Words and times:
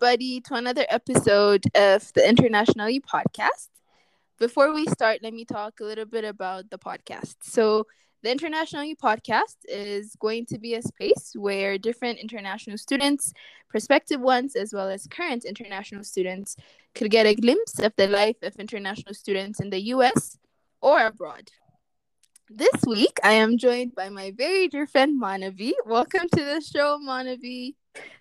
Everybody, 0.00 0.40
to 0.42 0.54
another 0.54 0.86
episode 0.88 1.64
of 1.74 2.12
the 2.12 2.26
International 2.28 2.88
You 2.88 3.00
podcast. 3.00 3.66
Before 4.38 4.72
we 4.72 4.86
start, 4.86 5.24
let 5.24 5.34
me 5.34 5.44
talk 5.44 5.80
a 5.80 5.84
little 5.84 6.04
bit 6.04 6.24
about 6.24 6.70
the 6.70 6.78
podcast. 6.78 7.34
So, 7.42 7.84
the 8.22 8.30
International 8.30 8.84
You 8.84 8.94
podcast 8.94 9.56
is 9.64 10.14
going 10.20 10.46
to 10.50 10.58
be 10.60 10.74
a 10.74 10.82
space 10.82 11.32
where 11.34 11.78
different 11.78 12.20
international 12.20 12.78
students, 12.78 13.32
prospective 13.68 14.20
ones, 14.20 14.54
as 14.54 14.72
well 14.72 14.88
as 14.88 15.08
current 15.08 15.44
international 15.44 16.04
students, 16.04 16.54
could 16.94 17.10
get 17.10 17.26
a 17.26 17.34
glimpse 17.34 17.80
of 17.80 17.92
the 17.96 18.06
life 18.06 18.36
of 18.42 18.54
international 18.54 19.14
students 19.14 19.58
in 19.58 19.70
the 19.70 19.80
US 19.94 20.38
or 20.80 21.04
abroad. 21.06 21.50
This 22.48 22.84
week, 22.86 23.18
I 23.24 23.32
am 23.32 23.58
joined 23.58 23.96
by 23.96 24.10
my 24.10 24.30
very 24.30 24.68
dear 24.68 24.86
friend 24.86 25.20
Manavi. 25.20 25.72
Welcome 25.84 26.28
to 26.36 26.44
the 26.44 26.60
show, 26.60 27.00
Manavi. 27.04 27.74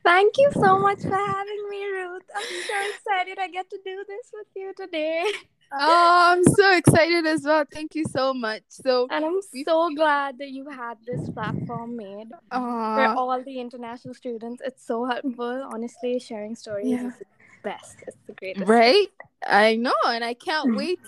Thank 0.04 0.38
you 0.38 0.50
so 0.54 0.78
much 0.78 1.02
for 1.02 1.16
having 1.16 1.70
me, 1.70 1.86
Ruth. 1.86 2.24
I'm 2.36 2.44
so 2.44 2.90
excited 2.96 3.40
I 3.40 3.50
get 3.50 3.70
to 3.70 3.78
do 3.84 4.04
this 4.08 4.32
with 4.34 4.48
you 4.56 4.74
today. 4.76 5.26
Oh, 5.74 6.34
I'm 6.34 6.44
so 6.46 6.78
excited 6.78 7.26
as 7.26 7.44
well. 7.44 7.66
Thank 7.70 7.94
you 7.94 8.06
so 8.06 8.34
much. 8.34 8.62
So, 8.70 9.08
and 9.12 9.26
I'm 9.26 9.42
so 9.66 9.94
glad 9.94 10.38
that 10.38 10.52
you 10.52 10.70
had 10.70 10.98
this 11.06 11.30
platform 11.30 11.98
made 11.98 12.30
for 12.50 13.08
all 13.08 13.44
the 13.44 13.60
international 13.60 14.14
students. 14.14 14.62
It's 14.66 14.86
so 14.86 15.06
helpful. 15.06 15.68
Honestly, 15.74 16.20
sharing 16.20 16.56
stories 16.56 16.88
yeah. 16.88 17.08
is 17.08 17.18
the 17.20 17.26
best. 17.64 17.98
It's 18.08 18.18
the 18.28 18.34
greatest. 18.34 18.68
Right? 18.68 19.08
I 19.46 19.76
know, 19.76 19.94
and 20.08 20.24
I 20.24 20.36
can't 20.36 20.70
mm-hmm. 20.70 20.78
wait 20.78 21.00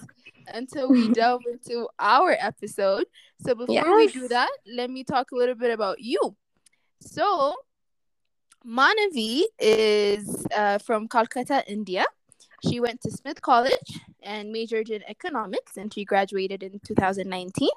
until 0.53 0.89
we 0.89 1.09
delve 1.13 1.43
into 1.49 1.87
our 1.97 2.35
episode. 2.37 3.05
So 3.45 3.55
before 3.55 3.75
yes. 3.75 4.13
we 4.13 4.21
do 4.21 4.27
that, 4.27 4.51
let 4.67 4.89
me 4.89 5.03
talk 5.03 5.31
a 5.31 5.35
little 5.35 5.55
bit 5.55 5.71
about 5.71 6.01
you. 6.01 6.35
So 6.99 7.55
Manavi 8.65 9.43
is 9.57 10.45
uh, 10.55 10.77
from 10.79 11.07
Calcutta, 11.07 11.63
India. 11.67 12.05
She 12.67 12.79
went 12.79 13.01
to 13.01 13.11
Smith 13.11 13.41
College 13.41 13.99
and 14.21 14.51
majored 14.51 14.89
in 14.89 15.01
economics, 15.07 15.77
and 15.77 15.93
she 15.93 16.03
graduated 16.03 16.63
in 16.63 16.79
2019. 16.85 17.69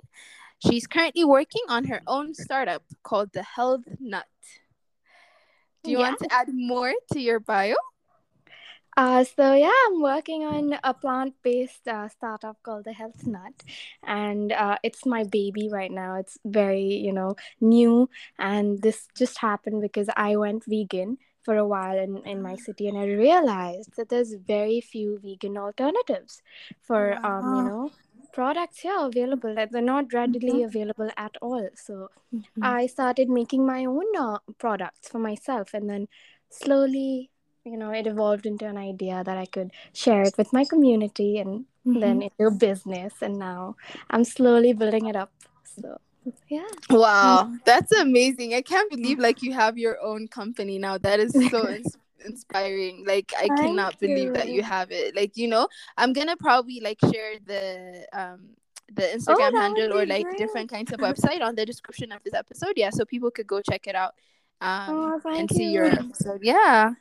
She's 0.59 0.87
currently 0.87 1.25
working 1.25 1.63
on 1.69 1.85
her 1.85 2.03
own 2.07 2.35
startup 2.35 2.83
called 3.03 3.31
the 3.33 3.43
Health 3.43 3.85
Nut. 4.01 4.27
Do 5.85 5.91
you 5.91 5.99
yeah. 5.99 6.09
want 6.09 6.21
to 6.21 6.33
add 6.33 6.49
more 6.53 6.93
to 7.13 7.21
your 7.21 7.41
bio? 7.41 7.77
Uh, 9.03 9.25
so 9.25 9.53
yeah, 9.53 9.79
I'm 9.89 10.01
working 10.01 10.45
on 10.45 10.79
a 10.85 10.95
plant-based 10.95 11.89
uh, 11.89 12.07
startup 12.09 12.57
called 12.63 12.85
the 12.85 12.93
Health 12.93 13.27
Nut, 13.27 13.57
and 14.05 14.53
uh, 14.53 14.77
it's 14.85 15.05
my 15.05 15.25
baby 15.25 15.69
right 15.69 15.91
now. 15.91 16.15
It's 16.23 16.39
very 16.45 17.03
you 17.07 17.13
know 17.13 17.35
new, 17.61 18.09
and 18.39 18.81
this 18.81 19.09
just 19.19 19.39
happened 19.39 19.83
because 19.83 20.09
I 20.17 20.37
went 20.37 20.63
vegan 20.69 21.19
for 21.43 21.57
a 21.57 21.67
while 21.67 21.99
in, 21.99 22.23
in 22.25 22.43
my 22.43 22.55
city, 22.55 22.87
and 22.87 22.97
I 22.97 23.07
realized 23.07 23.91
that 23.97 24.09
there's 24.09 24.35
very 24.35 24.81
few 24.81 25.19
vegan 25.21 25.57
alternatives 25.57 26.41
for 26.81 27.19
wow. 27.25 27.41
um 27.41 27.57
you 27.57 27.63
know 27.71 27.91
products 28.33 28.79
here 28.87 29.01
available 29.01 29.53
that 29.57 29.73
they're 29.73 29.91
not 29.97 30.13
readily 30.13 30.59
mm-hmm. 30.63 30.71
available 30.71 31.11
at 31.17 31.35
all. 31.43 31.69
So 31.75 32.09
mm-hmm. 32.33 32.63
I 32.63 32.87
started 32.87 33.29
making 33.29 33.67
my 33.67 33.85
own 33.85 34.17
uh, 34.17 34.39
products 34.59 35.09
for 35.09 35.19
myself, 35.19 35.75
and 35.75 35.91
then 35.91 36.07
slowly 36.51 37.32
you 37.65 37.77
know 37.77 37.91
it 37.91 38.07
evolved 38.07 38.47
into 38.47 38.67
an 38.67 38.77
idea 38.77 39.23
that 39.25 39.37
i 39.37 39.47
could 39.47 39.71
share 39.93 40.23
it 40.23 40.35
with 40.37 40.53
my 40.53 40.65
community 40.65 41.39
and 41.39 41.65
mm-hmm. 41.87 42.01
then 42.01 42.23
into 42.23 42.47
a 42.47 42.51
business 42.51 43.15
and 43.23 43.39
now 43.39 43.77
i'm 44.11 44.25
slowly 44.25 44.73
building 44.73 45.07
it 45.07 45.17
up. 45.17 45.31
So 45.65 45.99
yeah. 46.49 46.69
Wow 46.91 47.53
that's 47.65 47.93
amazing. 47.93 48.55
I 48.55 48.63
can't 48.63 48.91
believe 48.91 49.19
like 49.19 49.43
you 49.43 49.53
have 49.53 49.77
your 49.77 50.01
own 50.01 50.29
company 50.29 50.79
now. 50.79 50.99
That 50.99 51.19
is 51.19 51.33
so 51.51 51.69
ins- 51.77 51.97
inspiring. 52.25 53.05
Like 53.07 53.33
i 53.37 53.49
Thank 53.49 53.61
cannot 53.61 53.97
you. 54.01 54.09
believe 54.09 54.35
that 54.35 54.49
you 54.49 54.63
have 54.63 54.91
it. 54.91 55.17
Like 55.17 55.37
you 55.37 55.49
know 55.49 55.69
i'm 55.97 56.13
gonna 56.13 56.37
probably 56.37 56.81
like 56.81 56.99
share 57.13 57.35
the 57.45 58.07
um 58.13 58.51
the 58.93 59.11
oh, 59.11 59.17
instagram 59.17 59.53
oh, 59.55 59.61
handle 59.61 59.99
or 59.99 60.05
like 60.05 60.25
great. 60.25 60.39
different 60.39 60.71
kinds 60.71 60.93
of 60.93 61.01
website 61.01 61.41
on 61.41 61.55
the 61.55 61.65
description 61.65 62.13
of 62.13 62.23
this 62.23 62.35
episode. 62.35 62.75
Yeah 62.77 62.91
so 62.91 63.05
people 63.05 63.31
could 63.31 63.47
go 63.47 63.61
check 63.61 63.87
it 63.87 63.95
out 63.95 64.15
um 64.61 65.21
oh, 65.25 65.37
and 65.37 65.51
see 65.51 65.65
you. 65.65 65.71
your 65.71 65.87
episode. 65.87 66.41
Yeah 66.43 66.93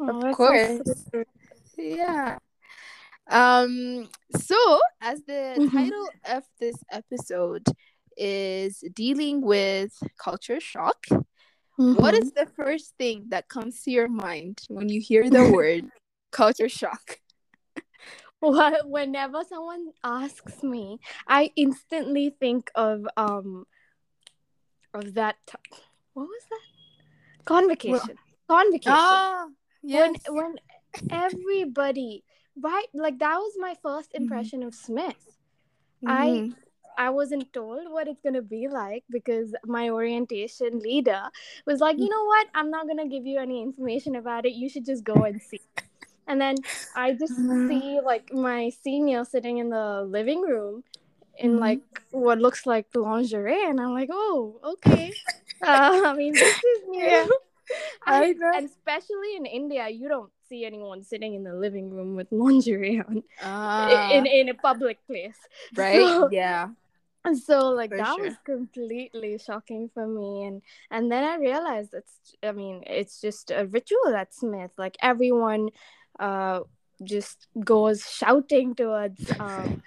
Oh, 0.00 0.28
of 0.28 0.36
course. 0.36 0.80
So 1.10 1.24
yeah. 1.76 2.38
Um 3.30 4.08
so 4.36 4.80
as 5.00 5.22
the 5.24 5.56
mm-hmm. 5.58 5.76
title 5.76 6.08
of 6.28 6.44
this 6.60 6.76
episode 6.90 7.66
is 8.16 8.82
dealing 8.94 9.40
with 9.40 9.92
culture 10.18 10.60
shock, 10.60 11.06
mm-hmm. 11.10 11.94
what 11.94 12.14
is 12.14 12.32
the 12.32 12.46
first 12.46 12.94
thing 12.98 13.26
that 13.28 13.48
comes 13.48 13.82
to 13.82 13.90
your 13.90 14.08
mind 14.08 14.60
when 14.68 14.88
you 14.88 15.00
hear 15.00 15.28
the 15.28 15.50
word 15.52 15.90
culture 16.30 16.68
shock? 16.68 17.18
Well, 18.40 18.76
whenever 18.84 19.42
someone 19.48 19.92
asks 20.04 20.62
me, 20.62 20.98
I 21.26 21.50
instantly 21.56 22.36
think 22.38 22.70
of 22.74 23.06
um 23.16 23.66
of 24.94 25.14
that 25.14 25.36
t- 25.46 25.56
what 26.12 26.24
was 26.24 26.42
that? 26.50 27.44
Convocation. 27.44 28.16
Well, 28.48 28.62
Convocation. 28.62 28.92
Ah, 28.94 29.46
Yes. 29.86 30.14
When 30.28 30.36
when 30.36 30.56
everybody 31.10 32.24
right 32.60 32.86
like 32.94 33.18
that 33.18 33.36
was 33.36 33.52
my 33.58 33.74
first 33.82 34.12
mm-hmm. 34.12 34.22
impression 34.24 34.60
mm-hmm. 34.60 34.68
of 34.68 34.74
Smith. 34.74 35.38
Mm-hmm. 36.04 36.08
I 36.08 36.50
I 36.98 37.10
wasn't 37.10 37.52
told 37.52 37.90
what 37.90 38.08
it's 38.08 38.20
gonna 38.20 38.42
be 38.42 38.68
like 38.68 39.04
because 39.10 39.54
my 39.64 39.90
orientation 39.90 40.80
leader 40.80 41.22
was 41.66 41.80
like, 41.80 41.98
you 41.98 42.06
mm. 42.06 42.10
know 42.10 42.24
what, 42.24 42.46
I'm 42.54 42.70
not 42.70 42.88
gonna 42.88 43.06
give 43.06 43.26
you 43.26 43.38
any 43.38 43.62
information 43.62 44.16
about 44.16 44.46
it. 44.46 44.54
You 44.54 44.68
should 44.68 44.86
just 44.86 45.04
go 45.04 45.14
and 45.14 45.40
see. 45.40 45.60
And 46.26 46.40
then 46.40 46.56
I 46.96 47.12
just 47.12 47.38
mm-hmm. 47.38 47.68
see 47.68 48.00
like 48.02 48.32
my 48.32 48.70
senior 48.82 49.24
sitting 49.24 49.58
in 49.58 49.68
the 49.68 50.02
living 50.08 50.40
room 50.40 50.82
in 51.38 51.52
mm-hmm. 51.52 51.60
like 51.60 51.80
what 52.10 52.38
looks 52.38 52.66
like 52.66 52.86
lingerie, 52.94 53.64
and 53.64 53.80
I'm 53.80 53.92
like, 53.92 54.10
oh, 54.12 54.60
okay. 54.64 55.12
Uh, 55.62 56.02
I 56.04 56.12
mean, 56.12 56.34
this 56.34 56.54
is 56.54 56.82
new. 56.86 57.00
Yeah. 57.06 57.26
I 58.06 58.32
know. 58.32 58.52
And 58.54 58.66
especially 58.66 59.36
in 59.36 59.46
India, 59.46 59.88
you 59.88 60.08
don't 60.08 60.30
see 60.48 60.64
anyone 60.64 61.02
sitting 61.02 61.34
in 61.34 61.44
the 61.44 61.54
living 61.54 61.90
room 61.90 62.16
with 62.16 62.28
lingerie 62.30 63.00
on 63.00 63.22
uh, 63.42 64.10
in, 64.12 64.26
in 64.26 64.48
a 64.48 64.54
public 64.54 64.98
place. 65.06 65.38
Right? 65.76 66.00
So, 66.00 66.28
yeah. 66.30 66.68
So 67.34 67.70
like 67.70 67.90
for 67.90 67.96
that 67.96 68.14
sure. 68.14 68.24
was 68.24 68.34
completely 68.44 69.38
shocking 69.38 69.90
for 69.92 70.06
me 70.06 70.44
and 70.44 70.62
and 70.92 71.10
then 71.10 71.24
I 71.24 71.36
realized 71.36 71.92
it's 71.92 72.36
I 72.42 72.52
mean 72.52 72.84
it's 72.86 73.20
just 73.20 73.50
a 73.50 73.66
ritual 73.66 74.14
at 74.14 74.32
Smith 74.32 74.70
like 74.78 74.96
everyone 75.02 75.70
uh 76.20 76.60
just 77.02 77.48
goes 77.64 78.08
shouting 78.08 78.76
towards 78.76 79.32
um 79.40 79.82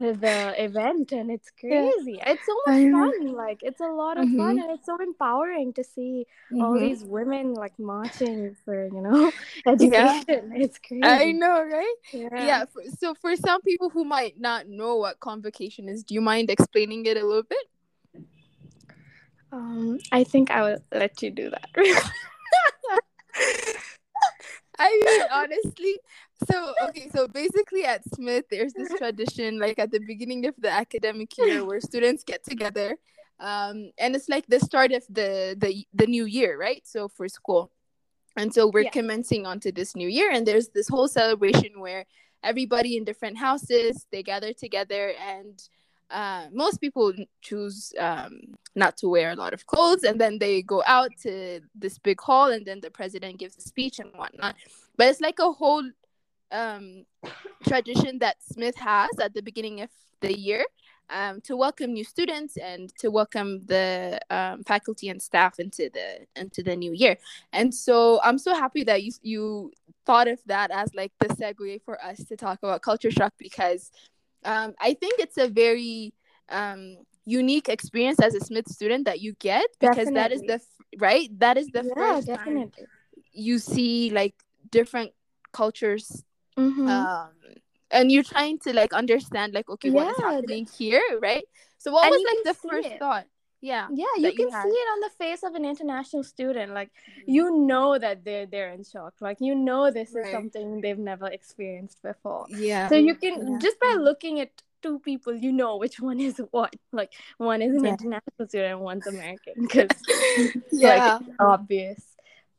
the 0.00 0.54
event 0.56 1.12
and 1.12 1.30
it's 1.30 1.50
crazy 1.60 2.14
yeah. 2.16 2.30
it's 2.30 2.46
so 2.46 2.54
much 2.66 2.90
fun 2.90 3.32
like 3.34 3.58
it's 3.62 3.80
a 3.82 3.86
lot 3.86 4.16
of 4.16 4.24
mm-hmm. 4.24 4.38
fun 4.38 4.58
and 4.58 4.70
it's 4.70 4.86
so 4.86 4.96
empowering 4.96 5.74
to 5.74 5.84
see 5.84 6.26
mm-hmm. 6.50 6.62
all 6.62 6.72
these 6.72 7.04
women 7.04 7.52
like 7.52 7.78
marching 7.78 8.56
for 8.64 8.86
you 8.86 9.02
know 9.02 9.30
education 9.66 10.24
yeah. 10.26 10.40
it's 10.54 10.78
crazy 10.78 11.04
i 11.04 11.32
know 11.32 11.62
right 11.62 11.94
yeah, 12.14 12.28
yeah 12.32 12.64
for, 12.64 12.82
so 12.98 13.14
for 13.20 13.36
some 13.36 13.60
people 13.60 13.90
who 13.90 14.02
might 14.02 14.40
not 14.40 14.66
know 14.66 14.96
what 14.96 15.20
convocation 15.20 15.86
is 15.86 16.02
do 16.02 16.14
you 16.14 16.22
mind 16.22 16.48
explaining 16.48 17.04
it 17.04 17.18
a 17.18 17.26
little 17.26 17.42
bit 17.42 18.24
um 19.52 19.98
i 20.12 20.24
think 20.24 20.50
i 20.50 20.62
will 20.62 20.78
let 20.92 21.20
you 21.20 21.30
do 21.30 21.50
that 21.50 21.68
I 24.80 25.02
mean, 25.04 25.22
honestly, 25.30 25.98
so 26.48 26.74
okay, 26.88 27.08
so 27.14 27.28
basically 27.28 27.84
at 27.84 28.02
Smith, 28.14 28.44
there's 28.50 28.72
this 28.72 28.92
tradition, 28.98 29.58
like 29.58 29.78
at 29.78 29.90
the 29.90 30.00
beginning 30.00 30.46
of 30.46 30.54
the 30.58 30.70
academic 30.70 31.36
year, 31.38 31.64
where 31.64 31.80
students 31.80 32.24
get 32.24 32.44
together, 32.44 32.96
um, 33.38 33.90
and 33.98 34.14
it's 34.14 34.28
like 34.28 34.46
the 34.46 34.60
start 34.60 34.92
of 34.92 35.04
the 35.08 35.56
the 35.58 35.86
the 35.94 36.06
new 36.06 36.24
year, 36.24 36.58
right? 36.58 36.86
So 36.86 37.08
for 37.08 37.28
school, 37.28 37.70
and 38.36 38.52
so 38.52 38.68
we're 38.68 38.84
yeah. 38.84 38.90
commencing 38.90 39.46
onto 39.46 39.72
this 39.72 39.96
new 39.96 40.08
year, 40.08 40.30
and 40.30 40.46
there's 40.46 40.68
this 40.68 40.88
whole 40.88 41.08
celebration 41.08 41.80
where 41.80 42.06
everybody 42.42 42.96
in 42.96 43.04
different 43.04 43.38
houses 43.38 44.06
they 44.12 44.22
gather 44.22 44.52
together 44.52 45.12
and 45.28 45.68
uh, 46.10 46.46
most 46.52 46.80
people 46.80 47.12
choose 47.40 47.92
um, 47.98 48.40
not 48.74 48.96
to 48.96 49.08
wear 49.08 49.30
a 49.30 49.36
lot 49.36 49.52
of 49.52 49.66
clothes 49.66 50.02
and 50.02 50.20
then 50.20 50.38
they 50.38 50.62
go 50.62 50.82
out 50.86 51.10
to 51.22 51.60
this 51.74 51.98
big 51.98 52.20
hall 52.20 52.50
and 52.50 52.66
then 52.66 52.80
the 52.80 52.90
president 52.90 53.38
gives 53.38 53.56
a 53.58 53.60
speech 53.60 53.98
and 53.98 54.10
whatnot 54.16 54.56
but 54.96 55.08
it's 55.08 55.20
like 55.20 55.38
a 55.38 55.52
whole 55.52 55.84
um, 56.52 57.04
tradition 57.66 58.18
that 58.18 58.36
smith 58.40 58.76
has 58.76 59.10
at 59.20 59.34
the 59.34 59.42
beginning 59.42 59.80
of 59.80 59.90
the 60.20 60.38
year 60.38 60.64
um, 61.10 61.40
to 61.40 61.56
welcome 61.56 61.92
new 61.92 62.04
students 62.04 62.56
and 62.56 62.94
to 62.96 63.10
welcome 63.10 63.64
the 63.66 64.20
um, 64.30 64.62
faculty 64.62 65.08
and 65.08 65.20
staff 65.20 65.58
into 65.58 65.90
the 65.92 66.26
into 66.36 66.62
the 66.62 66.76
new 66.76 66.92
year 66.92 67.16
and 67.52 67.74
so 67.74 68.20
i'm 68.22 68.38
so 68.38 68.54
happy 68.54 68.84
that 68.84 69.02
you 69.02 69.12
you 69.22 69.72
thought 70.06 70.28
of 70.28 70.38
that 70.46 70.70
as 70.70 70.94
like 70.94 71.12
the 71.20 71.28
segue 71.28 71.82
for 71.82 72.02
us 72.02 72.24
to 72.24 72.36
talk 72.36 72.58
about 72.62 72.82
culture 72.82 73.10
shock 73.10 73.32
because 73.38 73.90
um, 74.44 74.74
I 74.80 74.94
think 74.94 75.20
it's 75.20 75.38
a 75.38 75.48
very 75.48 76.14
um, 76.48 76.96
unique 77.24 77.68
experience 77.68 78.20
as 78.20 78.34
a 78.34 78.40
Smith 78.40 78.68
student 78.68 79.04
that 79.04 79.20
you 79.20 79.34
get 79.38 79.66
because 79.80 80.08
definitely. 80.08 80.14
that 80.14 80.32
is 80.32 80.42
the 80.42 80.60
right 80.98 81.38
that 81.38 81.56
is 81.56 81.68
the 81.68 81.84
yeah, 81.84 81.94
first 81.94 82.26
definitely. 82.26 82.70
Time, 82.70 82.86
you 83.32 83.58
see 83.58 84.10
like 84.10 84.34
different 84.70 85.12
cultures 85.52 86.24
Mhm. 86.60 86.86
um 86.86 87.32
and 87.90 88.12
you're 88.12 88.22
trying 88.24 88.58
to 88.60 88.72
like 88.72 88.92
understand 88.92 89.52
like 89.54 89.68
okay 89.68 89.90
what 89.90 90.08
is 90.08 90.16
Yeah, 90.16 90.20
happening 90.20 90.66
here 90.78 91.02
right? 91.22 91.44
So 91.78 91.92
what 91.92 92.06
And 92.06 92.10
was 92.10 92.22
like 92.24 92.42
the 92.44 92.54
first 92.54 92.88
it. 92.92 92.98
thought? 92.98 93.26
Yeah 93.60 93.88
yeah 93.92 94.06
you 94.18 94.22
that 94.22 94.34
you 94.36 94.46
can 94.46 94.50
see 94.52 94.68
it 94.68 94.88
on 94.94 95.00
the 95.00 95.10
face 95.18 95.42
of 95.42 95.54
an 95.54 95.64
international 95.64 96.22
student 96.22 96.72
like 96.72 96.90
you 97.26 97.50
know 97.66 97.98
that 97.98 98.24
they're 98.24 98.46
they're 98.46 98.70
in 98.72 98.84
shock 98.84 99.14
like 99.20 99.38
you 99.40 99.54
know 99.54 99.90
this 99.90 100.14
is 100.14 100.28
something 100.30 100.80
they've 100.80 100.98
never 100.98 101.26
experienced 101.26 102.02
before. 102.02 102.48
Yeah. 102.48 102.88
So 102.88 102.94
you 102.96 103.14
can 103.16 103.40
Yeah. 103.42 103.58
just 103.58 103.78
by 103.80 103.94
looking 103.98 104.40
at 104.40 104.50
two 104.82 104.98
people 105.00 105.34
you 105.34 105.52
know 105.52 105.76
which 105.76 106.00
one 106.10 106.20
is 106.20 106.40
what 106.52 106.74
like 106.92 107.12
one 107.38 107.62
is 107.62 107.74
an 107.74 107.84
Right. 107.84 107.94
international 107.94 108.48
student 108.48 108.72
and 108.74 108.80
one's 108.80 109.06
american 109.06 109.54
because 109.62 109.90
yeah. 110.72 111.18
obvious 111.38 112.09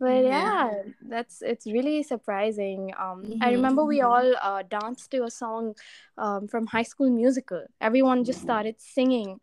but 0.01 0.25
Yeah. 0.25 0.25
yeah. 0.25 0.73
that's 1.09 1.41
it's 1.43 1.67
really 1.67 2.03
surprising. 2.03 2.93
Um 2.99 3.35
i 3.41 3.51
Mhm. 3.51 3.53
remember 3.53 3.85
we 3.85 4.01
all 4.01 4.35
uh, 4.41 4.63
danced 4.63 5.11
to 5.11 5.23
a 5.25 5.31
song 5.31 5.75
um, 6.17 6.47
from 6.49 6.67
high 6.67 6.83
school 6.83 7.09
musical. 7.11 7.65
Everyone 7.81 8.25
just 8.25 8.41
started 8.41 8.75
singing 8.81 9.39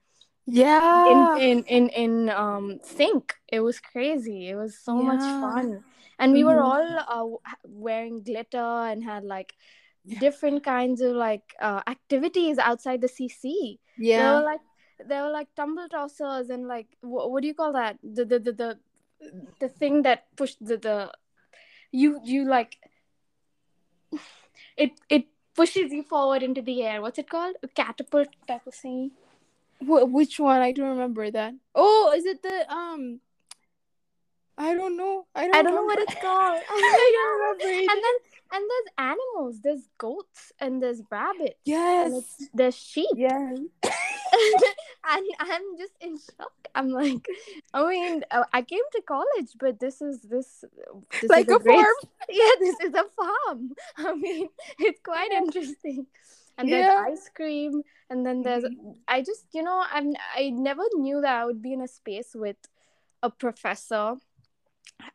yeah. 0.46 1.06
in 1.10 1.28
in 1.36 1.64
in, 1.64 1.88
in 1.90 2.30
um 2.30 2.80
sync. 2.82 3.34
It 3.48 3.60
was 3.60 3.80
crazy. 3.80 4.48
It 4.50 4.56
was 4.56 4.78
so 4.78 5.02
much 5.02 5.32
fun. 5.40 5.84
And 6.18 6.32
we 6.32 6.44
were 6.44 6.60
Mhm. 6.60 6.64
all 6.64 6.86
uh, 7.08 7.26
wearing 7.64 8.22
glitter 8.24 8.58
and 8.90 9.04
had 9.04 9.24
like 9.24 9.54
different 10.18 10.64
kinds 10.64 11.00
of 11.02 11.14
like 11.16 11.54
uh, 11.60 11.82
activities 11.86 12.58
outside 12.58 13.00
the 13.00 13.08
cc 13.08 13.78
there 14.14 14.32
yeah. 14.32 14.34
were 14.34 14.42
like 14.42 14.60
there 15.06 15.22
were 15.24 15.30
like 15.30 15.48
tumble 15.56 15.88
tossers 15.88 16.50
and 16.50 16.66
like 16.68 16.88
what, 17.02 17.30
what 17.30 17.42
do 17.42 17.48
you 17.48 17.54
call 17.54 17.72
that? 17.72 17.98
The 18.02 18.24
the 18.24 18.38
the 18.40 18.52
the, 18.52 18.78
the 19.60 19.68
thing 19.68 20.02
that 20.02 20.24
pushed 20.36 20.58
the 20.64 20.76
the 20.76 21.12
you 21.92 22.20
you 22.24 22.44
like 22.44 22.76
it 24.76 24.92
it 25.08 25.26
pushes 25.54 25.92
you 25.92 26.02
forward 26.02 26.42
into 26.42 26.62
the 26.62 26.82
air 26.82 27.00
what's 27.02 27.18
it 27.18 27.28
called 27.28 27.56
a 27.62 27.68
catapult 27.68 28.28
type 28.46 28.66
of 28.66 28.74
thing 28.74 29.10
Wh- 29.80 30.06
which 30.18 30.38
one 30.38 30.60
i 30.60 30.72
don't 30.72 30.90
remember 30.90 31.30
that 31.30 31.54
oh 31.74 32.12
is 32.16 32.24
it 32.24 32.42
the 32.42 32.70
um 32.72 33.20
i 34.56 34.74
don't 34.74 34.96
know 34.96 35.26
i 35.34 35.46
don't, 35.46 35.56
I 35.56 35.62
don't 35.62 35.74
know 35.74 35.84
what 35.84 35.98
it's 35.98 36.14
called. 36.14 36.62
I 36.70 37.10
don't 37.16 37.40
remember 37.40 37.80
it. 37.82 37.90
and 37.90 38.00
then 38.04 38.14
and 38.50 38.64
there's 38.70 39.10
animals. 39.12 39.60
There's 39.62 39.88
goats 39.98 40.52
and 40.58 40.82
there's 40.82 41.02
rabbits. 41.10 41.60
yes 41.66 42.08
And 42.40 42.48
there's 42.54 42.74
sheep. 42.76 43.10
yes 43.14 43.58
and 45.10 45.26
I'm 45.40 45.62
just 45.78 45.92
in 46.00 46.16
shock. 46.18 46.52
I'm 46.74 46.90
like, 46.90 47.26
I 47.74 47.88
mean, 47.88 48.24
uh, 48.30 48.44
I 48.52 48.62
came 48.62 48.84
to 48.92 49.02
college, 49.02 49.50
but 49.58 49.80
this 49.80 50.00
is 50.02 50.20
this, 50.22 50.64
this 51.20 51.30
like 51.30 51.48
is 51.48 51.54
a 51.56 51.58
great- 51.58 51.74
farm 51.76 51.94
Yeah, 52.28 52.50
this 52.60 52.76
is 52.84 52.94
a 52.94 53.04
farm. 53.16 53.72
I 53.96 54.14
mean, 54.14 54.48
it's 54.78 55.00
quite 55.02 55.32
interesting. 55.32 56.06
And 56.58 56.68
Yeah. 56.68 56.82
there's 56.82 57.18
ice 57.20 57.30
cream, 57.34 57.82
and 58.10 58.26
then 58.26 58.42
there's. 58.42 58.64
Mm-hmm. 58.64 58.90
I 59.06 59.22
just, 59.22 59.46
you 59.52 59.62
know, 59.62 59.84
I'm. 59.92 60.14
I 60.34 60.50
never 60.50 60.82
knew 60.94 61.20
that 61.20 61.34
I 61.42 61.44
would 61.46 61.62
be 61.62 61.72
in 61.72 61.80
a 61.82 61.88
space 61.88 62.32
with 62.34 62.56
a 63.22 63.30
professor, 63.30 64.16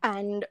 and 0.02 0.46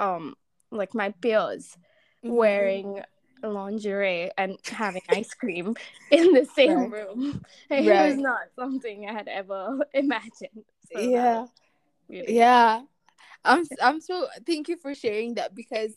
um, 0.00 0.34
like 0.70 0.94
my 0.94 1.10
peers 1.10 1.76
Mm-hmm. 2.24 2.34
wearing 2.36 3.02
lingerie 3.48 4.30
and 4.38 4.56
having 4.66 5.02
ice 5.08 5.34
cream 5.34 5.74
in 6.10 6.32
the 6.32 6.44
same 6.44 6.76
Right. 6.78 6.92
room. 6.92 7.40
It 7.70 7.84
was 7.84 8.16
not 8.16 8.40
something 8.56 9.08
I 9.08 9.12
had 9.12 9.28
ever 9.28 9.78
imagined. 9.94 10.64
So 10.92 10.98
yeah 10.98 11.46
really 12.08 12.34
yeah 12.34 12.82
i'm 13.44 13.64
i'm 13.80 14.00
so 14.00 14.26
thank 14.46 14.68
you 14.68 14.76
for 14.76 14.94
sharing 14.94 15.34
that 15.34 15.54
because 15.54 15.94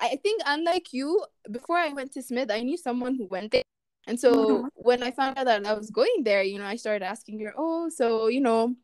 i 0.00 0.16
think 0.22 0.42
unlike 0.46 0.92
you 0.92 1.24
before 1.50 1.76
i 1.76 1.88
went 1.92 2.12
to 2.12 2.22
smith 2.22 2.50
i 2.50 2.60
knew 2.60 2.76
someone 2.76 3.14
who 3.14 3.26
went 3.26 3.50
there 3.52 3.62
and 4.06 4.18
so 4.18 4.34
Mhm. 4.34 4.68
when 4.74 5.02
i 5.02 5.10
found 5.10 5.36
out 5.38 5.44
that 5.46 5.66
i 5.66 5.74
was 5.74 5.90
going 5.90 6.22
there 6.24 6.42
you 6.42 6.58
know 6.58 6.64
i 6.64 6.76
started 6.76 7.04
asking 7.04 7.40
her 7.40 7.52
oh 7.58 7.88
so 7.88 8.28
you 8.28 8.40
know 8.40 8.74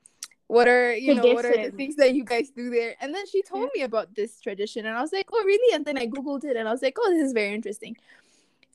what 0.46 0.68
are 0.68 0.94
you 0.94 1.14
know 1.14 1.32
what 1.32 1.44
are 1.44 1.56
the 1.56 1.70
things 1.70 1.96
that 1.96 2.14
you 2.14 2.24
guys 2.24 2.50
do 2.50 2.70
there? 2.70 2.94
And 3.00 3.14
then 3.14 3.26
she 3.26 3.42
told 3.42 3.70
me 3.74 3.82
about 3.82 4.14
this 4.14 4.40
tradition 4.40 4.86
and 4.86 4.96
i 4.96 5.00
was 5.00 5.12
like 5.12 5.28
oh 5.32 5.42
really? 5.44 5.74
And 5.74 5.84
then 5.84 5.98
i 5.98 6.06
googled 6.06 6.44
it 6.44 6.56
and 6.56 6.68
i 6.68 6.72
was 6.72 6.82
like 6.82 6.96
oh 7.00 7.10
this 7.10 7.26
is 7.26 7.32
very 7.32 7.54
interesting. 7.54 7.96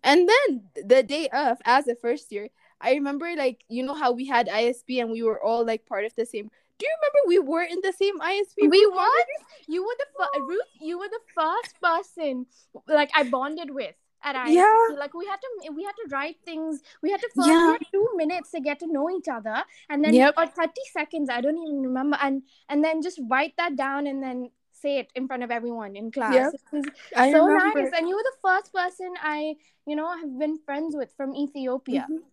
And 0.03 0.29
then 0.29 0.63
the 0.87 1.03
day 1.03 1.27
of 1.29 1.57
as 1.65 1.87
a 1.87 1.95
first 1.95 2.31
year 2.31 2.49
i 2.81 2.93
remember 2.93 3.35
like 3.35 3.63
you 3.67 3.83
know 3.83 3.93
how 3.93 4.11
we 4.13 4.25
had 4.25 4.47
isp 4.47 5.01
and 5.01 5.11
we 5.11 5.21
were 5.23 5.43
all 5.43 5.65
like 5.65 5.85
part 5.85 6.05
of 6.05 6.15
the 6.15 6.25
same 6.25 6.49
do 6.77 6.85
you 6.85 6.93
remember 6.97 7.19
we 7.27 7.39
were 7.39 7.63
in 7.63 7.79
the 7.83 7.91
same 7.91 8.17
isp 8.19 8.55
we 8.57 8.85
what? 8.87 9.25
You 9.67 9.83
were 9.83 9.95
the 9.99 10.05
fir- 10.17 10.41
Ruth. 10.41 10.61
You 10.79 10.97
were 10.97 11.09
the 11.09 11.19
first 11.35 11.79
person 11.81 12.45
like 12.87 13.11
I 13.13 13.23
bonded 13.23 13.69
with 13.69 13.95
at 14.23 14.35
ISP. 14.35 14.53
Yeah. 14.53 14.85
Like 14.97 15.13
we 15.13 15.25
had 15.25 15.37
to 15.45 15.71
we 15.73 15.83
had 15.83 15.95
to 16.01 16.07
write 16.11 16.37
things. 16.45 16.81
We 17.01 17.11
had 17.11 17.21
to 17.21 17.29
first 17.35 17.47
Yeah. 17.49 17.71
had 17.73 17.81
two 17.91 18.07
minutes 18.15 18.51
to 18.51 18.59
get 18.59 18.79
to 18.79 18.87
know 18.87 19.09
each 19.09 19.27
other, 19.27 19.63
and 19.89 20.03
then 20.03 20.13
Yep. 20.13 20.33
or 20.37 20.47
thirty 20.47 20.85
seconds. 20.91 21.29
I 21.29 21.41
don't 21.41 21.57
even 21.57 21.81
remember. 21.83 22.17
And 22.21 22.43
and 22.67 22.83
then 22.83 23.01
just 23.01 23.19
write 23.29 23.55
that 23.57 23.75
down 23.75 24.07
and 24.07 24.21
then 24.21 24.51
say 24.71 24.99
it 24.99 25.11
in 25.15 25.27
front 25.27 25.43
of 25.43 25.51
everyone 25.51 25.95
in 25.95 26.11
class. 26.11 26.33
Yep. 26.33 26.53
It 26.53 26.61
was 26.71 26.85
I 27.15 27.31
so 27.31 27.45
remember. 27.45 27.83
nice. 27.83 27.91
And 27.97 28.07
you 28.07 28.15
were 28.15 28.23
the 28.31 28.37
first 28.41 28.73
person 28.73 29.13
I 29.21 29.55
you 29.85 29.95
know 29.95 30.09
have 30.17 30.37
been 30.39 30.57
friends 30.59 30.95
with 30.95 31.11
from 31.15 31.35
Ethiopia. 31.35 32.07
Mhm. 32.09 32.23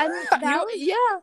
And 0.00 0.12
that 0.42 0.64
was 0.64 0.76
yeah 0.76 1.20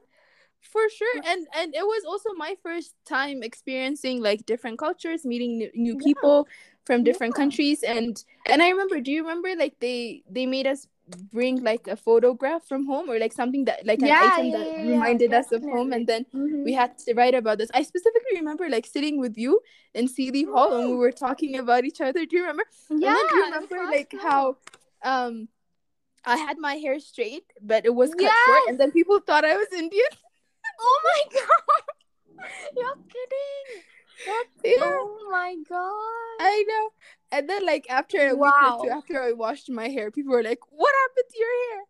for 0.61 0.89
sure 0.89 1.21
and 1.25 1.47
and 1.55 1.73
it 1.73 1.85
was 1.85 2.03
also 2.05 2.33
my 2.33 2.53
first 2.61 2.93
time 3.05 3.41
experiencing 3.43 4.21
like 4.21 4.45
different 4.45 4.77
cultures 4.77 5.25
meeting 5.25 5.57
new, 5.57 5.71
new 5.73 5.95
Yeah. 5.95 6.43
From 6.89 7.03
different 7.03 7.33
Yeah. 7.35 7.41
countries 7.41 7.83
and 7.83 8.23
and 8.51 8.63
i 8.65 8.69
remember 8.73 8.99
do 9.07 9.11
you 9.15 9.21
remember 9.21 9.49
like 9.55 9.75
they 9.79 10.23
they 10.37 10.45
made 10.53 10.65
us 10.69 10.87
bring 11.35 11.59
like 11.67 11.87
a 11.87 11.95
photograph 11.95 12.63
from 12.69 12.87
home 12.91 13.11
or 13.11 13.19
like 13.23 13.31
something 13.41 13.65
that 13.65 13.85
like 13.89 13.99
an 14.01 14.07
Yeah, 14.07 14.23
item 14.27 14.47
yeah, 14.47 14.57
that 14.57 14.69
yeah, 14.77 14.93
reminded 14.93 15.31
us 15.39 15.51
of 15.57 15.61
home 15.73 15.93
and 15.97 16.07
then 16.11 16.25
Mhm. 16.33 16.63
we 16.69 16.73
had 16.79 16.97
to 17.03 17.13
write 17.19 17.35
about 17.41 17.59
this 17.59 17.69
i 17.81 17.83
specifically 17.91 18.39
remember 18.41 18.69
like 18.75 18.87
sitting 18.95 19.19
with 19.25 19.37
you 19.43 19.59
in 19.93 20.07
Seelye 20.15 20.43
Hall 20.55 20.73
and 20.79 20.89
we 20.89 20.97
were 21.03 21.11
talking 21.11 21.59
about 21.59 21.85
each 21.91 22.01
other 22.07 22.25
do 22.25 22.37
you 22.37 22.41
remember 22.47 22.65
yeah. 23.05 23.21
do 23.29 23.35
you 23.37 23.43
remember 23.45 23.75
first 23.77 23.91
like 23.99 24.11
how 24.27 24.41
um 25.13 25.47
I 26.25 26.37
had 26.37 26.57
my 26.67 26.75
hair 26.85 26.99
straight, 26.99 27.45
but 27.61 27.85
it 27.85 27.93
was 28.01 28.09
cut 28.15 28.21
Yes! 28.33 28.45
short, 28.47 28.63
and 28.69 28.77
then 28.79 28.91
people 28.91 29.19
thought 29.27 29.45
I 29.45 29.55
was 29.61 29.71
Indian. 29.83 30.13
Oh 30.87 30.97
my 31.09 31.21
god! 31.37 31.85
You're 32.75 32.99
kidding! 33.15 33.69
Yeah, 34.63 34.71
Oh 34.81 35.27
my 35.31 35.55
god! 35.67 36.45
I 36.45 36.63
know. 36.67 36.89
And 37.31 37.49
then, 37.49 37.65
like 37.65 37.85
after 37.89 38.17
a 38.17 38.35
week 38.35 38.53
Wow. 38.59 38.77
or 38.79 38.85
two 38.85 38.89
after 38.91 39.21
I 39.21 39.31
washed 39.33 39.69
my 39.69 39.87
hair, 39.87 40.11
people 40.11 40.33
were 40.33 40.43
like, 40.43 40.59
"What 40.69 40.93
happened 41.01 41.29
to 41.31 41.39
your 41.39 41.55
hair?" 41.69 41.81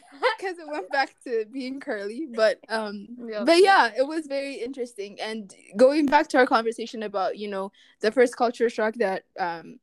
Because 0.38 0.58
it 0.58 0.68
went 0.68 0.90
back 0.90 1.14
to 1.24 1.44
being 1.52 1.80
curly. 1.80 2.26
But 2.34 2.58
um, 2.68 3.08
Yeah. 3.26 3.44
but 3.44 3.58
yeah, 3.62 3.90
it 3.96 4.06
was 4.06 4.26
very 4.26 4.54
interesting. 4.56 5.18
And 5.20 5.52
going 5.76 6.06
back 6.06 6.28
to 6.28 6.38
our 6.38 6.46
conversation 6.46 7.02
about 7.02 7.38
you 7.38 7.48
know 7.48 7.72
the 8.00 8.10
first 8.12 8.36
culture 8.36 8.68
shock 8.68 8.94
that 8.96 9.24
um 9.38 9.78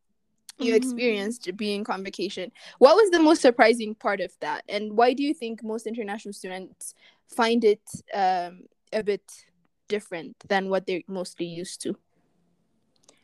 you 0.59 0.73
Mhm. 0.73 0.77
experienced 0.77 1.49
being 1.57 1.83
convocation, 1.83 2.51
what 2.79 2.95
was 2.95 3.09
the 3.11 3.19
most 3.19 3.41
surprising 3.41 3.95
part 3.95 4.21
of 4.21 4.31
that, 4.41 4.63
and 4.69 4.93
why 4.97 5.13
do 5.13 5.23
you 5.23 5.33
think 5.33 5.63
most 5.63 5.87
international 5.87 6.33
students 6.33 6.93
find 7.27 7.63
it 7.63 7.81
um 8.13 8.63
a 8.93 9.03
bit 9.03 9.23
different 9.87 10.35
than 10.47 10.69
what 10.69 10.85
they're 10.87 11.03
mostly 11.07 11.45
used 11.45 11.81
to? 11.83 11.95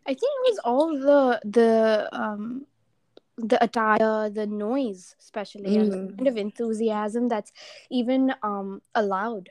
I 0.05 0.11
think 0.13 0.23
it 0.23 0.51
was 0.51 0.59
all 0.65 0.89
the 0.99 1.41
the 1.45 2.09
um 2.11 2.65
the 3.37 3.63
attire, 3.63 4.29
the 4.29 4.45
noise, 4.47 5.15
especially, 5.19 5.77
and 5.77 5.91
the 5.91 5.97
Mm. 5.97 6.17
kind 6.17 6.27
of 6.27 6.37
enthusiasm 6.37 7.27
that's 7.29 7.51
even 7.89 8.33
um 8.43 8.81
allowed 8.95 9.49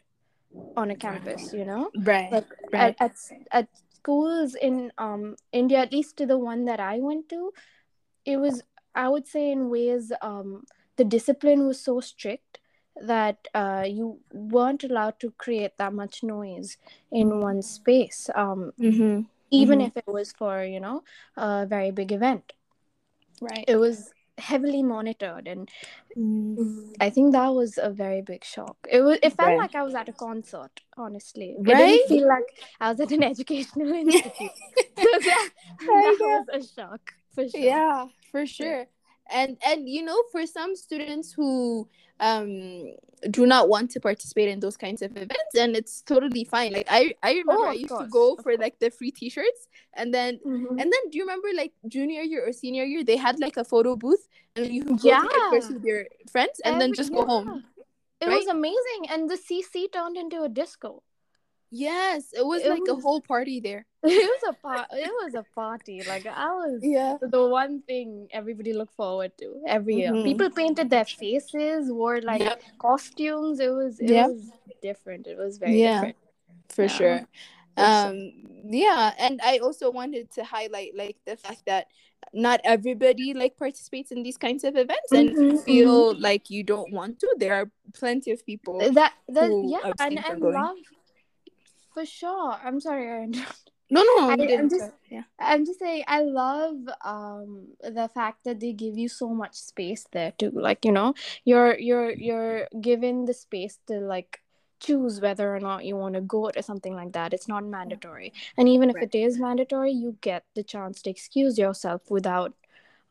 on 0.77 0.91
a 0.91 0.97
campus. 0.97 1.53
You 1.53 1.65
know, 1.67 1.93
Right. 1.97 2.31
like 2.31 2.47
Right. 2.73 2.97
at, 3.01 3.11
at 3.11 3.17
at 3.53 3.69
schools 3.95 4.55
in 4.55 4.93
um 4.99 5.37
India, 5.53 5.79
at 5.81 5.93
least 5.93 6.17
to 6.19 6.27
the 6.27 6.39
one 6.39 6.65
that 6.67 6.81
I 6.81 6.99
went 7.01 7.29
to, 7.31 7.53
it 8.27 8.39
was 8.39 8.63
I 8.95 9.09
would 9.09 9.27
say 9.29 9.51
in 9.53 9.71
ways 9.71 10.13
um 10.23 10.65
the 10.97 11.05
discipline 11.05 11.67
was 11.67 11.81
so 11.81 12.01
strict 12.01 12.60
that 12.97 13.49
uh 13.55 13.85
you 13.89 14.19
weren't 14.33 14.85
allowed 14.85 15.19
to 15.21 15.31
create 15.39 15.77
that 15.79 15.93
much 15.93 16.23
noise 16.23 16.77
in 17.13 17.41
one 17.41 17.63
space 17.63 18.29
um 18.35 18.73
mm-hmm. 18.79 19.21
even 19.51 19.79
Mhm. 19.79 19.87
if 19.87 19.97
it 19.97 20.07
was 20.07 20.33
for 20.33 20.65
you 20.65 20.81
know 20.81 21.03
a 21.37 21.67
very 21.67 21.91
big 21.91 22.13
event 22.13 22.53
Right. 23.41 23.65
it 23.67 23.77
was 23.77 24.13
heavily 24.39 24.83
monitored 24.83 25.47
and 25.49 25.69
Mm. 26.17 26.97
i 27.01 27.09
think 27.11 27.33
that 27.33 27.49
was 27.55 27.79
a 27.79 27.89
very 27.91 28.21
big 28.21 28.45
shock 28.45 28.77
it 28.91 29.01
was 29.01 29.19
it 29.23 29.33
felt 29.35 29.49
Right. 29.51 29.59
like 29.59 29.75
i 29.77 29.83
was 29.83 29.95
at 29.95 30.09
a 30.09 30.13
concert 30.13 30.81
honestly 30.97 31.51
it 31.57 31.63
Right? 31.69 31.77
didn't 31.77 32.09
feel 32.09 32.27
like 32.29 32.49
i 32.81 32.91
was 32.91 33.01
at 33.01 33.13
an 33.13 33.23
educational 33.33 33.93
institute 34.03 34.51
so 34.99 35.11
that, 35.29 35.51
that 35.79 36.17
was 36.21 36.47
a 36.53 36.67
shock 36.75 37.15
for 37.35 37.49
sure 37.49 37.61
Yeah, 37.61 38.07
for 38.33 38.45
sure. 38.47 38.87
And 39.31 39.57
and 39.65 39.89
you 39.89 40.03
know 40.03 40.21
for 40.33 40.47
some 40.47 40.75
students 40.77 41.33
who 41.33 41.89
um 42.21 42.95
do 43.31 43.45
not 43.47 43.69
want 43.69 43.91
to 43.91 44.01
participate 44.01 44.49
in 44.49 44.61
those 44.61 44.77
kinds 44.77 45.03
of 45.03 45.11
events 45.17 45.55
and 45.59 45.77
it's 45.77 46.01
totally 46.03 46.45
fine 46.45 46.73
like 46.73 46.87
i 46.91 47.13
i 47.23 47.33
remember 47.33 47.67
Oh, 47.67 47.71
i 47.71 47.73
used 47.73 47.97
to 47.99 48.07
go 48.11 48.37
for 48.43 48.57
like 48.57 48.79
the 48.79 48.91
free 48.91 49.11
t-shirts 49.11 49.69
and 49.95 50.13
then 50.13 50.41
Mhm. 50.45 50.71
and 50.81 50.87
then 50.93 51.03
do 51.11 51.19
you 51.19 51.25
remember 51.25 51.49
like 51.55 51.73
junior 51.89 52.23
year 52.23 52.47
or 52.49 52.53
senior 52.53 52.85
year 52.85 53.05
they 53.05 53.17
had 53.17 53.39
like 53.39 53.57
a 53.57 53.65
photo 53.65 53.95
booth 53.97 54.27
and 54.57 54.73
you 54.73 54.85
could 54.85 55.01
go 55.01 55.11
take 55.21 55.31
pictures 55.31 55.69
Yeah. 55.69 55.75
with 55.77 55.85
your 55.85 56.05
friends 56.31 56.61
and 56.65 56.81
then 56.81 56.93
just 56.95 57.13
go 57.13 57.25
home 57.27 57.65
It 58.21 58.29
right? 58.29 58.37
was 58.37 58.49
amazing, 58.49 59.09
and 59.09 59.31
the 59.33 59.37
CC 59.41 59.89
turned 59.89 60.17
into 60.21 60.43
a 60.43 60.49
disco. 60.49 61.03
Yes 61.71 62.33
it 62.33 62.45
was 62.45 62.63
It 62.63 62.69
like 62.71 62.83
a 62.89 62.95
whole 62.95 63.21
party 63.21 63.61
there 63.61 63.87
It 64.05 64.09
was 64.35 64.43
a 64.49 64.53
par- 64.63 64.87
It 64.93 65.13
was 65.23 65.35
a 65.35 65.45
party. 65.55 66.03
Like 66.07 66.27
I 66.27 66.49
was 66.51 66.81
yeah 66.83 67.17
the 67.21 67.47
one 67.47 67.83
thing 67.83 68.29
everybody 68.33 68.73
looked 68.73 68.95
forward 68.95 69.33
to 69.39 69.63
every 69.67 69.97
year. 69.97 70.13
Mhm. 70.13 70.25
People 70.25 70.51
painted 70.51 70.89
their 70.91 71.05
faces, 71.05 71.93
wore 71.93 72.21
like 72.23 72.41
Yep. 72.41 72.63
costumes. 72.79 73.61
It 73.61 73.69
was 73.71 74.01
it 74.01 74.11
Yep. 74.11 74.27
was 74.31 74.43
different. 74.83 75.27
It 75.27 75.37
was 75.37 75.59
very 75.59 75.77
Yeah. 75.79 76.01
different. 76.01 76.17
for 76.71 76.85
Yeah. 76.85 76.97
sure 76.99 77.19
um 77.77 78.33
yeah 78.71 79.15
and 79.19 79.41
i 79.43 79.59
also 79.59 79.91
wanted 79.91 80.31
to 80.31 80.45
highlight 80.45 80.93
like 80.95 81.17
the 81.27 81.37
fact 81.37 81.63
that 81.67 81.87
not 82.33 82.61
everybody 82.65 83.33
like 83.35 83.57
participates 83.57 84.11
in 84.13 84.23
these 84.23 84.37
kinds 84.37 84.63
of 84.65 84.77
events 84.77 85.11
and 85.13 85.35
Mhm, 85.35 85.65
feel 85.65 86.15
like 86.19 86.51
you 86.51 86.63
don't 86.63 86.93
want 86.93 87.19
to 87.21 87.29
there 87.39 87.55
are 87.55 87.71
plenty 87.95 88.31
of 88.31 88.45
people 88.45 88.79
That 88.93 89.15
that 89.29 89.51
yeah, 89.65 89.83
and 89.99 90.19
and 90.19 90.41
love 90.43 90.77
for 92.01 92.07
sure. 92.07 92.57
I'm 92.65 92.81
sorry, 92.81 93.05
Aaron. 93.07 93.33
no 93.91 94.03
no 94.03 94.17
I, 94.31 94.37
I'm 94.59 94.69
just- 94.71 94.93
yeah 95.11 95.23
I'm 95.39 95.65
just 95.67 95.79
saying 95.79 96.05
I 96.07 96.23
love 96.23 96.77
um 97.05 97.69
the 97.83 98.09
fact 98.15 98.45
that 98.45 98.61
they 98.61 98.73
give 98.73 98.97
you 98.99 99.09
so 99.09 99.29
much 99.29 99.55
space 99.55 100.07
there 100.13 100.33
too. 100.39 100.51
Like, 100.55 100.85
you 100.85 100.93
know, 100.93 101.15
you're 101.45 101.79
you're 101.79 102.11
you're 102.13 102.69
given 102.81 103.25
the 103.27 103.35
space 103.35 103.79
to 103.89 104.01
like 104.01 104.41
choose 104.81 105.21
whether 105.21 105.55
or 105.55 105.61
not 105.61 105.85
you 105.85 105.97
want 105.97 106.15
to 106.15 106.21
go 106.23 106.51
to 106.51 106.63
something 106.63 106.95
like 106.95 107.13
that. 107.13 107.35
It's 107.35 107.49
not 107.49 107.65
mandatory. 107.65 108.33
And 108.57 108.69
even 108.69 108.91
if 108.91 108.97
Right. 108.97 109.09
it 109.15 109.19
is 109.19 109.39
mandatory, 109.39 109.93
you 109.93 110.17
get 110.23 110.45
the 110.55 110.63
chance 110.63 111.03
to 111.03 111.11
excuse 111.11 111.59
yourself 111.59 112.11
without 112.11 112.55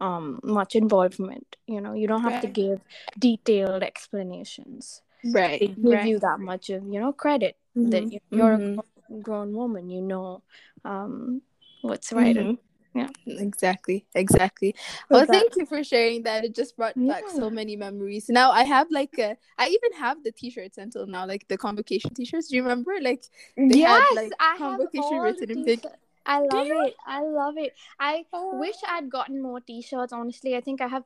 um 0.01 0.39
much 0.43 0.75
involvement. 0.75 1.57
You 1.67 1.81
know, 1.81 1.93
you 1.93 2.07
don't 2.07 2.23
have 2.23 2.39
to 2.41 2.47
give 2.47 2.81
detailed 3.17 3.83
explanations. 3.83 5.01
right 5.23 5.59
They 5.59 5.67
give 5.67 5.83
right 5.93 6.05
you 6.05 6.19
that 6.19 6.39
much 6.39 6.69
of, 6.69 6.83
you 6.87 6.99
know, 6.99 7.11
credit 7.13 7.57
that 7.75 8.03
Mhm, 8.03 8.11
you- 8.13 8.19
you're 8.31 8.57
mhm, 8.57 8.79
a 8.79 9.13
grown- 9.21 9.53
woman, 9.53 9.89
you 9.89 10.01
know 10.01 10.43
um 10.85 11.41
what's 11.81 12.11
right 12.11 12.35
and 12.37 12.57
mhm. 12.57 12.59
yeah. 12.93 13.09
exactly 13.39 14.05
exactly 14.15 14.75
well 15.09 15.21
that- 15.25 15.29
thank 15.29 15.55
you 15.55 15.65
for 15.65 15.83
sharing 15.83 16.23
that 16.23 16.43
it 16.43 16.53
just 16.55 16.75
brought 16.77 16.95
back 16.95 17.23
Yeah. 17.27 17.33
so 17.39 17.49
many 17.49 17.75
memories 17.75 18.27
now 18.29 18.51
i 18.51 18.63
have 18.63 18.87
like 18.91 19.17
a 19.19 19.37
i 19.57 19.67
even 19.67 19.93
have 19.93 20.23
the 20.23 20.31
t-shirts 20.31 20.77
until 20.77 21.05
now 21.07 21.25
like 21.25 21.47
the 21.47 21.57
convocation 21.57 22.13
t-shirts 22.13 22.47
do 22.49 22.55
you 22.57 22.63
remember 22.63 22.93
like 23.01 23.23
they 23.55 23.79
had, 23.79 23.99
yes, 23.99 24.15
like, 24.15 24.31
I 24.39 24.55
have 24.55 24.59
convocation 24.59 25.13
all 25.19 25.19
written 25.21 25.51
in 25.51 25.63
big-. 25.63 25.85
I 26.25 26.39
love 26.39 26.67
it. 26.87 26.93
I 27.07 27.21
love 27.23 27.57
it. 27.57 27.73
I 27.99 28.25
Oh. 28.31 28.59
wish 28.59 28.75
I'd 28.87 29.09
gotten 29.09 29.41
more 29.41 29.59
t-shirts. 29.61 30.13
Honestly, 30.13 30.55
I 30.55 30.61
think 30.61 30.79
I 30.79 30.87
have 30.87 31.03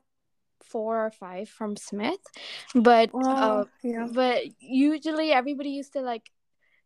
four 0.61 1.05
or 1.05 1.11
five 1.11 1.47
from 1.47 1.77
Smith, 1.77 2.19
but 2.75 3.09
uh, 3.13 3.63
yeah 3.83 4.07
but 4.11 4.43
usually 4.59 5.31
everybody 5.31 5.69
used 5.69 5.93
to 5.93 6.01
like 6.01 6.32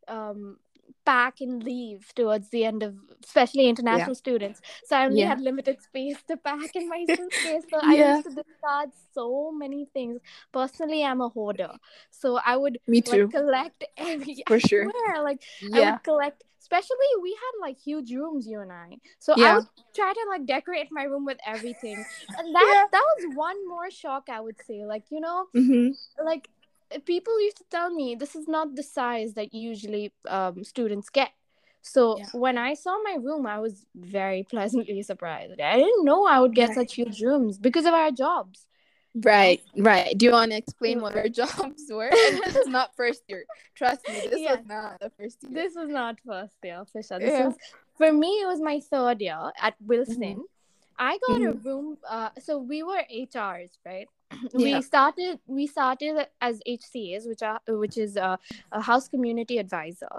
um 0.07 0.57
pack 1.05 1.41
and 1.41 1.63
leave 1.63 2.11
towards 2.15 2.49
the 2.49 2.63
end 2.65 2.83
of 2.83 2.95
especially 3.23 3.67
international 3.67 4.15
students. 4.15 4.61
So 4.85 4.95
i 4.97 5.05
only 5.05 5.19
Yeah. 5.19 5.29
had 5.29 5.39
limited 5.41 5.81
space 5.81 6.17
to 6.27 6.37
pack 6.37 6.75
in 6.75 6.87
my 6.89 7.05
suitcase 7.15 7.63
so 7.69 7.79
i 7.83 7.95
used 7.95 8.23
to 8.23 8.29
discard 8.29 8.89
so 9.13 9.51
many 9.51 9.87
things. 9.93 10.19
Personally 10.53 11.03
i'm 11.03 11.21
a 11.21 11.29
hoarder. 11.29 11.71
So 12.11 12.39
i 12.45 12.55
would 12.57 12.79
me 12.87 13.01
too. 13.01 13.27
like 13.27 13.29
collect 13.31 13.83
every 13.97 14.43
For 14.47 14.59
sure. 14.59 14.85
swear, 14.91 15.23
like 15.23 15.41
I 15.73 15.79
yeah. 15.79 15.91
would 15.91 16.03
collect 16.03 16.43
especially 16.61 17.07
we 17.21 17.31
had 17.31 17.65
like 17.67 17.77
huge 17.79 18.11
rooms 18.13 18.47
you 18.47 18.59
and 18.61 18.71
I. 18.71 18.97
So 19.19 19.33
I 19.33 19.53
would 19.53 19.65
try 19.95 20.11
to 20.13 20.25
like 20.29 20.45
decorate 20.45 20.87
my 20.91 21.03
room 21.03 21.25
with 21.25 21.37
everything. 21.45 22.05
And 22.37 22.55
that 22.55 22.65
Yeah. 22.73 22.85
that 22.91 23.03
was 23.17 23.35
one 23.35 23.67
more 23.67 23.89
shock 23.91 24.27
I 24.31 24.41
would 24.41 24.59
say. 24.61 24.85
Like 24.85 25.05
you 25.11 25.21
know 25.21 25.45
hmm 25.53 25.89
like 26.25 26.49
people 27.05 27.39
used 27.41 27.57
to 27.57 27.65
tell 27.69 27.89
me 27.89 28.15
this 28.15 28.35
is 28.35 28.47
not 28.47 28.75
the 28.75 28.83
size 28.83 29.33
that 29.33 29.53
usually 29.53 30.13
um, 30.27 30.63
students 30.63 31.09
get. 31.09 31.31
So 31.81 32.17
Yeah. 32.17 32.25
when 32.33 32.57
i 32.57 32.73
saw 32.73 32.93
my 33.03 33.15
room 33.27 33.45
i 33.45 33.59
was 33.59 33.85
very 33.95 34.43
pleasantly 34.53 35.01
surprised. 35.03 35.59
I 35.61 35.77
didn't 35.77 36.03
know 36.05 36.25
i 36.25 36.39
would 36.39 36.55
get 36.55 36.69
Right. 36.69 36.75
such 36.79 36.95
huge 36.95 37.21
rooms 37.21 37.57
because 37.57 37.85
of 37.85 37.93
our 37.93 38.11
jobs. 38.11 38.65
Right 39.15 39.61
right. 39.77 40.15
Do 40.17 40.25
you 40.27 40.31
want 40.31 40.51
to 40.51 40.57
explain 40.57 41.01
what 41.01 41.15
our 41.15 41.29
jobs 41.41 41.83
were? 41.89 42.11
This 42.45 42.55
is 42.55 42.67
not 42.67 42.95
first 42.95 43.23
year. 43.27 43.45
Trust 43.75 44.07
me 44.09 44.19
this 44.29 44.41
Yeah. 44.41 44.55
was 44.57 44.65
not 44.67 44.99
the 44.99 45.09
first 45.17 45.37
year. 45.43 45.51
This 45.59 45.73
was 45.75 45.89
not 45.89 46.19
first 46.25 46.55
year 46.63 46.83
for 46.91 47.01
sure. 47.01 47.19
This 47.19 47.33
Yeah. 47.33 47.45
was 47.47 47.55
for 47.97 48.11
me 48.13 48.31
it 48.43 48.47
was 48.47 48.61
my 48.61 48.77
third 48.91 49.21
year 49.21 49.51
at 49.67 49.75
wilson. 49.81 50.43
I 50.99 51.13
got 51.27 51.39
a 51.51 51.53
room 51.65 51.97
uh, 52.09 52.29
so 52.39 52.57
we 52.57 52.81
were 52.83 53.03
hrs 53.09 53.71
right 53.85 54.09
we 54.53 54.71
Yeah. 54.71 54.79
started 54.81 55.39
we 55.47 55.67
started 55.67 56.27
as 56.41 56.61
hcas 56.67 57.27
which 57.27 57.41
are 57.41 57.59
which 57.67 57.97
is 57.97 58.15
a, 58.17 58.37
a 58.71 58.81
house 58.81 59.07
community 59.07 59.57
advisor. 59.57 60.09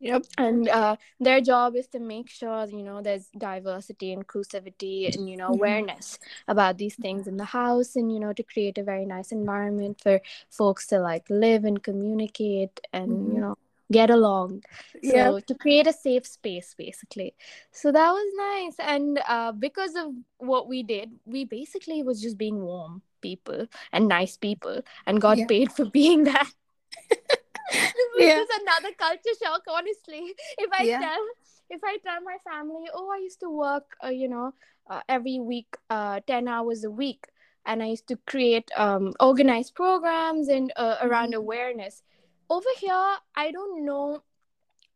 Yep. 0.00 0.26
And 0.36 0.68
uh, 0.68 0.96
their 1.20 1.40
job 1.40 1.76
is 1.76 1.86
to 1.88 1.98
make 1.98 2.28
sure 2.28 2.66
you 2.66 2.82
know 2.82 3.00
there's 3.02 3.28
diversity 3.38 4.14
inclusivity 4.14 5.12
and 5.12 5.28
you 5.30 5.36
know 5.36 5.48
Mhm. 5.48 5.54
awareness 5.54 6.18
about 6.48 6.78
these 6.78 6.96
things 6.96 7.26
in 7.26 7.36
the 7.36 7.44
house 7.46 7.96
and 7.96 8.12
you 8.12 8.18
know 8.20 8.32
to 8.32 8.42
create 8.42 8.78
a 8.78 8.82
very 8.82 9.06
nice 9.06 9.32
environment 9.32 10.00
for 10.00 10.20
folks 10.50 10.86
to 10.88 10.98
like 10.98 11.24
live 11.30 11.64
and 11.64 11.82
communicate 11.82 12.80
and 12.92 13.10
Mhm. 13.10 13.34
you 13.34 13.40
know 13.40 13.56
get 13.92 14.10
along. 14.10 14.64
So 15.02 15.12
yeah 15.14 15.30
to 15.46 15.54
create 15.54 15.86
a 15.86 15.92
safe 15.92 16.26
space 16.26 16.74
basically. 16.76 17.34
So 17.70 17.92
that 17.92 18.10
was 18.12 18.32
nice. 18.36 18.76
And 18.78 19.20
uh, 19.28 19.52
because 19.52 19.94
of 19.94 20.12
what 20.38 20.68
we 20.68 20.82
did 20.82 21.12
we 21.24 21.44
basically 21.44 22.02
was 22.02 22.20
just 22.22 22.36
being 22.38 22.62
warm 22.62 23.02
people 23.24 23.66
and 23.92 24.08
nice 24.08 24.36
people 24.36 24.82
and 25.06 25.20
got 25.28 25.38
Yeah. 25.38 25.48
paid 25.48 25.72
for 25.72 25.84
being 25.98 26.24
that 26.24 26.50
which 28.16 28.28
Yeah. 28.28 28.36
is 28.36 28.48
another 28.62 28.94
culture 28.98 29.36
shock 29.42 29.62
honestly 29.68 30.34
if 30.58 30.70
i 30.72 30.84
Yeah. 30.84 31.00
tell 31.00 31.24
if 31.70 31.80
i 31.84 31.96
tell 32.06 32.20
my 32.22 32.36
family 32.48 32.86
oh 32.94 33.08
i 33.14 33.18
used 33.18 33.40
to 33.40 33.50
work 33.50 33.96
uh, 34.04 34.08
you 34.08 34.28
know 34.28 34.52
uh, 34.90 35.00
every 35.08 35.38
week 35.40 35.76
uh, 35.90 36.20
10 36.26 36.48
hours 36.48 36.84
a 36.84 36.90
week 36.90 37.26
and 37.66 37.82
i 37.82 37.86
used 37.86 38.06
to 38.08 38.16
create 38.26 38.70
um, 38.76 39.12
organized 39.20 39.74
programs 39.74 40.48
and 40.48 40.72
uh, 40.76 40.96
around 41.02 41.34
Mhm. 41.34 41.40
awareness 41.42 42.02
over 42.50 42.72
here 42.80 43.16
i 43.36 43.50
don't 43.50 43.84
know 43.84 44.22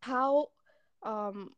how 0.00 0.49
um, 1.02 1.50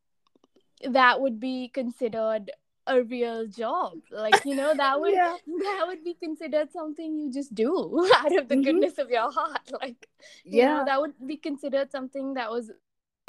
that 0.91 1.21
would 1.21 1.41
be 1.41 1.69
considered 1.69 2.51
a 2.87 3.03
real 3.03 3.47
job. 3.47 3.99
Like 4.11 4.45
you 4.45 4.55
know 4.55 4.73
that 4.75 5.01
would 5.01 5.15
yeah. 5.15 5.37
that 5.47 5.85
would 5.87 6.03
be 6.05 6.15
considered 6.15 6.73
something 6.73 7.19
you 7.19 7.31
just 7.33 7.55
do 7.55 7.71
out 8.17 8.37
of 8.37 8.49
the 8.49 8.57
Mhm. 8.57 8.65
goodness 8.65 8.99
of 8.99 9.11
your 9.11 9.31
heart. 9.31 9.61
Like 9.81 10.09
you 10.45 10.59
yeah. 10.63 10.79
know, 10.79 10.85
that 10.85 11.01
would 11.01 11.15
be 11.27 11.37
considered 11.37 11.91
something 11.91 12.35
that 12.35 12.51
was 12.51 12.71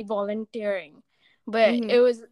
volunteering. 0.04 1.04
But 1.48 1.74
Mhm. 1.74 1.90
it 1.90 2.00
was 2.00 2.24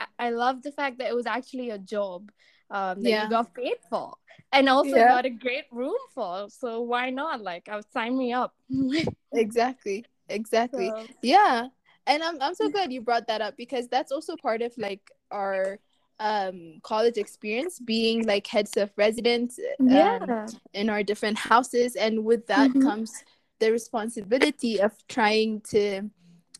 I- 0.00 0.26
i 0.26 0.30
love 0.30 0.62
the 0.62 0.70
fact 0.70 0.98
that 0.98 1.08
it 1.10 1.14
was 1.14 1.26
actually 1.26 1.70
a 1.70 1.78
job 1.78 2.30
um, 2.70 3.02
that 3.02 3.10
Yeah. 3.10 3.24
you 3.24 3.30
got 3.30 3.52
paid 3.54 3.78
for 3.90 4.14
and 4.52 4.68
also 4.68 4.94
Yeah. 4.96 5.08
got 5.08 5.24
a 5.26 5.30
great 5.30 5.64
room 5.72 5.96
for. 6.14 6.48
So 6.50 6.82
why 6.82 7.10
not? 7.10 7.40
Like 7.42 7.68
i 7.68 7.74
would 7.76 7.90
sign 7.92 8.16
me 8.16 8.32
up. 8.32 8.54
Exactly. 9.32 10.04
Exactly. 10.28 10.88
So, 10.88 11.06
yeah. 11.22 11.68
And 12.06 12.22
i'm 12.22 12.40
i'm 12.40 12.54
so 12.54 12.68
glad 12.70 12.92
you 12.92 13.00
brought 13.00 13.26
that 13.26 13.40
up 13.40 13.56
because 13.56 13.88
that's 13.88 14.12
also 14.12 14.36
part 14.36 14.62
of 14.62 14.72
like 14.78 15.10
our 15.30 15.78
um 16.20 16.80
college 16.82 17.16
experience 17.16 17.78
being 17.78 18.26
like 18.26 18.46
heads 18.46 18.76
of 18.76 18.90
residence 18.96 19.58
um, 19.80 19.88
yeah. 19.88 20.46
in 20.74 20.90
our 20.90 21.02
different 21.02 21.38
houses. 21.38 21.96
And 21.96 22.24
with 22.24 22.46
that 22.48 22.70
Mhm. 22.70 22.82
comes 22.82 23.12
the 23.60 23.70
responsibility 23.72 24.80
of 24.80 24.92
trying 25.08 25.60
to 25.70 26.10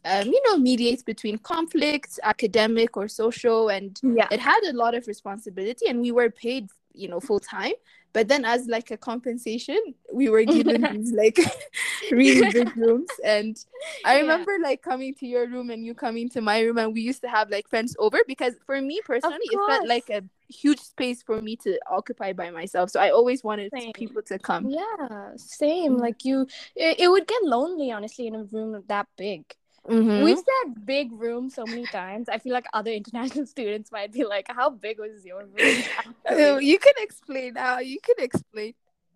um, 0.04 0.26
you 0.28 0.40
know 0.46 0.56
mediate 0.56 1.04
between 1.04 1.38
conflicts 1.38 2.20
academic 2.22 2.96
or 2.96 3.08
social. 3.08 3.68
And 3.68 3.98
yeah. 4.02 4.28
it 4.30 4.40
had 4.40 4.60
a 4.64 4.72
lot 4.72 4.94
of 4.94 5.06
responsibility. 5.08 5.86
And 5.88 6.00
we 6.00 6.12
were 6.12 6.30
paid 6.30 6.68
you 6.94 7.08
know 7.08 7.20
full 7.20 7.40
time 7.40 7.74
but 8.12 8.28
then 8.28 8.44
as 8.44 8.66
like 8.66 8.90
a 8.90 8.96
compensation 8.96 9.78
we 10.12 10.28
were 10.28 10.44
given 10.44 10.86
these 10.90 11.12
like 11.12 11.38
really 12.10 12.50
big 12.50 12.76
rooms 12.76 13.10
and 13.24 13.64
i 14.04 14.14
Yeah. 14.14 14.20
remember 14.22 14.52
like 14.62 14.82
coming 14.82 15.14
to 15.14 15.26
your 15.26 15.46
room 15.48 15.70
and 15.70 15.84
you 15.84 15.94
coming 15.94 16.28
to 16.30 16.40
my 16.40 16.60
room 16.60 16.78
and 16.78 16.92
we 16.94 17.00
used 17.00 17.22
to 17.22 17.28
have 17.28 17.50
like 17.50 17.68
friends 17.68 17.94
over 17.98 18.18
because 18.26 18.54
for 18.66 18.80
me 18.80 19.00
personally 19.04 19.38
it 19.42 19.60
felt 19.66 19.86
like 19.86 20.08
a 20.10 20.22
huge 20.48 20.80
space 20.80 21.22
for 21.22 21.42
me 21.42 21.56
to 21.56 21.78
occupy 21.90 22.32
by 22.32 22.50
myself 22.50 22.90
so 22.90 23.00
i 23.00 23.10
always 23.10 23.44
wanted 23.44 23.70
Same. 23.72 23.92
people 23.92 24.22
to 24.22 24.38
come 24.38 24.68
yeah 24.68 25.32
same 25.36 25.98
Mhm. 25.98 26.00
like 26.00 26.24
you 26.24 26.46
it, 26.74 27.00
it 27.00 27.08
would 27.08 27.26
get 27.26 27.42
lonely 27.42 27.92
honestly 27.92 28.26
in 28.26 28.34
a 28.34 28.44
room 28.44 28.82
that 28.88 29.06
big 29.16 29.44
Mhm. 29.88 30.24
We've 30.24 30.38
said 30.38 30.86
big 30.86 31.12
room 31.12 31.48
so 31.50 31.64
many 31.64 31.86
times. 31.86 32.28
I 32.28 32.38
feel 32.38 32.52
like 32.52 32.66
other 32.72 32.90
international 32.90 33.46
students 33.54 33.90
might 33.90 34.12
be 34.12 34.24
like, 34.24 34.46
"How 34.48 34.68
big 34.70 34.98
was 34.98 35.24
your 35.24 35.44
room?" 35.46 35.56
You 36.70 36.78
can 36.78 36.94
explain 36.98 37.54
now. 37.54 37.78
You 37.78 37.98
can 38.00 38.16
explain. 38.28 38.74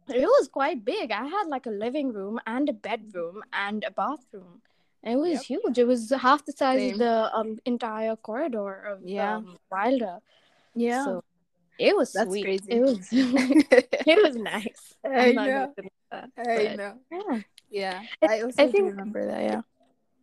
it 0.09 0.27
was 0.37 0.49
quite 0.49 0.85
big. 0.85 1.11
I 1.13 1.25
had 1.27 1.47
like 1.49 1.67
a 1.67 1.71
living 1.71 2.13
room 2.13 2.41
and 2.47 2.69
a 2.69 2.73
bedroom 2.73 3.43
and 3.53 3.85
a 3.85 3.91
bathroom. 3.91 4.63
It 5.05 5.17
was 5.17 5.35
Yep. 5.35 5.43
huge. 5.51 5.79
It 5.79 5.87
was 5.87 6.11
half 6.11 6.45
the 6.45 6.53
size 6.53 6.79
Same. 6.81 6.93
of 6.95 6.99
the 6.99 7.15
um, 7.39 7.59
entire 7.65 8.17
corridor 8.17 8.73
of 8.93 8.99
Yeah. 9.05 9.37
um, 9.37 9.59
Wilder. 9.71 10.19
Yeah. 10.75 11.05
So 11.05 11.25
it 11.79 11.97
was 11.97 12.13
That's 12.13 12.31
sweet. 12.31 12.45
crazy. 12.45 12.71
It 12.77 12.81
was 12.81 13.09
it 13.13 14.19
was 14.25 14.37
nice. 14.37 14.95
I 15.05 15.33
know. 15.33 15.73
that, 16.11 16.31
I 16.39 16.45
but 16.67 16.77
know. 16.81 16.95
Yeah. 17.11 17.41
Yeah. 17.71 18.03
I- 18.23 18.39
I 18.39 18.41
also 18.43 18.63
I 18.63 18.67
think- 18.71 18.91
remember 18.91 19.27
that. 19.27 19.43
Yeah. 19.43 19.61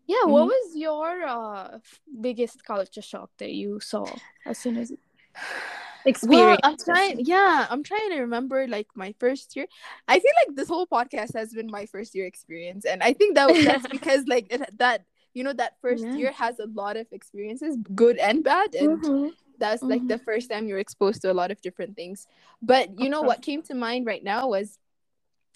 Yeah, 0.10 0.26
what 0.26 0.46
Mhm. 0.46 0.50
was 0.50 0.76
your 0.76 1.22
uh, 1.24 1.80
biggest 2.20 2.64
culture 2.66 3.02
shock 3.02 3.30
that 3.38 3.52
you 3.54 3.80
saw 3.80 4.18
as 4.44 4.58
soon 4.58 4.78
as 4.78 4.92
Well, 6.24 6.58
experience? 6.58 6.62
I'm 6.64 6.78
trying. 6.84 7.20
Yeah, 7.26 7.68
I'm 7.70 7.84
trying 7.84 8.10
to 8.10 8.20
remember 8.22 8.68
like 8.68 8.88
my 8.96 9.14
first 9.20 9.56
year. 9.56 9.68
I 10.08 10.18
feel 10.20 10.34
like 10.48 10.56
this 10.56 10.68
whole 10.68 10.88
podcast 10.88 11.36
has 11.36 11.54
been 11.54 11.70
my 11.70 11.86
first 11.86 12.16
year 12.16 12.26
experience, 12.26 12.86
and 12.86 13.04
I 13.04 13.14
think 13.14 13.36
that 13.36 13.54
that's 13.64 13.86
because 13.98 14.26
like 14.28 14.48
it, 14.52 14.62
that 14.80 15.06
you 15.36 15.44
know 15.44 15.54
that 15.54 15.74
first 15.82 16.06
Yeah. 16.06 16.18
year 16.18 16.32
has 16.32 16.58
a 16.58 16.66
lot 16.74 16.98
of 16.98 17.06
experiences, 17.12 17.78
good 17.94 18.18
and 18.18 18.44
bad, 18.44 18.74
and 18.74 19.04
Mhm. 19.04 19.32
that's 19.60 19.84
like 19.84 20.08
the 20.08 20.18
first 20.18 20.50
time 20.50 20.68
you're 20.68 20.80
exposed 20.80 21.22
to 21.22 21.32
a 21.32 21.38
lot 21.38 21.52
of 21.52 21.62
different 21.62 21.96
things. 21.96 22.26
But 22.64 22.98
you 23.00 23.10
know 23.10 23.22
what 23.22 23.44
came 23.44 23.62
to 23.70 23.76
mind 23.76 24.08
right 24.08 24.24
now 24.24 24.50
was. 24.50 24.80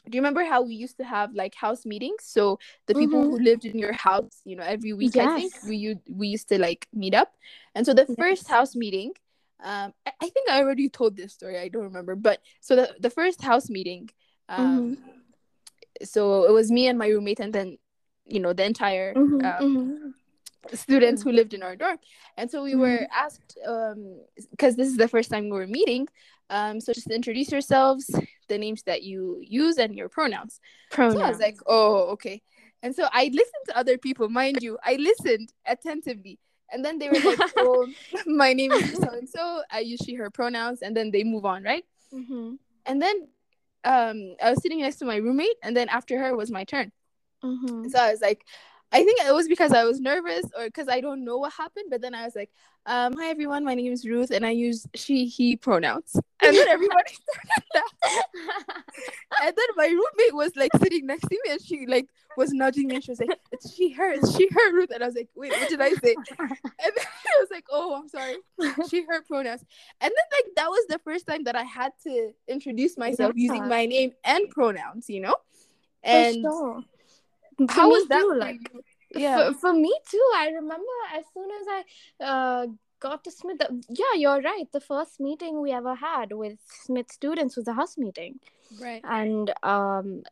Do 0.09 0.15
you 0.17 0.21
remember 0.21 0.43
how 0.43 0.61
we 0.61 0.75
used 0.75 0.97
to 0.97 1.03
have 1.05 1.33
like 1.33 1.55
house 1.55 1.85
meetings? 1.85 2.23
So 2.25 2.59
the 2.87 2.95
people 2.95 3.21
Mhm. 3.21 3.29
who 3.29 3.39
lived 3.39 3.65
in 3.65 3.77
your 3.77 3.93
house, 3.93 4.41
you 4.45 4.55
know, 4.55 4.63
every 4.63 4.93
week, 4.93 5.15
I 5.17 5.27
think 5.27 5.53
we 5.63 5.95
we 6.09 6.27
used 6.27 6.49
to 6.49 6.57
like 6.59 6.87
meet 6.93 7.13
up. 7.13 7.35
And 7.75 7.85
so 7.85 7.93
the 7.93 8.05
first 8.05 8.47
house 8.47 8.75
meeting, 8.75 9.13
um, 9.63 9.93
I, 10.05 10.11
I 10.21 10.29
think 10.29 10.49
I 10.49 10.59
already 10.61 10.89
told 10.89 11.15
this 11.15 11.33
story. 11.33 11.57
I 11.57 11.69
don't 11.69 11.83
remember, 11.83 12.15
but 12.15 12.41
so 12.59 12.75
the 12.75 12.95
the 12.99 13.09
first 13.09 13.41
house 13.41 13.69
meeting, 13.69 14.09
um, 14.49 14.97
so 16.03 16.45
it 16.45 16.51
was 16.51 16.71
me 16.71 16.87
and 16.87 16.97
my 16.97 17.07
roommate, 17.07 17.39
and 17.39 17.53
then 17.53 17.77
you 18.25 18.39
know 18.39 18.53
the 18.53 18.65
entire 18.65 19.13
Mhm, 19.15 19.43
um, 19.45 20.15
students 20.73 21.21
who 21.23 21.31
lived 21.31 21.53
in 21.53 21.63
our 21.63 21.75
dorm. 21.75 21.97
And 22.37 22.49
so 22.49 22.63
we 22.63 22.75
were 22.75 23.07
asked, 23.13 23.57
um, 23.67 24.21
because 24.51 24.75
this 24.75 24.87
is 24.87 24.97
the 24.97 25.07
first 25.07 25.29
time 25.29 25.45
we 25.45 25.51
were 25.51 25.67
meeting, 25.67 26.07
um, 26.49 26.79
so 26.79 26.93
just 26.93 27.09
introduce 27.11 27.51
yourselves, 27.51 28.09
the 28.53 28.59
names 28.59 28.83
that 28.83 29.03
you 29.03 29.39
use, 29.41 29.77
and 29.79 29.95
your 29.95 30.09
pronouns. 30.09 30.61
So 31.07 31.19
I 31.23 31.29
was 31.29 31.39
Pronouns. 31.39 31.39
like, 31.39 31.59
oh, 31.67 32.11
okay. 32.13 32.41
And 32.83 32.95
so 32.95 33.07
I 33.11 33.25
listened 33.25 33.65
to 33.69 33.77
other 33.77 33.97
people, 33.97 34.29
mind 34.29 34.61
you, 34.63 34.77
I 34.83 34.95
listened 34.95 35.53
attentively. 35.65 36.39
And 36.71 36.85
then 36.85 36.99
they 36.99 37.09
were 37.09 37.19
like, 37.21 37.41
oh, 37.57 37.93
my 38.27 38.53
name 38.53 38.75
is 38.75 38.89
so 39.01 39.09
and 39.13 39.29
so. 39.29 39.63
I 39.71 39.79
use 39.81 40.01
she, 40.05 40.15
her 40.15 40.29
pronouns. 40.31 40.81
And 40.81 40.95
then 40.97 41.11
they 41.11 41.23
move 41.23 41.45
on, 41.45 41.63
right? 41.63 41.85
Mhm, 42.11 42.59
And 42.85 43.01
then 43.01 43.27
um, 43.83 44.35
I 44.41 44.51
was 44.51 44.61
sitting 44.61 44.81
next 44.81 44.97
to 44.97 45.05
my 45.05 45.17
roommate. 45.17 45.57
And 45.63 45.75
then 45.75 45.89
after 45.89 46.19
her 46.19 46.35
was 46.35 46.51
my 46.51 46.63
turn. 46.63 46.91
mhm. 47.43 47.89
So 47.89 47.99
I 47.99 48.11
was 48.11 48.21
like, 48.21 48.45
I 48.93 49.03
think 49.03 49.19
it 49.21 49.33
was 49.33 49.47
because 49.47 49.73
I 49.73 49.83
was 49.85 49.99
nervous 49.99 50.45
or 50.55 50.65
because 50.65 50.87
I 50.87 51.01
don't 51.01 51.25
know 51.25 51.37
what 51.37 51.51
happened. 51.53 51.85
But 51.89 52.01
then 52.01 52.13
I 52.13 52.25
was 52.25 52.35
like, 52.35 52.51
um, 52.85 53.15
hi 53.17 53.29
everyone, 53.29 53.65
my 53.65 53.73
name 53.73 53.91
is 53.91 54.07
Ruth 54.07 54.29
and 54.29 54.45
I 54.45 54.51
use 54.51 54.85
she, 54.93 55.25
he 55.25 55.55
pronouns. 55.55 56.15
And 56.43 56.55
then 56.55 56.67
everybody 56.67 57.13
started 57.13 57.63
laughing. 57.73 58.21
And 59.41 59.55
then 59.55 59.65
my 59.75 59.87
roommate 59.87 60.35
was 60.35 60.51
like 60.55 60.69
sitting 60.77 61.07
next 61.07 61.23
to 61.23 61.39
me 61.43 61.51
and 61.51 61.61
she 61.61 61.87
like 61.87 62.07
was 62.37 62.51
nudging 62.51 62.87
me 62.87 62.95
and 62.95 63.03
she 63.03 63.11
was 63.11 63.19
like, 63.19 63.39
It's 63.51 63.73
she, 63.73 63.91
her, 63.93 64.11
it's 64.11 64.35
she, 64.35 64.47
her, 64.51 64.73
Ruth. 64.73 64.91
And 64.93 65.01
I 65.01 65.07
was 65.07 65.15
like, 65.15 65.29
Wait, 65.35 65.53
what 65.57 65.69
did 65.69 65.81
I 65.81 65.93
say? 65.93 66.15
And 66.39 66.47
then 66.95 67.05
I 67.05 67.39
was 67.39 67.47
like, 67.49 67.65
Oh, 67.71 67.95
I'm 67.95 68.09
sorry. 68.09 68.35
She, 68.89 69.05
her 69.05 69.21
pronouns. 69.23 69.63
And 70.01 70.11
then 70.11 70.25
like 70.39 70.55
that 70.57 70.67
was 70.69 70.85
the 70.87 70.99
first 70.99 71.25
time 71.25 71.45
that 71.45 71.55
I 71.55 71.63
had 71.63 71.93
to 72.03 72.31
introduce 72.47 72.97
myself 72.97 73.33
using 73.35 73.67
my 73.67 73.85
name 73.87 74.11
and 74.23 74.49
pronouns, 74.49 75.09
you 75.09 75.21
know? 75.21 75.35
For 76.03 76.09
And 76.09 76.35
sure. 76.43 76.83
how 77.69 77.89
was 77.89 78.07
that? 78.07 78.21
too, 78.21 78.33
like? 78.35 78.59
Yeah. 79.15 79.51
for, 79.51 79.53
for 79.59 79.73
me 79.73 79.93
too 80.09 80.25
i 80.35 80.47
remember 80.47 80.97
as 81.15 81.23
soon 81.33 81.49
as 81.59 81.67
i 81.69 82.25
uh, 82.25 82.67
got 82.99 83.23
to 83.23 83.31
smith 83.31 83.61
yeah 83.89 84.13
you're 84.15 84.41
right 84.41 84.71
the 84.71 84.79
first 84.79 85.19
meeting 85.19 85.61
we 85.61 85.71
ever 85.71 85.95
had 85.95 86.31
with 86.31 86.57
smith 86.67 87.11
students 87.11 87.57
was 87.57 87.67
a 87.67 87.73
house 87.73 87.97
meeting 87.97 88.39
Right. 88.81 89.01
and 89.03 89.53
um 89.61 90.23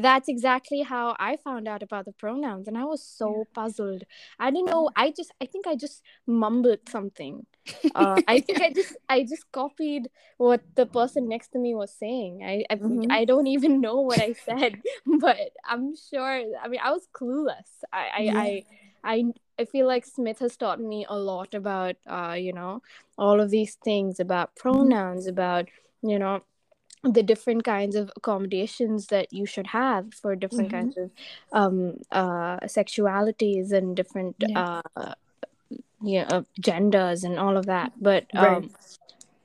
that's 0.00 0.28
exactly 0.28 0.82
how 0.82 1.16
i 1.18 1.36
found 1.36 1.66
out 1.66 1.82
about 1.82 2.04
the 2.04 2.12
pronouns 2.12 2.68
and 2.68 2.78
i 2.78 2.84
was 2.84 3.02
so 3.02 3.46
puzzled 3.54 4.04
i 4.38 4.50
didn't 4.50 4.66
know 4.66 4.90
i 4.94 5.10
just 5.10 5.32
i 5.40 5.46
think 5.46 5.66
i 5.66 5.74
just 5.74 6.02
mumbled 6.26 6.80
something 6.88 7.46
uh, 7.94 8.20
i 8.28 8.40
think 8.40 8.60
i 8.62 8.72
just 8.72 8.96
i 9.08 9.22
just 9.22 9.50
copied 9.52 10.08
what 10.38 10.62
the 10.76 10.86
person 10.86 11.28
next 11.28 11.48
to 11.48 11.58
me 11.58 11.74
was 11.74 11.92
saying 11.92 12.42
i 12.44 12.64
I, 12.70 12.80
Mhm. 12.80 13.20
I 13.20 13.24
don't 13.24 13.46
even 13.46 13.80
know 13.80 14.00
what 14.00 14.20
i 14.20 14.32
said 14.32 14.78
but 15.20 15.38
i'm 15.66 15.94
sure 15.96 16.42
i 16.62 16.68
mean 16.68 16.80
i 16.82 16.90
was 16.92 17.08
clueless 17.12 17.82
i 17.92 18.04
i 18.20 18.22
Yeah. 18.24 18.34
I, 18.34 18.64
I 19.04 19.24
I 19.58 19.64
feel 19.66 19.86
like 19.86 20.06
Smith 20.06 20.38
has 20.40 20.56
taught 20.56 20.80
me 20.80 21.06
a 21.08 21.18
lot 21.18 21.54
about 21.54 21.96
uh 22.06 22.36
you 22.38 22.52
know 22.52 22.82
all 23.18 23.40
of 23.40 23.50
these 23.50 23.74
things 23.84 24.20
about 24.20 24.56
pronouns 24.56 25.26
about 25.26 25.68
you 26.02 26.18
know 26.18 26.40
the 27.04 27.22
different 27.22 27.64
kinds 27.64 27.96
of 27.96 28.10
accommodations 28.16 29.06
that 29.08 29.32
you 29.32 29.46
should 29.46 29.68
have 29.68 30.12
for 30.14 30.36
different 30.36 30.70
Mhm. 30.70 30.72
kinds 30.72 30.96
of 30.98 31.10
um 31.52 31.94
uh 32.12 32.58
sexualities 32.60 33.72
and 33.72 33.96
different 33.96 34.36
Yeah. 34.38 34.48
uh 34.54 34.82
yeah 36.02 36.26
uh, 36.28 36.42
genders 36.60 37.24
and 37.24 37.38
all 37.38 37.56
of 37.56 37.66
that 37.66 37.92
but 38.00 38.26
Right. 38.34 38.62
um 38.62 38.70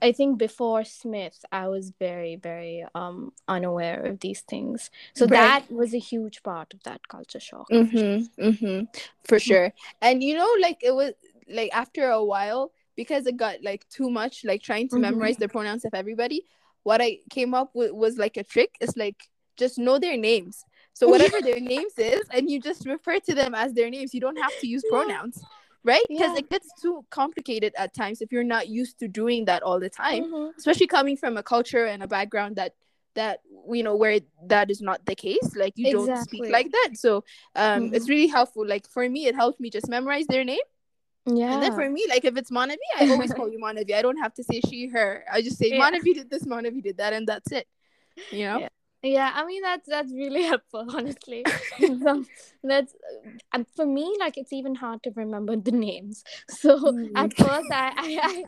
I 0.02 0.12
think 0.12 0.38
before 0.38 0.84
Smith, 0.84 1.44
I 1.52 1.68
was 1.68 1.92
very, 1.98 2.36
very 2.36 2.86
um 2.94 3.32
unaware 3.48 4.04
of 4.04 4.20
these 4.20 4.42
things. 4.42 4.92
So 5.16 5.26
Right. 5.26 5.32
that 5.40 5.72
was 5.72 5.94
a 5.96 5.98
huge 6.00 6.44
part 6.44 6.74
of 6.74 6.84
that 6.84 7.08
culture 7.08 7.40
shock. 7.40 7.70
Mm-hmm. 7.72 8.44
Mm-hmm. 8.48 8.86
For 9.24 9.40
sure. 9.40 9.72
And 10.02 10.22
you 10.22 10.36
know, 10.36 10.52
like 10.62 10.80
it 10.84 10.94
was 10.94 11.14
like 11.50 11.72
after 11.74 12.10
a 12.10 12.24
while, 12.24 12.72
because 12.96 13.26
it 13.26 13.38
got 13.38 13.64
like 13.64 13.88
too 13.90 14.10
much, 14.10 14.44
like 14.44 14.62
trying 14.62 14.90
to 14.90 14.96
Mhm. 14.98 15.02
memorize 15.08 15.38
the 15.38 15.48
pronouns 15.48 15.86
of 15.86 15.94
everybody, 15.96 16.46
what 16.84 17.02
I 17.02 17.20
came 17.32 17.54
up 17.56 17.72
with 17.74 17.92
was 17.92 18.18
like 18.18 18.38
a 18.38 18.44
trick. 18.44 18.76
It's 18.80 18.98
like 18.98 19.30
just 19.58 19.80
know 19.80 19.98
their 19.98 20.18
names. 20.18 20.66
So 20.94 21.08
whatever 21.14 21.42
their 21.42 21.60
names 21.60 21.94
is, 21.98 22.22
and 22.32 22.50
you 22.52 22.60
just 22.60 22.86
refer 22.86 23.20
to 23.22 23.34
them 23.34 23.56
as 23.56 23.74
their 23.74 23.90
names. 23.90 24.14
You 24.14 24.22
don't 24.22 24.38
have 24.38 24.56
to 24.60 24.68
use 24.68 24.84
pronouns. 24.84 25.42
Right? 25.86 26.04
Because 26.10 26.34
Yeah. 26.34 26.40
it 26.42 26.50
gets 26.50 26.68
too 26.82 27.06
complicated 27.12 27.72
at 27.78 27.94
times 27.94 28.20
if 28.22 28.32
you're 28.34 28.44
not 28.56 28.68
used 28.68 28.98
to 29.02 29.08
doing 29.08 29.46
that 29.46 29.62
all 29.64 29.80
the 29.80 29.90
time. 29.90 30.24
Mhm. 30.24 30.52
especially 30.58 30.88
coming 30.88 31.16
from 31.16 31.38
a 31.38 31.44
culture 31.44 31.86
and 31.86 32.02
a 32.02 32.08
background 32.08 32.56
that 32.56 32.74
that 33.14 33.40
you 33.76 33.84
know 33.84 33.96
where 33.96 34.20
that 34.54 34.70
is 34.74 34.82
not 34.82 35.00
the 35.06 35.16
case 35.16 35.48
like 35.56 35.74
you 35.78 35.86
don't 35.92 36.18
speak 36.28 36.42
like 36.58 36.70
that 36.78 36.90
so 37.06 37.24
um 37.56 37.94
it's 37.94 38.06
Mhm. 38.08 38.14
really 38.14 38.28
helpful 38.38 38.66
like 38.74 38.86
for 38.96 39.08
me 39.16 39.22
it 39.30 39.36
helped 39.36 39.60
me 39.64 39.70
just 39.70 39.88
memorize 39.88 40.28
their 40.28 40.44
name 40.54 40.66
Yeah. 41.26 41.52
and 41.54 41.58
then 41.64 41.74
for 41.80 41.88
me 41.90 42.02
like 42.14 42.24
if 42.26 42.36
it's 42.40 42.52
Manavi 42.52 42.88
I 43.00 43.08
always 43.14 43.32
call 43.34 43.48
you 43.54 43.60
Manavi 43.66 43.94
I 44.00 44.02
don't 44.02 44.18
have 44.26 44.34
to 44.40 44.44
say 44.44 44.58
she 44.70 44.80
her 44.96 45.10
I 45.32 45.42
just 45.48 45.58
say 45.62 45.70
Yeah. 45.70 45.82
Manavi 45.82 46.12
did 46.20 46.30
this 46.30 46.44
Manavi 46.54 46.82
did 46.88 46.98
that 46.98 47.14
and 47.14 47.26
that's 47.28 47.52
it 47.60 47.68
you 48.32 48.46
know 48.48 48.60
Yeah. 48.64 48.70
Yeah, 49.06 49.32
I 49.34 49.46
mean 49.46 49.62
that's 49.62 49.88
that's 49.88 50.12
really 50.14 50.44
helpful, 50.52 50.86
honestly. 50.90 51.46
so 52.04 52.26
that's 52.64 52.94
and 53.54 53.66
for 53.76 53.86
me, 53.86 54.16
like 54.20 54.38
it's 54.38 54.54
even 54.54 54.76
hard 54.76 55.04
to 55.04 55.12
remember 55.16 55.56
the 55.56 55.72
names. 55.72 56.24
So 56.50 56.78
Mm. 56.78 57.16
at 57.16 57.34
first, 57.34 57.72
I 57.72 57.94
I, 57.98 58.46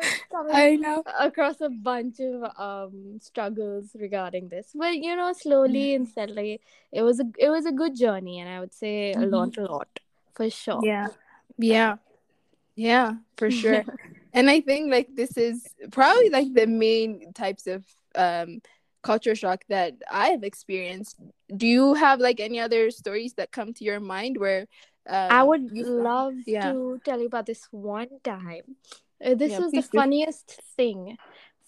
I 0.00 0.62
I 0.72 0.76
know 0.76 1.02
across 1.18 1.60
a 1.60 1.68
bunch 1.68 2.20
of 2.20 2.42
um 2.58 3.18
struggles 3.20 3.94
regarding 3.98 4.48
this 4.48 4.70
but 4.74 4.96
you 4.96 5.14
know 5.14 5.32
slowly 5.32 5.94
and 5.94 6.08
steadily 6.08 6.60
it 6.92 7.02
was 7.02 7.20
a 7.20 7.24
it 7.38 7.50
was 7.50 7.66
a 7.66 7.72
good 7.72 7.94
journey 7.94 8.40
and 8.40 8.48
i 8.48 8.58
would 8.60 8.72
say 8.74 9.14
i 9.14 9.24
Mhm. 9.24 9.30
learned 9.30 9.58
a 9.58 9.66
lot 9.70 10.00
for 10.34 10.48
sure 10.50 10.82
yeah 10.84 11.08
yeah 11.58 11.96
yeah 12.74 13.14
for 13.36 13.50
sure 13.50 13.84
and 14.32 14.50
i 14.50 14.60
think 14.60 14.90
like 14.90 15.08
this 15.14 15.36
is 15.36 15.74
probably 15.90 16.30
like 16.30 16.52
the 16.54 16.66
main 16.66 17.32
types 17.34 17.66
of 17.66 17.84
um 18.14 18.60
culture 19.02 19.34
shock 19.34 19.62
that 19.68 19.94
i've 20.10 20.42
experienced 20.44 21.16
do 21.56 21.66
you 21.66 21.94
have 21.94 22.20
like 22.20 22.40
any 22.40 22.60
other 22.60 22.90
stories 22.90 23.34
that 23.34 23.52
come 23.52 23.72
to 23.74 23.84
your 23.84 24.00
mind 24.00 24.38
where 24.38 24.66
um, 25.08 25.30
i 25.30 25.42
would 25.42 25.70
love 25.78 26.34
yeah. 26.46 26.72
to 26.72 27.00
tell 27.04 27.20
you 27.20 27.26
about 27.26 27.46
this 27.46 27.66
one 27.70 28.08
time 28.24 28.76
Uh, 29.24 29.34
this 29.38 29.52
Yeah, 29.52 29.60
was 29.62 29.72
the 29.72 29.82
please 29.82 29.88
do. 29.90 29.98
funniest 29.98 30.60
thing 30.76 31.16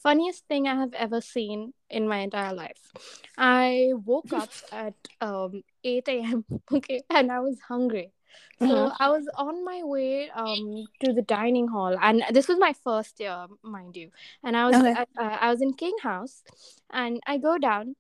funniest 0.03 0.47
thing 0.49 0.67
i 0.69 0.75
have 0.75 0.95
ever 0.95 1.21
seen 1.21 1.73
in 1.91 2.09
my 2.09 2.19
entire 2.19 2.55
life 2.55 2.93
i 3.39 3.91
woke 4.05 4.33
up 4.33 4.51
at 4.73 4.95
um 5.21 5.63
8 5.85 6.09
a.m 6.09 6.45
okay 6.79 7.03
and 7.11 7.31
i 7.33 7.41
was 7.41 7.59
hungry 7.69 8.14
so 8.59 8.91
Uh-huh. 8.91 8.97
I 8.99 9.09
was 9.11 9.29
on 9.37 9.65
my 9.65 9.83
way 9.83 10.31
um 10.31 10.87
to 11.01 11.13
the 11.13 11.23
dining 11.23 11.69
hall, 11.69 11.97
and 12.01 12.23
this 12.33 12.49
was 12.49 12.59
my 12.59 12.73
first 12.73 13.21
year, 13.21 13.47
mind 13.63 13.97
you. 13.97 14.11
And 14.43 14.57
I 14.57 14.67
was 14.67 14.77
Okay. 14.77 14.95
I, 14.95 15.03
uh, 15.19 15.39
I 15.41 15.51
was 15.51 15.61
in 15.63 15.75
King 15.75 15.97
House, 16.03 16.43
and 16.91 17.21
I 17.27 17.39
go 17.39 17.59
down, 17.59 17.97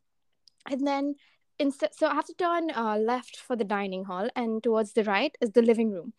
and 0.68 0.86
then 0.86 1.14
instead 1.58 1.94
so 1.94 2.08
i 2.08 2.14
have 2.14 2.26
to 2.26 2.34
turn 2.34 2.70
uh, 2.70 2.96
left 2.98 3.36
for 3.36 3.56
the 3.56 3.64
dining 3.64 4.04
hall 4.04 4.28
and 4.34 4.62
towards 4.62 4.92
the 4.94 5.04
right 5.04 5.36
is 5.40 5.52
the 5.52 5.62
living 5.62 5.90
room 5.92 6.12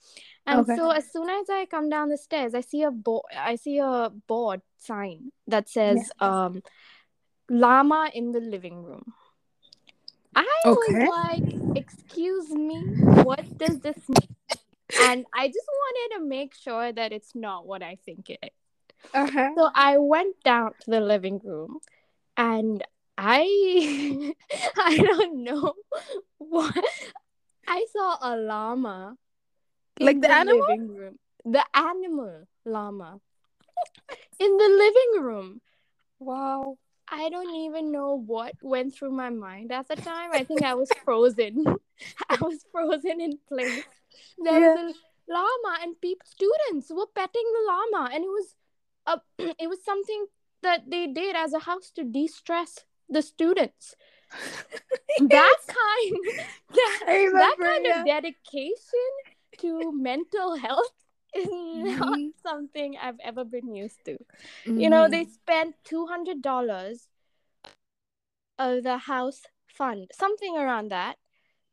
and 0.45 0.59
Okay. 0.59 0.75
so 0.75 0.91
as 0.91 1.11
soon 1.11 1.29
as 1.29 1.49
i 1.49 1.65
come 1.65 1.89
down 1.89 2.09
the 2.09 2.17
stairs 2.17 2.55
i 2.55 2.61
see 2.61 2.83
a 2.83 2.91
board 2.91 3.23
i 3.37 3.55
see 3.55 3.77
a 3.79 4.09
board 4.27 4.61
sign 4.77 5.31
that 5.47 5.67
says 5.69 6.09
um 6.21 6.61
llama 7.49 8.09
in 8.13 8.31
the 8.31 8.39
living 8.39 8.83
room 8.83 9.13
i 10.35 10.47
Okay. 10.65 11.05
was 11.05 11.09
like 11.09 11.55
excuse 11.75 12.49
me 12.51 12.81
what 13.07 13.43
does 13.59 13.79
this 13.81 13.97
mean 14.09 14.27
and 14.99 15.25
i 15.33 15.47
just 15.47 15.67
wanted 15.81 16.17
to 16.17 16.25
make 16.27 16.53
sure 16.55 16.91
that 16.91 17.11
it's 17.11 17.35
not 17.35 17.65
what 17.67 17.81
i 17.83 17.97
think 18.05 18.29
it 18.29 18.39
is 18.43 18.49
Uh-huh. 19.13 19.49
so 19.57 19.69
I 19.73 19.97
went 19.97 20.35
down 20.43 20.71
to 20.81 20.91
the 20.91 20.99
living 20.99 21.39
room 21.43 21.79
and 22.35 22.83
I 23.17 24.33
I 24.77 24.97
don't 24.99 25.43
know 25.43 25.73
what 26.37 26.75
I 27.67 27.85
saw 27.93 28.17
a 28.21 28.35
llama 28.35 29.15
Like 30.01 30.19
the 30.21 30.31
animal? 30.31 30.67
living 30.67 30.87
room. 30.95 31.15
The 31.45 31.63
animal 31.73 32.47
llama 32.65 33.21
in 34.39 34.57
the 34.57 34.69
living 34.69 35.23
room. 35.23 35.61
Wow. 36.19 36.77
I 37.09 37.29
don't 37.29 37.53
even 37.55 37.91
know 37.91 38.15
what 38.15 38.53
went 38.61 38.95
through 38.95 39.11
my 39.11 39.29
mind 39.29 39.71
at 39.71 39.87
the 39.87 39.95
time. 39.95 40.31
I 40.33 40.43
think 40.43 40.63
I 40.63 40.73
was 40.73 40.89
frozen. 41.03 41.63
I 42.29 42.37
was 42.41 42.65
frozen 42.71 43.21
in 43.21 43.37
place. 43.47 43.83
There 44.37 44.59
was 44.59 44.79
a 44.79 45.31
llama 45.31 45.79
and 45.81 45.99
people 46.01 46.25
students 46.25 46.91
were 46.91 47.07
petting 47.15 47.43
the 47.53 47.71
llama 47.71 48.09
and 48.13 48.23
it 48.23 48.27
was 48.27 48.55
a 49.07 49.21
it 49.59 49.69
was 49.69 49.83
something 49.83 50.25
that 50.61 50.89
they 50.89 51.07
did 51.07 51.35
as 51.35 51.53
a 51.53 51.59
house 51.59 51.91
to 51.91 52.03
de-stress 52.03 52.85
the 53.09 53.21
students. 53.21 53.95
that 55.19 55.57
kind 55.67 56.17
that, 56.69 56.99
that 57.05 57.55
kind 57.61 57.85
yeah. 57.85 57.99
of 57.99 58.05
dedication 58.05 59.11
to 59.59 59.91
mental 59.93 60.55
health 60.55 61.04
is 61.35 61.49
not 61.99 62.19
Mhm. 62.19 62.31
something 62.43 62.97
I've 63.01 63.19
ever 63.23 63.43
been 63.45 63.75
used 63.75 64.03
to 64.05 64.17
you 64.75 64.89
know 64.89 65.07
they 65.09 65.25
spent 65.25 65.75
$200 65.85 67.07
of 68.57 68.83
the 68.83 68.97
house 68.97 69.43
fund 69.67 70.09
something 70.13 70.57
around 70.57 70.89
that 70.89 71.17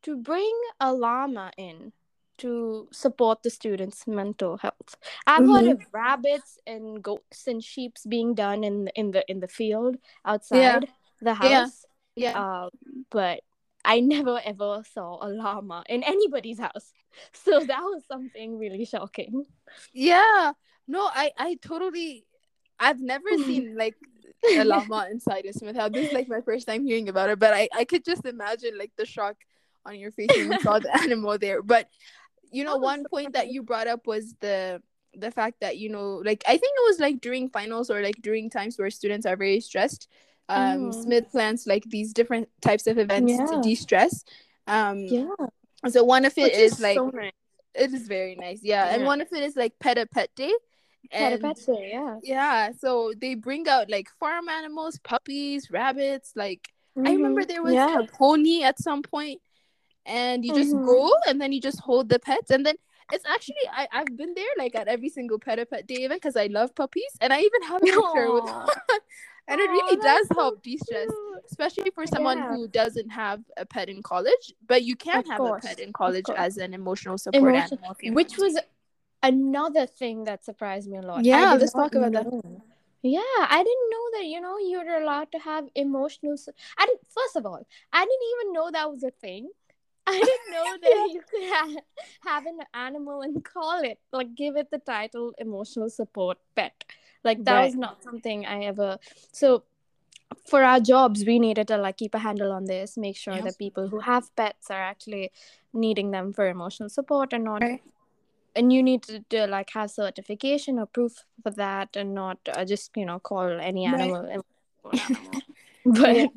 to 0.03 0.17
bring 0.17 0.53
a 0.79 0.93
llama 0.93 1.51
in 1.57 1.93
to 2.37 2.87
support 2.91 3.43
the 3.43 3.49
students 3.49 4.05
mental 4.07 4.57
health 4.57 4.95
i've 5.27 5.45
heard 5.45 5.67
of 5.67 5.79
rabbits 5.93 6.57
and 6.67 7.01
goats 7.03 7.47
and 7.47 7.63
sheeps 7.63 8.05
being 8.05 8.33
done 8.33 8.63
in 8.63 8.89
in 8.95 9.11
the 9.11 9.23
in 9.29 9.39
the 9.39 9.47
field 9.47 9.97
outside 10.25 10.87
the 11.21 11.35
Yeah. 11.41 11.65
house 11.65 11.85
yeah. 12.15 12.35
uh, 12.35 12.69
but 13.11 13.41
i 13.85 13.99
never 13.99 14.39
ever 14.45 14.81
saw 14.93 15.17
a 15.21 15.29
llama 15.29 15.83
in 15.89 16.03
anybody's 16.03 16.59
house 16.59 16.91
so 17.33 17.59
that 17.59 17.81
was 17.81 18.03
something 18.07 18.57
really 18.57 18.85
shocking 18.85 19.45
Yeah. 19.93 20.53
No, 20.87 21.01
I 21.07 21.31
I 21.37 21.55
totally 21.61 22.25
I've 22.79 22.99
never 22.99 23.29
seen 23.45 23.75
like 23.77 23.95
a 24.57 24.63
llama 24.65 25.07
inside 25.11 25.45
a 25.45 25.53
Smith 25.53 25.75
house. 25.75 25.91
This 25.93 26.07
is 26.07 26.13
like 26.13 26.27
my 26.27 26.41
first 26.41 26.67
time 26.67 26.85
hearing 26.85 27.09
about 27.09 27.29
it, 27.29 27.39
but 27.39 27.53
I 27.53 27.69
I 27.73 27.85
could 27.85 28.03
just 28.03 28.25
imagine 28.25 28.77
like 28.77 28.91
the 28.97 29.05
shock 29.05 29.37
on 29.85 29.99
your 29.99 30.11
face 30.11 30.29
when 30.35 30.51
you 30.51 30.59
saw 30.59 30.79
the 30.79 30.93
animal 31.03 31.37
there. 31.37 31.61
But 31.61 31.87
you 32.51 32.63
know, 32.63 32.77
one 32.77 33.05
point 33.09 33.33
that 33.33 33.49
you 33.49 33.63
brought 33.63 33.87
up 33.87 34.05
was 34.05 34.35
the 34.41 34.81
the 35.15 35.31
fact 35.31 35.61
that 35.61 35.77
you 35.77 35.89
know, 35.89 36.21
like 36.25 36.43
I 36.47 36.57
think 36.57 36.73
it 36.77 36.87
was 36.89 36.99
like 36.99 37.21
during 37.21 37.49
finals 37.49 37.89
or 37.89 38.01
like 38.01 38.21
during 38.21 38.49
times 38.49 38.77
where 38.77 38.89
students 38.89 39.25
are 39.25 39.37
very 39.37 39.59
stressed. 39.59 40.09
Um, 40.49 40.91
Mhm. 40.91 40.93
Smith 40.93 41.31
plans 41.31 41.65
like 41.65 41.83
these 41.85 42.13
different 42.13 42.49
types 42.61 42.85
of 42.87 42.97
events 42.97 43.37
to 43.49 43.61
de-stress. 43.61 44.23
Um, 44.67 44.99
yeah 45.07 45.25
so 45.89 46.03
one 46.03 46.25
of 46.25 46.37
it 46.37 46.43
Which 46.43 46.53
is, 46.53 46.73
is 46.73 46.79
like 46.79 46.99
nice. 47.13 47.31
it 47.75 47.93
is 47.93 48.07
very 48.07 48.35
nice, 48.35 48.59
yeah. 48.63 48.93
And 48.93 49.05
one 49.05 49.19
of 49.21 49.27
it 49.31 49.43
is 49.43 49.55
like 49.55 49.77
pet 49.79 49.97
a 49.97 50.05
pet 50.05 50.29
day. 50.35 50.53
Pet 51.11 51.33
a 51.33 51.35
And 51.35 51.41
pet 51.41 51.57
day, 51.65 51.89
yeah. 51.91 52.19
yeah, 52.23 52.71
so 52.77 53.13
they 53.19 53.35
bring 53.35 53.67
out 53.67 53.89
like 53.89 54.09
farm 54.19 54.47
animals, 54.47 54.99
puppies, 55.03 55.69
rabbits. 55.71 56.33
Like 56.35 56.69
I 56.97 57.11
remember 57.11 57.43
there 57.45 57.63
was 57.63 57.73
yeah. 57.73 57.99
a 57.99 58.07
pony 58.07 58.63
at 58.63 58.79
some 58.79 59.01
point, 59.01 59.41
and 60.05 60.45
you 60.45 60.53
just 60.53 60.73
Mhm. 60.73 60.85
go 60.85 61.13
and 61.27 61.41
then 61.41 61.51
you 61.51 61.59
just 61.59 61.79
hold 61.81 62.07
the 62.09 62.19
pets, 62.19 62.51
and 62.51 62.65
then 62.65 62.75
it's 63.11 63.25
actually 63.25 63.67
I 63.71 63.87
I've 63.91 64.15
been 64.15 64.33
there 64.33 64.53
like 64.57 64.75
at 64.75 64.87
every 64.87 65.09
single 65.09 65.39
pet 65.39 65.59
a 65.59 65.65
pet 65.65 65.85
day 65.87 66.05
event 66.05 66.21
because 66.21 66.37
I 66.37 66.47
love 66.47 66.73
puppies, 66.75 67.11
and 67.19 67.33
I 67.33 67.41
even 67.41 67.63
have 67.63 67.81
a 67.83 67.85
picture 67.85 68.31
with 68.31 68.45
Aw. 68.47 68.65
one, 68.65 68.99
and 69.47 69.59
it 69.59 69.69
really 69.69 69.97
oh, 69.97 70.01
Aw, 70.01 70.03
does 70.03 70.27
so 70.29 70.35
help 70.35 70.63
de-stress. 70.63 71.09
Especially 71.49 71.91
for 71.93 72.05
someone 72.07 72.37
Yeah. 72.37 72.55
who 72.55 72.67
doesn't 72.67 73.09
have 73.09 73.41
a 73.57 73.65
pet 73.65 73.89
in 73.89 74.01
college, 74.01 74.53
but 74.65 74.83
you 74.83 74.95
can 74.95 75.19
Of 75.19 75.27
have 75.27 75.37
course, 75.37 75.63
a 75.63 75.67
pet 75.67 75.79
in 75.79 75.91
college 75.93 76.25
as 76.35 76.57
an 76.57 76.73
emotional 76.73 77.17
support 77.17 77.43
Emotion- 77.43 77.79
animal. 77.83 77.95
Which 78.15 78.37
was 78.37 78.57
another 79.21 79.85
thing 79.85 80.23
that 80.25 80.43
surprised 80.45 80.89
me 80.89 80.97
a 80.97 81.01
lot. 81.01 81.25
Yeah, 81.25 81.53
let's 81.53 81.73
talk 81.73 81.95
about 81.95 82.11
that. 82.13 82.27
Yeah, 83.01 83.19
I 83.57 83.57
didn't 83.57 83.89
know 83.93 84.05
that 84.15 84.25
you 84.25 84.39
know 84.39 84.57
you're 84.57 85.01
allowed 85.01 85.31
to 85.33 85.39
have 85.39 85.67
emotional. 85.75 86.37
su- 86.37 86.53
I 86.77 86.85
didn't. 86.85 87.01
First 87.13 87.35
of 87.35 87.45
all, 87.45 87.67
I 87.91 88.01
didn't 88.05 88.27
even 88.33 88.53
know 88.53 88.71
that 88.71 88.89
was 88.89 89.03
a 89.03 89.11
thing. 89.11 89.49
I 90.07 90.17
didn't 90.19 90.51
know 90.51 90.77
that 90.81 91.09
you 91.13 91.21
could 91.29 91.43
have, 91.53 91.71
have 92.21 92.45
an 92.45 92.59
animal 92.73 93.21
and 93.21 93.43
call 93.43 93.81
it 93.83 93.99
like 94.13 94.33
give 94.35 94.55
it 94.55 94.71
the 94.71 94.79
title 94.79 95.33
emotional 95.37 95.89
support 95.89 96.37
pet. 96.55 96.83
Like 97.23 97.43
that 97.45 97.63
was 97.65 97.75
not 97.75 98.03
something 98.03 98.45
I 98.45 98.63
ever. 98.65 98.97
So 99.31 99.63
for 100.47 100.63
our 100.63 100.79
jobs, 100.79 101.25
we 101.25 101.39
needed 101.39 101.67
to 101.69 101.77
like 101.77 101.97
keep 101.97 102.15
a 102.15 102.19
handle 102.19 102.51
on 102.51 102.65
this, 102.65 102.97
make 102.97 103.15
sure 103.17 103.35
Yes. 103.35 103.43
that 103.45 103.57
people 103.57 103.87
who 103.87 103.99
have 103.99 104.35
pets 104.35 104.69
are 104.69 104.81
actually 104.81 105.31
needing 105.73 106.11
them 106.11 106.33
for 106.33 106.47
emotional 106.47 106.89
support 106.89 107.33
and 107.33 107.43
not 107.45 107.61
Right. 107.61 107.81
and 108.55 108.71
you 108.71 108.83
need 108.83 109.01
to, 109.03 109.19
to 109.29 109.47
like 109.47 109.69
have 109.71 109.89
certification 109.91 110.77
or 110.79 110.85
proof 110.85 111.13
for 111.41 111.51
that 111.51 111.95
and 111.95 112.13
not 112.13 112.37
uh, 112.49 112.65
just 112.65 112.91
you 112.95 113.05
know 113.05 113.19
call 113.19 113.59
any 113.59 113.85
animal 113.85 114.15
an 114.17 114.41
animal. 114.85 115.41
but 115.85 116.31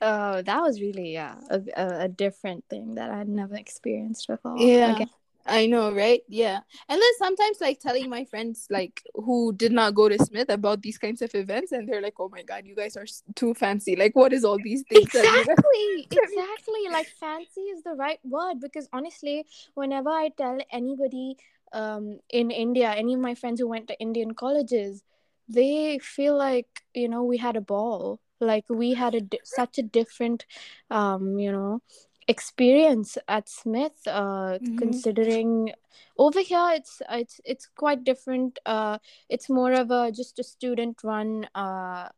uh, 0.00 0.42
that 0.42 0.60
was 0.62 0.80
really 0.80 1.12
yeah 1.12 1.36
a, 1.50 1.60
a, 1.76 2.00
a 2.04 2.08
different 2.08 2.64
thing 2.68 2.94
that 2.96 3.10
i'd 3.10 3.28
never 3.28 3.54
experienced 3.54 4.26
before 4.28 4.56
Yeah. 4.58 4.90
Again, 4.92 5.08
I 5.46 5.66
know, 5.66 5.92
right? 5.92 6.22
Yeah. 6.28 6.60
And 6.88 7.00
then 7.00 7.10
sometimes 7.18 7.60
like 7.60 7.80
telling 7.80 8.08
my 8.08 8.24
friends 8.24 8.66
like 8.70 9.02
who 9.14 9.52
did 9.52 9.72
not 9.72 9.94
go 9.94 10.08
to 10.08 10.18
Smith 10.18 10.48
about 10.48 10.82
these 10.82 10.96
kinds 10.98 11.20
of 11.20 11.34
events 11.34 11.72
and 11.72 11.88
they're 11.88 12.00
like, 12.00 12.14
"Oh 12.18 12.30
my 12.30 12.42
god, 12.42 12.64
you 12.64 12.74
guys 12.74 12.96
are 12.96 13.06
too 13.34 13.52
fancy. 13.54 13.94
Like 13.96 14.16
what 14.16 14.32
is 14.32 14.44
all 14.44 14.58
these 14.62 14.84
things?" 14.88 15.10
that 15.12 15.24
you 15.24 15.30
guys-" 15.30 15.48
exactly 15.48 16.08
exactly 16.10 16.88
like 16.90 17.08
fancy 17.20 17.60
is 17.62 17.82
the 17.82 17.94
right 17.94 18.18
word 18.24 18.60
because 18.60 18.88
honestly 18.92 19.44
whenever 19.74 20.08
i 20.10 20.28
tell 20.36 20.58
anybody 20.70 21.36
um 21.72 22.18
in 22.30 22.50
india 22.50 22.90
any 22.90 23.14
of 23.14 23.20
my 23.20 23.34
friends 23.34 23.60
who 23.60 23.68
went 23.68 23.88
to 23.88 23.98
indian 23.98 24.32
colleges 24.34 25.02
they 25.48 25.98
feel 25.98 26.36
like 26.36 26.68
you 26.94 27.08
know 27.08 27.22
we 27.24 27.36
had 27.36 27.56
a 27.56 27.60
ball 27.60 28.20
like 28.40 28.64
we 28.68 28.94
had 28.94 29.14
a 29.14 29.20
di- 29.20 29.40
such 29.44 29.78
a 29.78 29.82
different 29.82 30.46
um 30.90 31.38
you 31.38 31.50
know 31.52 31.80
experience 32.26 33.18
at 33.28 33.48
smith 33.48 34.06
uh 34.06 34.58
Mhm. 34.60 34.76
considering 34.76 35.72
over 36.18 36.40
here 36.40 36.70
it's 36.74 37.02
it's 37.10 37.40
it's 37.44 37.66
quite 37.76 38.04
different 38.04 38.58
uh 38.66 38.98
it's 39.28 39.48
more 39.50 39.72
of 39.72 39.90
a 39.90 40.10
just 40.10 40.38
a 40.38 40.42
student 40.44 41.02
run 41.04 41.46
uh 41.54 42.08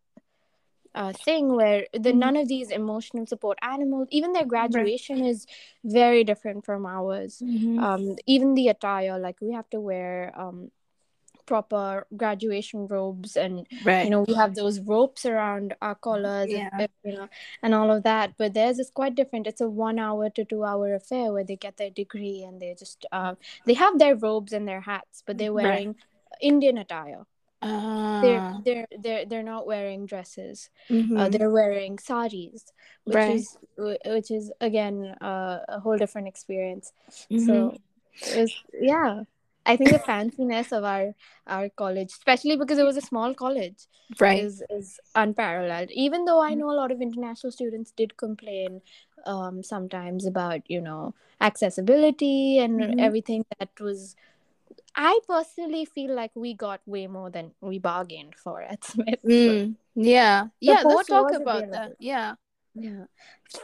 uh, 0.95 1.13
thing 1.13 1.55
where 1.55 1.87
the 1.93 2.13
Mhm. 2.13 2.19
none 2.19 2.37
of 2.37 2.49
these 2.49 2.71
emotional 2.71 3.27
support 3.27 3.59
animals 3.63 4.09
even 4.11 4.33
their 4.33 4.47
graduation 4.47 5.25
is 5.25 5.47
very 5.85 6.25
different 6.25 6.65
from 6.65 6.87
ours 6.87 7.43
Mhm. 7.43 7.79
um 7.79 8.17
even 8.27 8.55
the 8.55 8.69
attire 8.69 9.19
like 9.19 9.41
we 9.41 9.53
have 9.53 9.69
to 9.71 9.81
wear 9.81 10.33
um 10.39 10.71
proper 11.47 12.07
graduation 12.17 12.87
robes 12.89 13.37
and 13.37 13.67
right. 13.85 14.05
you 14.05 14.11
know 14.11 14.25
we 14.27 14.35
have 14.35 14.55
those 14.55 14.81
ropes 14.81 15.25
around 15.25 15.75
our 15.81 15.95
collars 15.95 16.51
Yeah. 16.51 16.69
if, 16.81 16.91
you 17.05 17.13
know 17.15 17.29
and 17.63 17.75
all 17.75 17.91
of 17.91 18.03
that 18.03 18.33
but 18.37 18.55
theirs 18.55 18.79
is 18.79 18.91
quite 18.91 19.15
different 19.15 19.47
it's 19.47 19.61
a 19.61 19.69
one 19.69 19.99
hour 19.99 20.29
to 20.31 20.45
two 20.45 20.65
hour 20.65 20.95
affair 20.95 21.33
where 21.33 21.45
they 21.45 21.57
get 21.57 21.77
their 21.77 21.91
degree 21.91 22.43
and 22.43 22.61
they 22.61 22.75
just 22.79 23.07
uh, 23.13 23.35
they 23.65 23.75
have 23.75 23.99
their 23.99 24.17
robes 24.17 24.53
and 24.53 24.67
their 24.69 24.81
hats 24.81 25.23
but 25.27 25.39
they're 25.39 25.53
Right. 25.53 25.65
wearing 25.65 25.95
indian 26.41 26.79
attire 26.79 27.25
they're 27.63 28.41
Ah. 28.43 28.61
they're 28.65 28.87
they're 28.99 29.25
they're 29.25 29.43
not 29.43 29.67
wearing 29.67 30.07
dresses 30.07 30.69
uh, 30.91 30.95
Mhm. 30.95 31.33
they're 31.33 31.51
wearing 31.51 31.99
saris 31.99 32.65
which 33.05 33.15
Right. 33.17 33.37
is 33.37 33.57
which 33.79 34.31
is 34.31 34.53
again 34.61 35.17
uh, 35.21 35.59
a 35.69 35.81
whole 35.81 35.97
different 35.97 36.29
experience 36.29 36.93
Mhm. 37.31 37.47
so 37.47 37.55
was 38.37 38.53
yeah 38.81 39.23
i 39.67 39.77
think 39.77 39.91
the 39.91 39.99
fanciness 39.99 40.73
of 40.73 40.85
our 40.85 41.15
our 41.47 41.69
college 41.71 42.11
especially 42.13 42.57
because 42.57 42.79
it 42.79 42.85
was 42.85 42.97
a 42.97 43.03
small 43.03 43.35
college 43.35 43.87
right. 44.21 44.43
is 44.45 44.63
is 44.71 45.01
unparalleled 45.15 45.91
even 45.93 46.25
though 46.25 46.43
i 46.43 46.55
know 46.55 46.71
a 46.71 46.79
lot 46.81 46.93
of 46.93 47.01
international 47.01 47.51
students 47.53 47.93
did 47.93 48.17
complain 48.17 48.81
um 49.27 49.63
sometimes 49.63 50.27
about 50.27 50.61
you 50.69 50.81
know 50.81 51.15
accessibility 51.41 52.59
and 52.59 52.81
Mhm. 52.81 52.99
everything 52.99 53.45
that 53.59 53.71
was 53.81 54.17
i 54.97 55.19
personally 55.29 55.85
feel 55.85 56.15
like 56.15 56.31
we 56.35 56.55
got 56.55 56.81
way 56.87 57.07
more 57.07 57.31
than 57.31 57.53
we 57.61 57.79
bargained 57.79 58.35
for 58.35 58.63
at 58.63 58.85
smith 58.85 59.21
Mm. 59.25 59.77
Yeah. 59.95 60.49
Yeah, 60.61 60.83
let's 60.87 61.09
talk 61.09 61.33
about 61.33 61.71
that. 61.71 61.97
Yeah. 61.99 62.35
Yeah. 62.75 63.05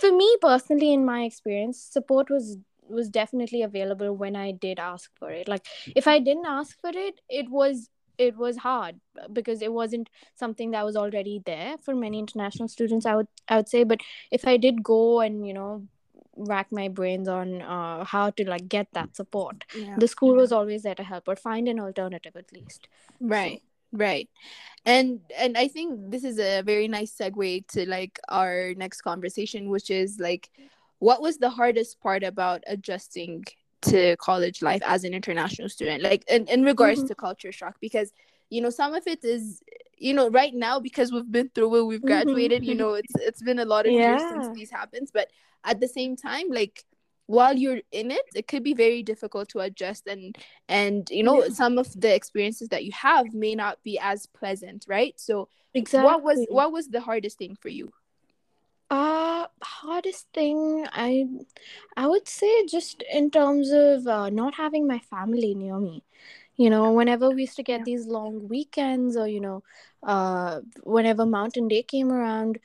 For 0.00 0.10
me 0.12 0.36
personally, 0.40 0.92
in 0.92 1.04
my 1.04 1.24
experience, 1.24 1.78
support 1.78 2.30
was 2.30 2.58
was 2.92 3.08
definitely 3.08 3.62
available 3.62 4.14
when 4.16 4.36
I 4.36 4.52
did 4.52 4.78
ask 4.78 5.10
for 5.18 5.30
it. 5.30 5.48
Like 5.48 5.66
if 5.96 6.06
I 6.06 6.18
didn't 6.18 6.46
ask 6.46 6.80
for 6.80 6.90
it, 6.94 7.20
it 7.28 7.50
was 7.50 7.88
it 8.18 8.36
was 8.36 8.58
hard 8.58 9.00
because 9.32 9.62
it 9.62 9.72
wasn't 9.72 10.08
something 10.34 10.70
that 10.72 10.84
was 10.84 10.96
already 10.96 11.42
there 11.46 11.76
for 11.82 11.94
many 11.94 12.18
international 12.18 12.68
students 12.68 13.06
i 13.06 13.16
would 13.16 13.26
i 13.48 13.56
would 13.56 13.68
say 13.68 13.84
but 13.84 14.00
if 14.30 14.46
i 14.46 14.56
did 14.58 14.82
go 14.82 15.20
and 15.20 15.46
you 15.46 15.54
know 15.54 15.82
rack 16.36 16.68
my 16.70 16.88
brains 16.88 17.26
on 17.28 17.60
uh, 17.62 18.04
how 18.04 18.30
to 18.30 18.48
like 18.48 18.68
get 18.68 18.86
that 18.92 19.16
support 19.16 19.64
Yeah. 19.74 19.96
the 19.96 20.06
school 20.08 20.34
was 20.34 20.52
always 20.52 20.82
there 20.82 20.94
to 20.94 21.02
help 21.02 21.24
or 21.26 21.36
find 21.36 21.68
an 21.68 21.80
alternative 21.80 22.36
at 22.36 22.52
least 22.52 22.88
Right. 23.20 23.62
Right. 23.92 24.28
And 24.86 25.20
and 25.36 25.56
I 25.56 25.68
think 25.68 26.10
this 26.10 26.24
is 26.24 26.38
a 26.38 26.62
very 26.62 26.88
nice 26.88 27.14
segue 27.14 27.66
to 27.68 27.88
like 27.88 28.18
our 28.28 28.74
next 28.74 29.02
conversation, 29.02 29.68
which 29.68 29.90
is 29.90 30.18
like 30.18 30.48
what 31.06 31.20
was 31.20 31.38
the 31.38 31.50
hardest 31.50 32.00
part 32.00 32.22
about 32.22 32.62
adjusting 32.66 33.44
to 33.90 34.16
college 34.18 34.62
life 34.62 34.82
as 34.86 35.04
an 35.04 35.12
international 35.14 35.68
student? 35.68 36.02
Like 36.02 36.24
in, 36.28 36.46
in 36.46 36.62
regards 36.64 37.02
Mhm. 37.02 37.08
to 37.08 37.14
culture 37.14 37.52
shock, 37.52 37.76
because 37.80 38.12
you 38.50 38.60
know, 38.60 38.70
some 38.70 38.94
of 38.94 39.06
it 39.06 39.24
is 39.24 39.62
you 39.98 40.14
know, 40.14 40.28
right 40.30 40.54
now 40.54 40.80
because 40.80 41.12
we've 41.12 41.30
been 41.30 41.50
through 41.54 41.74
it, 41.76 41.84
we've 41.86 42.04
graduated, 42.04 42.64
you 42.64 42.74
know, 42.74 42.94
it's 42.94 43.14
it's 43.16 43.42
been 43.42 43.58
a 43.58 43.64
lot 43.64 43.86
of 43.86 43.92
years 43.92 44.22
since 44.28 44.48
these 44.54 44.70
happens. 44.70 45.10
But 45.12 45.28
at 45.64 45.80
the 45.80 45.88
same 45.88 46.16
time, 46.16 46.46
like 46.50 46.84
while 47.26 47.56
you're 47.56 47.80
in 47.92 48.10
it, 48.10 48.26
it 48.34 48.46
could 48.48 48.62
be 48.64 48.74
very 48.74 49.02
difficult 49.02 49.48
to 49.50 49.60
adjust 49.60 50.06
and 50.06 50.36
and 50.68 51.08
you 51.10 51.22
know 51.22 51.42
Yeah. 51.42 51.48
some 51.48 51.78
of 51.78 51.88
the 52.00 52.14
experiences 52.14 52.68
that 52.68 52.84
you 52.84 52.92
have 52.92 53.32
may 53.34 53.54
not 53.54 53.82
be 53.82 53.98
as 53.98 54.26
pleasant 54.26 54.84
right 54.88 55.14
so 55.18 55.48
exactly 55.74 56.04
what 56.04 56.22
was 56.22 56.46
what 56.50 56.72
was 56.72 56.88
the 56.88 57.00
hardest 57.00 57.38
thing 57.38 57.56
for 57.62 57.68
you 57.68 57.90
Uh, 58.92 59.46
hardest 59.62 60.26
thing 60.34 60.86
I 60.92 61.26
I 61.96 62.06
would 62.06 62.28
say 62.28 62.66
just 62.66 63.02
in 63.12 63.30
terms 63.30 63.70
of 63.72 64.06
uh, 64.06 64.28
not 64.30 64.54
having 64.56 64.86
my 64.86 64.98
family 64.98 65.54
near 65.54 65.78
me. 65.78 66.04
You 66.56 66.70
know, 66.70 66.92
whenever 66.92 67.30
we 67.30 67.42
used 67.42 67.56
to 67.56 67.62
get 67.62 67.84
these 67.84 68.06
long 68.06 68.48
weekends 68.48 69.16
or 69.16 69.26
you 69.28 69.40
know, 69.40 69.62
uh 70.02 70.60
whenever 70.84 71.24
Mountain 71.26 71.68
Day 71.68 71.82
came 71.82 72.12
around, 72.12 72.58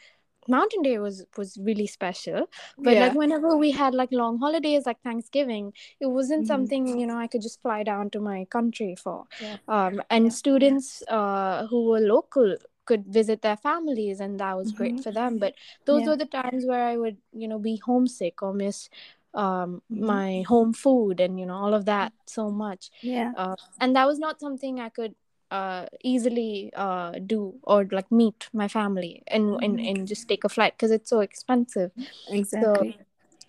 Mountain 0.50 0.84
Day 0.84 0.98
was 1.00 1.26
was 1.38 1.58
really 1.70 1.88
special. 1.88 2.50
But 2.84 2.96
yeah 2.96 3.00
like 3.00 3.16
whenever 3.16 3.56
we 3.58 3.72
had 3.72 3.96
like 3.96 4.12
long 4.12 4.40
holidays 4.40 4.86
like 4.86 5.02
Thanksgiving, 5.04 5.74
it 6.02 6.08
wasn't 6.08 6.44
Mhm. 6.44 6.48
something, 6.48 6.88
you 7.00 7.08
know, 7.08 7.18
I 7.18 7.28
could 7.28 7.42
just 7.44 7.62
fly 7.62 7.84
down 7.84 8.10
to 8.12 8.20
my 8.20 8.46
country 8.58 8.96
for. 8.96 9.26
Yeah. 9.40 9.58
Um 9.68 10.02
and 10.10 10.26
Yeah. 10.26 10.38
students 10.44 11.04
uh 11.10 11.68
who 11.68 11.86
were 11.92 12.02
local 12.16 12.58
could 12.88 13.06
visit 13.20 13.42
their 13.42 13.58
families 13.58 14.20
and 14.20 14.40
that 14.40 14.58
was 14.58 14.72
great 14.72 14.96
Mhm. 14.96 15.04
for 15.04 15.12
them. 15.12 15.38
But 15.44 15.54
those 15.86 16.02
Yeah. 16.02 16.10
were 16.12 16.18
the 16.18 16.26
times 16.26 16.66
where 16.66 16.86
I 16.88 16.98
would, 16.98 17.18
you 17.34 17.48
know, 17.48 17.60
be 17.60 17.78
homesick 17.78 18.42
or 18.42 18.54
miss 18.54 18.90
um 19.34 19.72
Mhm. 19.92 20.02
my 20.14 20.42
home 20.48 20.74
food 20.74 21.20
and 21.20 21.40
you 21.40 21.46
know 21.46 21.56
all 21.64 21.74
of 21.80 21.86
that 21.86 22.14
so 22.26 22.50
much. 22.50 22.90
yeah 23.04 23.32
Uh, 23.38 23.56
and 23.82 23.96
that 23.96 24.08
was 24.08 24.20
not 24.20 24.40
something 24.40 24.80
I 24.80 24.90
could 24.90 25.16
uh 25.52 25.86
easily 26.04 26.72
uh 26.76 27.12
do 27.34 27.56
or 27.64 27.86
like 27.98 28.12
meet 28.12 28.50
my 28.62 28.68
family 28.68 29.24
and 29.28 29.46
and, 29.64 29.80
and 29.80 30.08
just 30.08 30.28
take 30.28 30.44
a 30.44 30.50
flight 30.50 30.74
because 30.76 30.92
it's 30.92 31.10
so 31.10 31.20
expensive. 31.20 31.92
exactly 32.30 32.98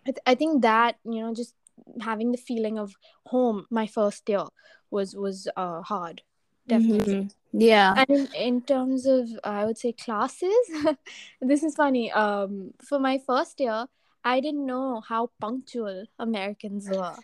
I, 0.06 0.10
th- 0.12 0.26
I 0.26 0.34
think 0.34 0.62
that 0.62 0.96
you 1.04 1.20
know 1.22 1.34
just 1.34 1.54
having 2.00 2.32
the 2.32 2.38
feeling 2.38 2.78
of 2.78 2.94
home 3.26 3.66
my 3.70 3.86
first 3.86 4.28
year 4.28 4.44
was 4.90 5.14
was 5.16 5.48
uh 5.56 5.82
hard 5.82 6.22
definitely 6.68 7.14
Mhm. 7.14 7.30
Yeah. 7.52 7.94
And 7.96 8.10
in, 8.10 8.28
in 8.34 8.62
terms 8.62 9.06
of 9.06 9.28
i 9.44 9.64
would 9.64 9.78
say 9.78 9.92
classes 9.92 10.52
this 11.40 11.62
is 11.62 11.74
funny 11.74 12.10
um 12.12 12.72
for 12.82 12.98
my 12.98 13.18
first 13.26 13.60
year 13.60 13.86
i 14.24 14.40
didn't 14.40 14.66
know 14.66 15.00
how 15.00 15.30
punctual 15.40 16.04
americans 16.18 16.88
were. 16.90 17.16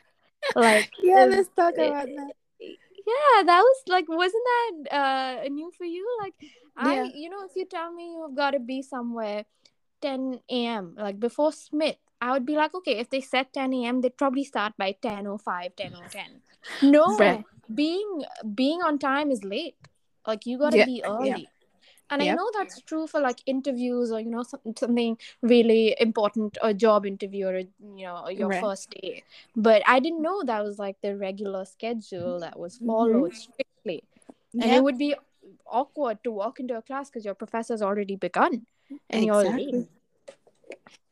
Like 0.55 0.91
yeah 1.03 1.25
let's 1.29 1.49
talk 1.57 1.75
about 1.75 2.07
that. 2.07 2.33
yeah 2.61 3.43
that 3.45 3.61
was 3.61 3.83
like 3.89 4.09
wasn't 4.09 4.45
that 4.53 4.93
uh 4.93 5.49
new 5.49 5.71
for 5.77 5.85
you? 5.85 6.07
Like 6.23 6.35
i 6.77 6.95
Yeah. 6.95 7.09
you 7.15 7.31
know 7.31 7.45
if 7.45 7.53
you 7.57 7.67
tell 7.67 7.93
me 7.93 8.15
you've 8.15 8.35
got 8.37 8.51
to 8.53 8.59
be 8.61 8.83
somewhere 8.83 9.45
10 10.01 10.41
a.m 10.51 10.95
like 10.99 11.19
before 11.21 11.53
smith 11.53 11.97
i 12.21 12.33
would 12.33 12.45
be 12.45 12.57
like 12.57 12.75
okay 12.75 12.99
if 12.99 13.09
they 13.11 13.21
said 13.21 13.47
10 13.53 13.73
a.m 13.73 14.01
they'd 14.01 14.17
probably 14.17 14.45
start 14.45 14.73
by 14.77 14.93
10.05 15.03 15.75
10.10 15.77 16.41
no 16.83 17.07
Right. 17.19 17.45
being 17.73 18.25
being 18.55 18.83
on 18.83 18.99
time 18.99 19.31
is 19.31 19.45
late 19.45 19.77
like 20.27 20.47
you 20.47 20.59
gotta 20.59 20.77
Yeah, 20.77 20.87
be 20.87 21.03
yeah. 21.05 21.09
early 21.11 21.49
and 22.11 22.23
i 22.23 22.27
know 22.29 22.49
that's 22.55 22.81
true 22.83 23.07
for 23.07 23.21
like 23.21 23.41
interviews 23.47 24.11
or 24.13 24.21
you 24.21 24.31
know 24.31 24.43
some, 24.43 24.61
something 24.79 25.17
really 25.43 25.97
important 25.99 26.59
a 26.63 26.73
job 26.75 27.07
interview 27.07 27.47
or 27.47 27.59
you 27.59 28.07
know 28.07 28.29
your 28.29 28.51
Right. 28.51 28.61
first 28.61 28.91
day 28.91 29.23
but 29.57 29.83
i 29.87 29.99
didn't 30.01 30.23
know 30.23 30.43
that 30.45 30.63
was 30.63 30.79
like 30.79 30.97
the 31.03 31.17
regular 31.17 31.65
schedule 31.65 32.41
that 32.41 32.59
was 32.59 32.77
Mhm. 32.77 32.87
followed 32.87 33.35
strictly 33.35 34.03
and 34.61 34.71
yeah 34.71 34.77
it 34.77 34.83
would 34.83 34.99
be 34.99 35.15
awkward 35.67 36.23
to 36.25 36.31
walk 36.31 36.61
into 36.61 36.77
a 36.77 36.83
class 36.83 37.11
because 37.11 37.25
your 37.25 37.35
professor's 37.35 37.83
already 37.83 38.17
begun 38.17 38.67
and 39.11 39.25
you're 39.25 39.45
late 39.45 39.75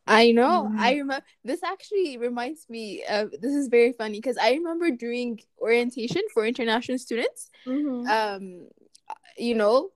I 0.07 0.33
know. 0.33 0.68
Mm. 0.68 0.79
I 0.79 0.92
remember. 0.96 1.25
This 1.44 1.62
actually 1.62 2.18
reminds 2.18 2.68
me. 2.68 3.05
Of, 3.09 3.31
this 3.40 3.55
is 3.55 3.68
very 3.68 3.92
funny 3.92 4.18
because 4.18 4.37
I 4.37 4.51
remember 4.53 4.90
doing 4.90 5.40
orientation 5.61 6.22
for 6.35 6.44
international 6.44 6.98
students. 6.98 7.51
Mhm. 7.66 8.07
um 8.11 8.68
you 9.37 9.55
know 9.55 9.90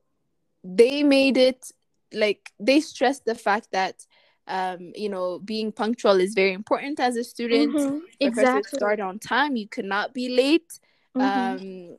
they 0.65 1.03
made 1.03 1.37
it 1.37 1.71
like 2.13 2.53
they 2.59 2.81
stressed 2.81 3.25
the 3.25 3.35
fact 3.35 3.69
that 3.73 4.07
um 4.49 4.93
you 4.95 5.09
know 5.09 5.39
being 5.41 5.73
punctual 5.73 6.21
is 6.21 6.35
very 6.35 6.53
important 6.53 7.01
as 7.01 7.17
a 7.17 7.25
student 7.25 7.73
Mhm. 7.75 8.01
Professors 8.21 8.21
exactly 8.21 8.79
start 8.79 9.01
on 9.01 9.19
time 9.19 9.57
you 9.57 9.69
cannot 9.69 10.15
be 10.15 10.29
late 10.29 10.79
Mhm. 11.17 11.61
um 11.61 11.97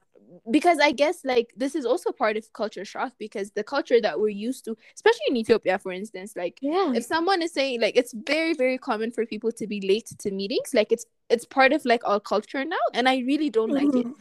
because 0.52 0.78
i 0.80 0.92
guess 0.92 1.24
like 1.24 1.54
this 1.56 1.74
is 1.76 1.86
also 1.86 2.12
part 2.12 2.36
of 2.38 2.52
culture 2.54 2.84
shock 2.84 3.14
because 3.18 3.52
the 3.52 3.64
culture 3.64 4.00
that 4.02 4.20
we're 4.20 4.28
used 4.28 4.66
to 4.66 4.76
especially 4.96 5.26
in 5.30 5.38
ethiopia 5.38 5.80
for 5.80 5.92
instance 5.92 6.36
like 6.36 6.58
yeah 6.62 6.92
if 6.96 7.04
someone 7.04 7.42
is 7.42 7.54
saying 7.54 7.80
like 7.82 7.96
it's 7.96 8.14
very 8.14 8.54
very 8.54 8.78
common 8.78 9.10
for 9.12 9.26
people 9.26 9.52
to 9.52 9.66
be 9.68 9.80
late 9.82 10.08
to 10.20 10.32
meetings 10.32 10.74
like 10.74 10.92
it's 10.92 11.06
it's 11.30 11.46
part 11.46 11.72
of 11.74 11.84
like 11.86 12.02
our 12.06 12.20
culture 12.20 12.66
now 12.66 12.86
and 12.94 13.08
i 13.08 13.20
really 13.20 13.50
don't 13.50 13.72
like 13.74 13.96
it 13.96 14.06
Mhm. 14.08 14.16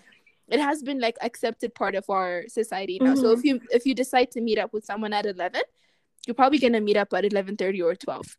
It 0.49 0.61
has 0.61 0.83
been 0.83 1.01
like 1.01 1.17
accepted 1.23 1.75
part 1.75 1.95
of 1.95 2.09
our 2.09 2.45
society 2.49 2.99
now. 3.01 3.15
So 3.15 3.33
if 3.33 3.45
you 3.45 3.61
if 3.71 3.87
you 3.87 3.95
decide 3.95 4.31
to 4.33 4.41
meet 4.41 4.59
up 4.59 4.73
with 4.73 4.85
someone 4.85 5.13
at 5.13 5.27
eleven, 5.27 5.63
you're 6.27 6.35
probably 6.35 6.59
gonna 6.59 6.81
meet 6.81 6.97
up 6.97 7.13
at 7.15 7.25
eleven 7.25 7.57
thirty 7.57 7.83
or 7.83 7.95
twelve. 7.95 8.37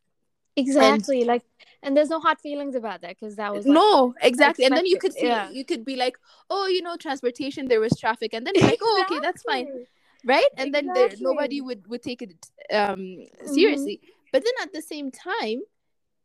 exactly 0.55 1.23
like 1.23 1.43
and 1.83 1.95
there's 1.95 2.09
no 2.09 2.19
hard 2.19 2.39
feelings 2.39 2.75
about 2.75 3.01
that 3.01 3.15
because 3.19 3.35
that 3.35 3.53
was 3.53 3.65
like, 3.65 3.73
no, 3.73 4.13
exactly. 4.21 4.65
And 4.65 4.75
then 4.75 4.85
you 4.85 4.97
could 4.97 5.13
see 5.13 5.27
yeah. 5.27 5.49
you 5.49 5.63
could 5.63 5.85
be 5.85 5.95
like, 5.95 6.17
oh, 6.49 6.67
you 6.67 6.81
know, 6.81 6.97
transportation, 6.97 7.67
there 7.67 7.79
was 7.79 7.93
traffic, 7.99 8.33
and 8.33 8.45
then 8.45 8.53
you're 8.55 8.65
like, 8.67 8.79
oh, 8.81 9.05
okay, 9.05 9.19
that's 9.19 9.43
fine, 9.43 9.85
right? 10.25 10.47
And 10.57 10.73
then 10.73 10.87
there, 10.93 11.09
nobody 11.19 11.61
would 11.61 11.87
would 11.87 12.01
take 12.01 12.21
it 12.21 12.33
um 12.73 13.25
seriously. 13.45 14.01
But 14.33 14.43
then 14.43 14.53
at 14.61 14.73
the 14.73 14.81
same 14.81 15.11
time, 15.11 15.61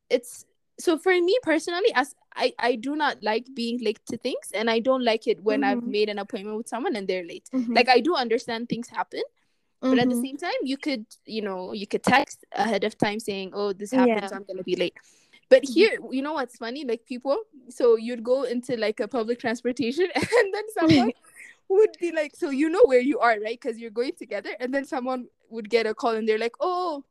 it's 0.08 0.44
so 0.78 0.98
for 0.98 1.12
me 1.12 1.38
personally, 1.42 1.92
as 1.94 2.14
I 2.36 2.52
I 2.58 2.76
do 2.76 2.96
not 2.96 3.22
like 3.22 3.46
being 3.54 3.78
late 3.82 4.00
to 4.06 4.16
things, 4.16 4.50
and 4.54 4.70
I 4.70 4.78
don't 4.80 5.04
like 5.04 5.26
it 5.26 5.42
when 5.42 5.64
I've 5.64 5.78
Mhm. 5.82 5.86
made 5.98 6.08
an 6.08 6.18
appointment 6.18 6.56
with 6.56 6.68
someone 6.68 6.96
and 6.96 7.06
they're 7.08 7.24
late. 7.26 7.48
Mhm. 7.52 7.74
Like 7.74 7.88
I 7.88 8.00
do 8.00 8.14
understand 8.14 8.68
things 8.68 8.88
happen, 8.88 9.22
but 9.80 9.98
at 9.98 10.08
the 10.08 10.14
Mhm. 10.14 10.22
same 10.22 10.36
time 10.36 10.60
you 10.62 10.76
could 10.76 11.04
you 11.26 11.42
know 11.42 11.72
you 11.72 11.86
could 11.86 12.02
text 12.02 12.44
ahead 12.52 12.84
of 12.84 12.96
time 12.96 13.18
saying 13.18 13.50
oh 13.52 13.72
this 13.72 13.90
happened 13.90 14.20
Yeah. 14.22 14.28
so 14.28 14.36
i'm 14.36 14.44
gonna 14.44 14.62
be 14.62 14.76
late 14.76 14.94
but 15.48 15.64
here 15.64 15.98
you 16.16 16.22
know 16.22 16.34
what's 16.34 16.56
funny 16.56 16.84
like 16.84 17.04
people 17.04 17.36
so 17.68 17.96
you'd 17.96 18.22
go 18.22 18.44
into 18.44 18.76
like 18.76 19.00
a 19.00 19.08
public 19.08 19.38
transportation 19.40 20.06
and 20.38 20.54
then 20.54 20.66
someone 20.78 21.10
would 21.68 21.90
be 22.00 22.12
like 22.12 22.36
so 22.36 22.50
you 22.50 22.68
know 22.70 22.82
where 22.84 23.00
you 23.00 23.18
are 23.18 23.36
right 23.40 23.58
because 23.60 23.76
you're 23.80 23.90
going 24.00 24.12
together 24.16 24.50
and 24.60 24.72
then 24.72 24.84
someone 24.84 25.26
would 25.50 25.68
get 25.68 25.84
a 25.86 25.94
call 25.94 26.12
and 26.14 26.28
they're 26.28 26.38
like 26.46 26.54
oh 26.60 27.02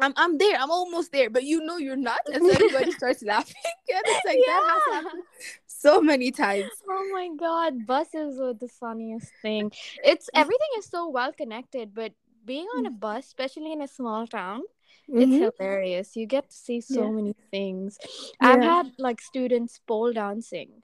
I'm, 0.00 0.12
I'm 0.16 0.38
there 0.38 0.56
i'm 0.58 0.70
almost 0.70 1.12
there 1.12 1.30
but 1.30 1.44
you 1.44 1.64
know 1.64 1.76
you're 1.76 1.96
not 1.96 2.20
and 2.32 2.44
so 2.44 2.52
everybody 2.52 2.90
starts 3.00 3.22
laughing 3.22 3.54
and 3.94 4.02
it's 4.06 4.24
like 4.24 4.38
that 4.46 4.62
has 4.72 4.82
Yeah. 4.88 4.94
happened 5.02 5.22
so 5.66 6.00
many 6.00 6.30
times 6.30 6.70
Oh 6.88 7.08
my 7.12 7.28
god, 7.36 7.86
buses 7.86 8.38
were 8.38 8.52
the 8.54 8.68
funniest 8.68 9.32
thing. 9.42 9.72
It's 10.04 10.28
everything 10.34 10.72
is 10.78 10.86
so 10.86 11.08
well 11.08 11.32
connected, 11.32 11.94
but 11.94 12.12
being 12.44 12.66
on 12.78 12.86
a 12.86 12.90
bus, 12.90 13.26
especially 13.26 13.72
in 13.72 13.80
a 13.82 13.88
small 13.88 14.26
town, 14.26 14.62
it's 15.08 15.36
Mhm. 15.36 15.50
hilarious. 15.58 16.16
You 16.16 16.26
get 16.26 16.50
to 16.50 16.56
see 16.56 16.80
so 16.80 17.00
Yeah. 17.06 17.10
many 17.10 17.34
things. 17.50 17.98
I've 18.40 18.62
had 18.62 18.92
like 18.98 19.20
students 19.20 19.80
pole 19.86 20.12
dancing 20.12 20.82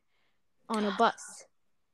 on 0.68 0.84
a 0.84 0.90
bus. 0.92 1.44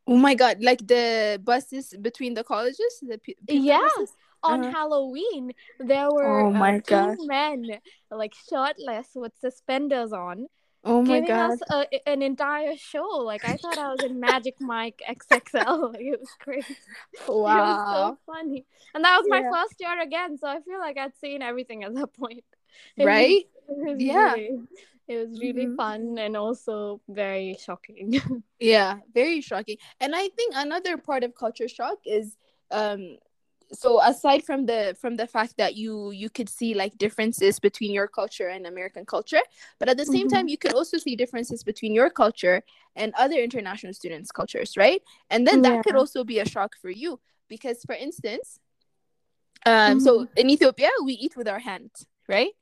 oh 0.06 0.16
my 0.18 0.35
god 0.35 0.56
like 0.68 0.80
the 0.92 1.38
buses 1.44 1.94
between 2.06 2.35
the 2.35 2.42
colleges 2.42 2.94
the 3.11 3.18
pupil 3.18 3.44
Yeah. 3.46 3.78
buses? 3.85 4.12
On 4.44 4.61
Uh-huh. 4.61 4.70
Halloween, 4.72 5.52
there 5.78 6.11
were 6.11 6.40
Oh 6.46 6.50
my 6.50 6.78
uh, 6.78 7.14
two 7.16 7.26
men 7.26 7.66
like 8.11 8.35
shirtless 8.48 9.09
with 9.14 9.33
suspenders 9.40 10.12
on, 10.12 10.48
oh 10.85 11.00
my 11.02 11.20
giving 11.20 11.28
god 11.28 11.52
us 11.52 11.61
a, 11.70 12.09
an 12.09 12.22
entire 12.22 12.76
show. 12.76 13.07
Like 13.22 13.44
I 13.44 13.57
thought 13.57 13.78
I 13.78 13.88
was 13.92 14.02
in 14.02 14.18
Magic 14.18 14.57
Mike 14.61 15.00
XXL. 15.09 15.92
Like, 15.92 16.02
it 16.12 16.20
was 16.20 16.35
crazy. 16.40 16.76
It 17.12 17.28
was 17.28 17.44
wow 17.44 18.16
so 18.16 18.18
funny. 18.33 18.64
And 18.94 19.05
that 19.05 19.16
was 19.18 19.26
my 19.28 19.40
Yeah. 19.42 19.50
first 19.52 19.76
year 19.81 20.00
again, 20.00 20.37
so 20.38 20.48
I 20.48 20.61
feel 20.61 20.78
like 20.81 20.98
I'd 20.98 21.16
seen 21.16 21.40
everything 21.42 21.85
at 21.85 21.94
that 21.94 22.12
point. 22.14 22.44
It 22.96 23.05
was- 23.05 23.07
right? 23.07 23.44
it 23.68 23.87
was 23.87 24.00
Yeah. 24.00 24.35
really- 24.35 24.68
it 25.09 25.16
was 25.18 25.40
really 25.40 25.66
Mhm. 25.66 25.76
fun 25.76 26.16
and 26.18 26.37
also 26.37 27.00
very 27.09 27.55
shocking. 27.66 28.07
Yeah, 28.61 29.00
very 29.12 29.40
shocking. 29.40 29.78
And 30.00 30.14
I 30.16 30.28
think 30.28 30.55
another 30.57 30.96
part 30.96 31.22
of 31.24 31.35
culture 31.35 31.68
shock 31.68 31.98
is 32.07 32.37
um 32.70 33.18
so 33.72 34.00
aside 34.02 34.44
from 34.44 34.66
the 34.66 34.96
from 35.00 35.16
the 35.16 35.26
fact 35.26 35.56
that 35.56 35.76
you 35.76 36.11
you 36.11 36.28
could 36.30 36.48
see 36.48 36.74
like 36.74 36.96
differences 36.98 37.58
between 37.58 37.92
your 37.92 38.06
culture 38.08 38.48
and 38.48 38.66
American 38.66 39.04
culture, 39.06 39.40
but 39.78 39.88
at 39.88 39.96
the 39.96 40.06
same 40.06 40.28
Mhm. 40.28 40.32
time 40.32 40.48
you 40.48 40.58
could 40.58 40.74
also 40.74 40.98
see 40.98 41.16
differences 41.16 41.62
between 41.64 41.92
your 41.94 42.11
culture 42.11 42.62
and 42.96 43.14
other 43.18 43.37
international 43.37 43.94
students' 43.94 44.30
cultures, 44.32 44.76
right? 44.76 45.02
And 45.30 45.46
then 45.46 45.62
that 45.62 45.82
could 45.82 45.96
also 45.96 46.24
be 46.24 46.38
a 46.40 46.46
shock 46.48 46.76
for 46.80 46.90
you 46.90 47.20
because 47.48 47.82
for 47.85 47.94
instance, 47.94 48.58
um 49.66 50.00
so 50.00 50.26
in 50.37 50.50
Ethiopia 50.50 50.90
we 51.04 51.14
eat 51.14 51.37
with 51.37 51.48
our 51.48 51.58
hands, 51.61 52.06
right? 52.28 52.52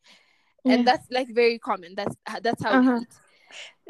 And 0.69 0.87
that's 0.87 1.11
like 1.11 1.29
very 1.35 1.59
common. 1.59 1.95
That's 1.97 2.17
that's 2.43 2.63
how 2.63 2.75
Uh-huh. 2.75 2.91
we 2.93 3.03
eat. 3.03 3.13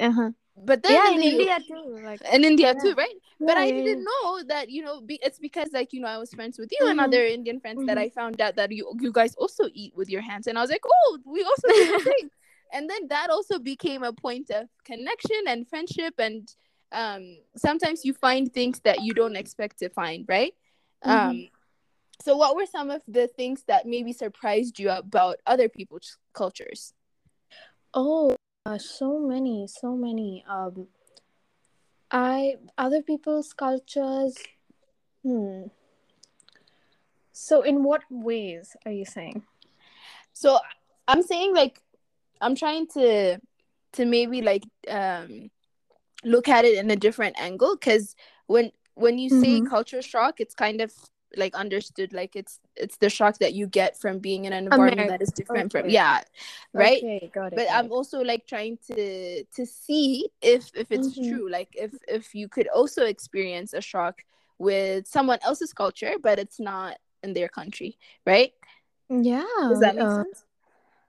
uh-huh. 0.00 0.30
But 0.64 0.82
then 0.82 0.92
Yeah, 0.92 1.10
in 1.14 1.22
in 1.22 1.22
India 1.22 1.58
too. 1.66 2.00
Like 2.04 2.20
in 2.32 2.44
India 2.44 2.74
Yeah. 2.74 2.80
too, 2.82 2.94
right? 2.94 3.14
but 3.40 3.56
I 3.56 3.66
yeah, 3.66 3.74
didn't 3.82 4.04
know 4.04 4.42
that 4.48 4.68
you 4.70 4.82
know 4.82 5.00
be, 5.00 5.18
it's 5.22 5.38
because 5.38 5.70
like 5.72 5.92
you 5.92 6.00
know 6.00 6.08
I 6.08 6.18
was 6.18 6.32
friends 6.34 6.58
with 6.58 6.70
you 6.70 6.86
and 6.90 7.00
Mhm. 7.00 7.04
other 7.06 7.24
Indian 7.24 7.60
friends 7.60 7.84
that 7.86 7.96
Mhm. 7.96 7.98
I 7.98 8.08
found 8.10 8.40
out 8.40 8.56
that 8.56 8.70
you 8.72 8.92
you 9.00 9.12
guys 9.12 9.34
also 9.36 9.64
eat 9.72 9.94
with 9.96 10.10
your 10.10 10.20
hands 10.20 10.46
and 10.46 10.58
I 10.58 10.60
was 10.60 10.70
like 10.70 10.84
oh 10.86 11.18
we 11.24 11.42
also 11.42 11.68
do 11.72 11.86
the 11.86 11.98
same 11.98 12.30
and 12.72 12.88
then 12.90 13.08
that 13.08 13.30
also 13.30 13.58
became 13.58 14.02
a 14.02 14.12
point 14.12 14.50
of 14.50 14.68
connection 14.84 15.40
and 15.46 15.66
friendship 15.68 16.14
and 16.18 16.48
um 16.92 17.38
sometimes 17.56 18.04
you 18.04 18.12
find 18.12 18.52
things 18.52 18.80
that 18.80 19.00
you 19.00 19.14
don't 19.14 19.36
expect 19.36 19.78
to 19.78 19.88
find 19.88 20.26
right 20.28 20.54
Mhm. 21.04 21.30
um 21.30 21.48
so 22.22 22.36
what 22.36 22.54
were 22.56 22.66
some 22.66 22.90
of 22.90 23.02
the 23.08 23.26
things 23.28 23.64
that 23.66 23.86
maybe 23.86 24.12
surprised 24.12 24.78
you 24.78 24.90
about 24.90 25.36
other 25.46 25.68
people's 25.68 26.18
cultures 26.34 26.92
Oh, 27.94 28.36
uh, 28.66 28.78
so 28.78 29.18
many, 29.18 29.66
so 29.66 29.96
many. 29.96 30.44
Um, 30.48 30.88
I 32.10 32.56
other 32.76 33.02
people's 33.02 33.52
cultures. 33.52 34.36
Hmm. 35.22 35.64
So, 37.32 37.62
in 37.62 37.82
what 37.84 38.02
ways 38.10 38.76
are 38.84 38.92
you 38.92 39.04
saying? 39.04 39.42
so 40.32 40.58
i'm 41.08 41.22
saying 41.22 41.54
like 41.54 41.80
i'm 42.40 42.54
trying 42.54 42.86
to 42.86 43.38
to 43.92 44.04
maybe 44.04 44.40
like 44.42 44.62
um 44.88 45.50
look 46.24 46.48
at 46.48 46.64
it 46.64 46.78
in 46.78 46.90
a 46.90 46.96
different 46.96 47.34
angle 47.38 47.74
because 47.76 48.14
when 48.46 48.70
when 48.94 49.18
you 49.18 49.28
say 49.28 49.60
Mhm. 49.60 49.68
culture 49.68 50.00
shock 50.02 50.40
it's 50.40 50.54
kind 50.54 50.80
of 50.80 50.92
like 51.36 51.54
understood 51.54 52.12
like 52.12 52.34
it's 52.34 52.58
it's 52.76 52.96
the 52.96 53.08
shock 53.08 53.38
that 53.38 53.54
you 53.54 53.66
get 53.66 53.96
from 53.96 54.18
being 54.18 54.44
in 54.46 54.52
an 54.52 54.64
environment 54.64 55.08
that 55.08 55.22
is 55.22 55.30
different 55.30 55.70
from 55.70 55.88
yeah 55.88 56.20
right 56.72 56.98
Okay, 57.02 57.30
got 57.32 57.52
it. 57.52 57.56
but 57.56 57.68
got 57.68 57.76
i'm 57.78 57.86
it. 57.86 57.90
also 57.92 58.20
like 58.20 58.46
trying 58.46 58.78
to 58.86 59.44
to 59.44 59.66
see 59.66 60.28
if 60.42 60.70
if 60.74 60.90
it's 60.90 61.16
Mhm. 61.18 61.28
true 61.28 61.48
like 61.50 61.68
if 61.74 61.92
if 62.08 62.34
you 62.34 62.48
could 62.48 62.68
also 62.68 63.04
experience 63.04 63.74
a 63.74 63.80
shock 63.80 64.24
with 64.58 65.06
someone 65.06 65.38
else's 65.42 65.72
culture 65.72 66.14
but 66.20 66.38
it's 66.38 66.58
not 66.60 66.96
in 67.22 67.32
their 67.32 67.48
country 67.48 67.96
right 68.26 68.52
yeah. 69.08 69.44
does 69.68 69.80
that 69.80 69.94
make 69.94 70.04
uh, 70.04 70.22
sense 70.24 70.44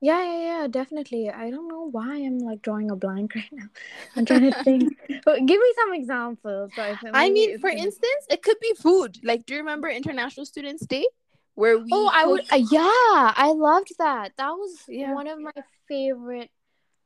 Yeah, 0.04 0.24
yeah, 0.24 0.40
yeah, 0.62 0.68
definitely. 0.68 1.30
I 1.30 1.52
don't 1.52 1.68
know 1.68 1.88
why 1.92 2.16
I'm 2.16 2.40
like 2.40 2.62
drawing 2.64 2.90
a 2.90 2.96
blank 2.96 3.36
right 3.36 3.50
now. 3.52 3.68
I'm 4.16 4.26
trying 4.26 4.52
to 4.52 4.64
think. 4.64 4.98
But 5.26 5.46
give 5.46 5.60
me 5.60 5.74
some 5.80 5.94
examples. 5.94 6.72
So 6.76 6.82
if 6.84 6.98
I 7.14 7.30
mean, 7.30 7.60
for 7.60 7.70
gonna- 7.70 7.84
instance, 7.84 8.26
it 8.30 8.42
could 8.42 8.58
be 8.60 8.74
food. 8.80 9.20
Like, 9.24 9.46
do 9.46 9.54
you 9.54 9.60
remember 9.60 9.88
International 9.90 10.46
Students 10.48 10.86
Day, 10.88 11.06
where 11.54 11.78
we? 11.78 11.90
Oh, 11.92 12.10
I 12.12 12.26
would. 12.26 12.42
Uh, 12.52 12.56
yeah, 12.72 13.34
I 13.46 13.52
loved 13.56 13.94
that. 14.00 14.32
That 14.38 14.52
was 14.52 14.74
Yeah. 14.88 15.14
one 15.14 15.28
of 15.28 15.40
my 15.40 15.52
favorite 15.88 16.50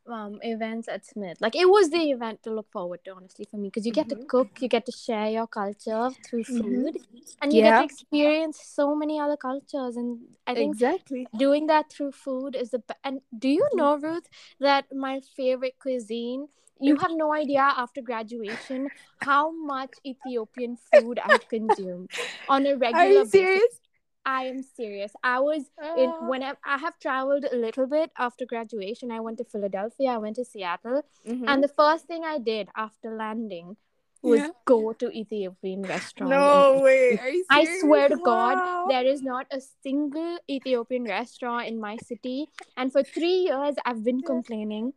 um 0.07 0.39
events 0.43 0.87
at 0.87 1.05
Smith. 1.05 1.37
Like 1.41 1.55
it 1.55 1.69
was 1.69 1.89
the 1.89 2.11
event 2.11 2.43
to 2.43 2.51
look 2.53 2.71
forward 2.71 2.99
to, 3.05 3.15
honestly, 3.15 3.45
for 3.49 3.57
me, 3.57 3.69
because 3.69 3.85
you 3.85 3.91
get 3.91 4.07
Mhm. 4.07 4.09
to 4.19 4.25
cook, 4.27 4.61
you 4.61 4.67
get 4.67 4.85
to 4.85 4.91
share 4.91 5.29
your 5.29 5.47
culture 5.47 6.09
through 6.25 6.43
Mhm. 6.43 6.61
food, 6.61 6.97
and 7.41 7.53
you 7.53 7.61
get 7.63 7.77
to 7.77 7.83
experience 7.83 8.59
so 8.63 8.95
many 8.95 9.19
other 9.19 9.37
cultures. 9.37 9.95
And 9.97 10.19
I 10.47 10.53
think 10.53 10.75
exactly. 10.75 11.27
doing 11.37 11.67
that 11.67 11.91
through 11.91 12.11
food 12.11 12.55
is 12.55 12.69
the 12.71 12.79
be- 12.79 12.93
and 13.03 13.21
do 13.37 13.49
you 13.49 13.67
Mhm. 13.73 13.77
know 13.77 13.97
ruth 13.97 14.27
that 14.59 14.85
my 14.93 15.19
favorite 15.21 15.79
cuisine 15.79 16.47
you 16.81 16.97
have 16.97 17.11
no 17.15 17.33
idea 17.33 17.61
after 17.61 18.01
graduation 18.01 18.89
how 19.19 19.49
much 19.49 19.91
ethiopian 20.05 20.75
food 20.75 21.19
i've 21.19 21.47
consumed 21.47 22.09
on 22.49 22.65
a 22.65 22.75
regular. 22.75 23.01
Are 23.01 23.07
you 23.07 23.23
basis 23.23 23.31
serious? 23.31 23.79
I 24.25 24.43
am 24.43 24.61
serious 24.63 25.13
i 25.23 25.39
was 25.39 25.63
in 25.97 26.09
Uh, 26.09 26.27
when 26.29 26.43
I, 26.43 26.53
I 26.65 26.77
have 26.77 26.97
traveled 26.99 27.45
a 27.51 27.55
little 27.55 27.87
bit 27.87 28.11
after 28.17 28.45
graduation 28.45 29.11
i 29.11 29.19
went 29.19 29.37
to 29.39 29.45
philadelphia 29.45 30.09
i 30.11 30.17
went 30.17 30.35
to 30.37 30.45
seattle 30.45 31.01
mhm. 31.27 31.43
and 31.47 31.63
the 31.63 31.67
first 31.67 32.07
thing 32.07 32.23
i 32.23 32.37
did 32.39 32.69
after 32.75 33.15
landing 33.15 33.77
was 34.21 34.39
Yeah. 34.41 34.47
go 34.65 34.93
to 34.93 35.11
ethiopian 35.21 35.83
restaurant 35.83 36.31
no 36.31 36.81
way. 36.83 37.17
Are 37.21 37.29
you 37.29 37.45
I 37.49 37.65
swear 37.79 38.09
to 38.09 38.15
God, 38.17 38.57
Wow. 38.57 38.85
there 38.89 39.05
is 39.05 39.21
not 39.21 39.45
a 39.51 39.61
single 39.83 40.39
Ethiopian 40.49 41.03
restaurant 41.03 41.67
in 41.67 41.79
my 41.79 41.97
city. 41.97 42.47
And 42.75 42.91
for 42.91 43.03
three 43.03 43.35
years, 43.49 43.75
I've 43.85 44.03
been 44.03 44.21
complaining 44.21 44.93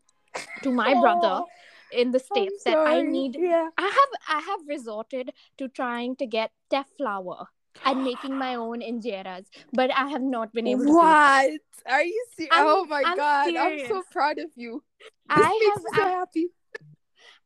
to 0.62 0.72
my 0.72 0.94
brother 0.94 1.34
Oh, 1.42 1.48
in 1.90 2.10
the 2.12 2.18
states 2.18 2.64
that 2.64 2.78
I 2.86 3.02
need. 3.02 3.36
Yeah. 3.38 3.68
I 3.76 3.88
have 3.98 4.12
I 4.38 4.40
have 4.48 4.66
resorted 4.66 5.32
to 5.58 5.68
trying 5.68 6.16
to 6.16 6.26
get 6.26 6.52
teff 6.70 6.88
flour 6.96 7.48
and 7.84 8.02
making 8.04 8.38
my 8.38 8.54
own 8.54 8.80
injeras, 8.80 9.46
but 9.72 9.90
I 9.94 10.08
have 10.08 10.22
not 10.22 10.52
been 10.52 10.66
able 10.66 10.84
to. 10.84 10.92
What? 10.92 11.50
Are 11.86 12.02
you 12.02 12.24
serious? 12.36 12.52
Oh 12.54 12.84
my 12.84 13.02
I'm 13.04 13.16
god! 13.16 13.56
I'm 13.56 13.78
so 13.88 14.02
proud 14.10 14.38
of 14.38 14.50
you. 14.56 14.82
This 15.00 15.36
I 15.36 15.70
have. 15.74 15.82
so 15.94 16.02
I, 16.04 16.08
happy. 16.10 16.46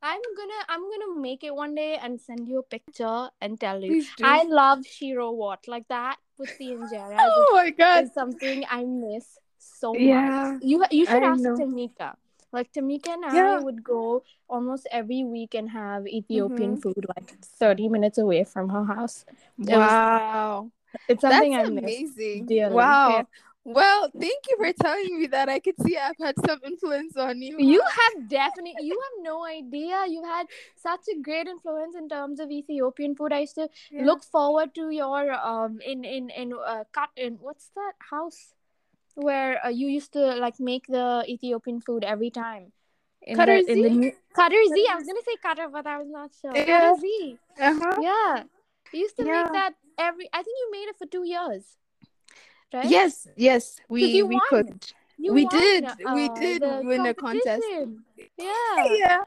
I'm 0.03 0.21
gonna 0.37 0.61
I'm 0.69 0.81
gonna 0.81 1.21
make 1.21 1.45
it 1.45 1.55
one 1.55 1.75
day 1.75 1.97
and 2.03 2.21
send 2.21 2.49
you 2.49 2.59
a 2.59 2.63
picture 2.63 3.29
and 3.41 3.59
tell 3.61 3.83
you. 3.83 4.05
I 4.23 4.45
love 4.45 4.85
Shiro 4.85 5.31
Wat 5.31 5.61
like 5.69 5.87
that 5.89 6.17
with 6.39 6.57
the 6.59 6.67
injeras. 6.67 7.17
oh 7.21 7.51
my 7.55 7.71
god. 7.71 8.05
is 8.05 8.15
something 8.15 8.65
I 8.69 8.85
miss 8.85 9.39
so 9.59 9.95
Yeah. 9.95 10.53
much. 10.53 10.63
You 10.63 10.85
you 10.91 11.07
should 11.07 11.23
I 11.23 11.27
ask 11.27 11.43
know. 11.43 11.57
Tamika. 11.57 12.15
Like 12.53 12.73
Tamika 12.73 13.09
and 13.09 13.25
I 13.25 13.59
would 13.59 13.83
go 13.83 14.23
almost 14.49 14.87
every 14.93 15.25
week 15.25 15.55
and 15.55 15.71
have 15.71 16.07
Ethiopian 16.07 16.77
Mhm. 16.77 16.83
food 16.83 17.07
like 17.17 17.31
30 17.41 17.89
minutes 17.89 18.19
away 18.19 18.45
from 18.45 18.69
her 18.69 18.85
house. 18.85 19.25
was- 19.59 19.69
Wow. 19.69 20.71
It's 21.09 21.23
something 21.23 21.53
That's 21.53 21.69
I 21.69 21.73
amazing. 21.73 22.45
dearly. 22.47 22.77
Wow. 22.77 23.09
Yeah. 23.17 23.23
Well, 23.65 24.11
thank 24.11 24.43
you 24.51 24.57
for 24.59 24.73
telling 24.75 25.21
me 25.21 25.27
that. 25.29 25.49
I 25.49 25.61
could 25.61 25.81
see 25.81 25.97
I've 25.97 26.19
had 26.21 26.35
some 26.45 26.61
influence 26.65 27.17
on 27.17 27.41
you. 27.41 27.57
You 27.59 27.81
have 27.81 28.29
definitely 28.29 28.75
you 28.85 28.99
have 29.01 29.23
no 29.25 29.45
idea. 29.47 30.05
You 30.09 30.25
had 30.25 30.49
such 30.77 31.07
a 31.09 31.17
great 31.21 31.47
influence 31.47 31.95
in 31.95 32.09
terms 32.09 32.41
of 32.41 32.51
Ethiopian 32.51 33.15
food. 33.15 33.33
I 33.33 33.41
used 33.47 33.55
to 33.55 33.69
Yeah. 33.91 34.05
look 34.05 34.25
forward 34.25 34.75
to 34.75 34.91
your 34.91 35.33
um 35.33 35.81
in 35.81 36.05
in 36.05 36.29
in 36.31 36.53
uh 36.53 36.85
cut 36.93 37.11
in 37.17 37.39
what's 37.41 37.71
that 37.79 37.95
house 38.11 38.53
where 39.15 39.65
uh, 39.65 39.69
you 39.69 39.89
used 39.89 40.13
to 40.13 40.35
like 40.37 40.59
make 40.61 40.87
the 40.87 41.25
Ethiopian 41.29 41.81
food 41.81 42.05
every 42.05 42.31
time. 42.31 42.73
In 43.23 43.37
Cutter 43.37 43.63
the, 43.63 43.73
in 43.73 43.83
the 43.83 43.91
new 43.91 44.13
Cutter 44.35 44.63
Z. 44.67 44.87
I 44.91 44.97
was 44.97 45.07
gonna 45.07 45.23
say 45.25 45.37
Cutter, 45.43 45.69
but 45.71 45.87
I 45.87 45.99
was 45.99 46.09
not 46.11 46.31
sure. 46.41 46.57
Yeah. 46.57 46.65
Cutter 46.67 47.01
Z. 47.01 47.39
Uh-huh. 47.61 47.99
Yeah, 48.01 48.43
you 48.93 49.01
used 49.01 49.17
to 49.19 49.25
Yeah. 49.25 49.45
make 49.45 49.53
that 49.53 49.75
every. 49.99 50.29
I 50.33 50.43
think 50.43 50.57
you 50.59 50.69
made 50.73 50.89
it 50.89 50.97
for 50.99 51.07
two 51.07 51.25
years, 51.25 51.77
right? 52.75 52.85
Yes, 52.89 53.29
yes. 53.37 53.79
We 53.89 54.23
we 54.23 54.35
won. 54.35 54.41
could. 54.49 54.93
You 55.19 55.35
we 55.35 55.45
won, 55.45 55.61
did. 55.61 55.85
We 56.13 56.25
uh, 56.27 56.35
did 56.35 56.63
the 56.63 56.83
win 56.83 57.07
a 57.07 57.15
contest. 57.15 57.63
Yeah. 58.39 58.95
Yeah. 58.97 59.23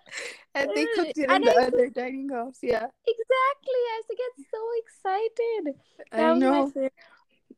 And 0.55 0.71
they 0.75 0.85
cooked 0.95 1.17
it 1.17 1.23
in 1.25 1.31
and 1.31 1.43
the 1.43 1.51
I- 1.51 1.67
other 1.67 1.89
dining 1.89 2.29
house. 2.29 2.59
Yeah. 2.61 2.87
Exactly. 3.07 3.81
I 3.91 4.01
used 4.01 4.09
to 4.09 4.15
get 4.15 4.33
so 4.51 4.61
excited. 4.83 5.63
That 6.11 6.31
I 6.31 6.33
know. 6.39 6.71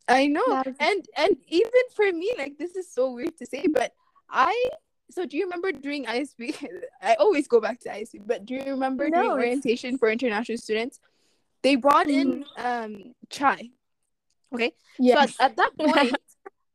I 0.08 0.28
know. 0.28 0.44
Was- 0.48 0.76
And 0.80 1.06
and 1.18 1.38
even 1.48 1.84
for 1.96 2.12
me, 2.12 2.32
like 2.38 2.58
this 2.58 2.76
is 2.76 2.92
so 2.92 3.12
weird 3.12 3.38
to 3.38 3.46
say, 3.46 3.66
but 3.68 3.92
I 4.30 4.54
so 5.12 5.26
do 5.26 5.38
you 5.38 5.44
remember 5.46 5.72
during 5.72 6.06
ISB? 6.06 6.56
I 7.02 7.16
always 7.16 7.48
go 7.48 7.60
back 7.62 7.80
to 7.82 7.90
ISB, 7.90 8.22
but 8.26 8.46
do 8.46 8.56
you 8.56 8.64
remember 8.66 9.10
No, 9.10 9.18
during 9.22 9.32
orientation 9.32 9.98
for 9.98 10.10
international 10.10 10.58
students? 10.58 11.00
They 11.64 11.76
brought 11.76 12.08
in 12.10 12.46
Mm-hmm. 12.58 12.66
um 12.66 13.14
chai. 13.30 13.70
Okay. 14.54 14.72
Yes. 15.00 15.36
So 15.36 15.44
at, 15.44 15.52
at 15.52 15.58
that 15.58 15.72
point, 15.80 16.16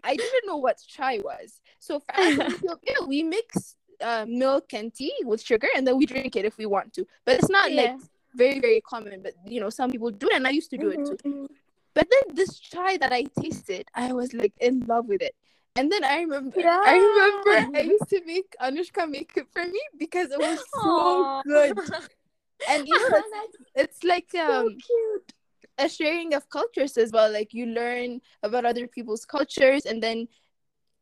I 0.04 0.16
didn't 0.16 0.46
know 0.46 0.56
what 0.56 0.78
chai 0.86 1.18
was. 1.18 1.60
So 1.78 2.00
for 2.00 2.12
us 2.20 2.32
in 2.34 2.40
Ethiopia, 2.52 2.96
we 3.06 3.22
mix 3.22 3.76
uh, 4.00 4.26
milk 4.28 4.72
and 4.74 4.92
tea 4.94 5.14
with 5.24 5.40
sugar, 5.42 5.68
and 5.76 5.86
then 5.86 5.96
we 5.96 6.06
drink 6.06 6.36
it 6.36 6.44
if 6.44 6.58
we 6.58 6.66
want 6.66 6.92
to. 6.94 7.06
But 7.24 7.38
it's 7.38 7.48
not 7.48 7.70
like 7.72 7.96
very 8.34 8.58
very 8.60 8.80
common. 8.82 9.22
But 9.22 9.34
you 9.46 9.60
know, 9.60 9.70
some 9.70 9.90
people 9.90 10.10
do 10.10 10.26
it, 10.28 10.34
and 10.34 10.46
I 10.46 10.50
used 10.50 10.70
to 10.70 10.76
do 10.78 10.88
it 10.90 11.00
too. 11.06 11.48
But 11.94 12.08
then 12.10 12.34
this 12.36 12.58
chai 12.58 12.96
that 12.98 13.12
I 13.12 13.24
tasted, 13.40 13.86
I 13.94 14.12
was 14.12 14.32
like 14.32 14.54
in 14.60 14.80
love 14.86 15.06
with 15.06 15.22
it. 15.22 15.34
And 15.76 15.90
then 15.90 16.04
I 16.04 16.20
remember, 16.20 16.60
I 16.60 16.96
remember 16.96 17.78
I 17.78 17.80
used 17.82 18.08
to 18.10 18.20
make 18.26 18.54
Anushka 18.60 19.08
make 19.08 19.32
it 19.36 19.46
for 19.52 19.64
me 19.64 19.80
because 19.98 20.30
it 20.30 20.38
was 20.40 20.58
so 20.82 20.90
Aw. 20.90 21.42
good. 21.44 21.78
And 22.68 22.86
you 22.86 22.94
know, 23.10 23.18
it's, 23.18 23.56
it's 23.74 24.04
like 24.04 24.28
so 24.30 24.40
um 24.66 24.76
cute. 24.78 25.32
a 25.78 25.88
sharing 25.88 26.32
of 26.34 26.48
cultures 26.48 26.96
as 26.96 27.10
well. 27.10 27.30
Like 27.32 27.52
you 27.52 27.66
learn 27.66 28.20
about 28.42 28.64
other 28.64 28.86
people's 28.86 29.24
cultures, 29.24 29.84
and 29.84 30.00
then 30.02 30.28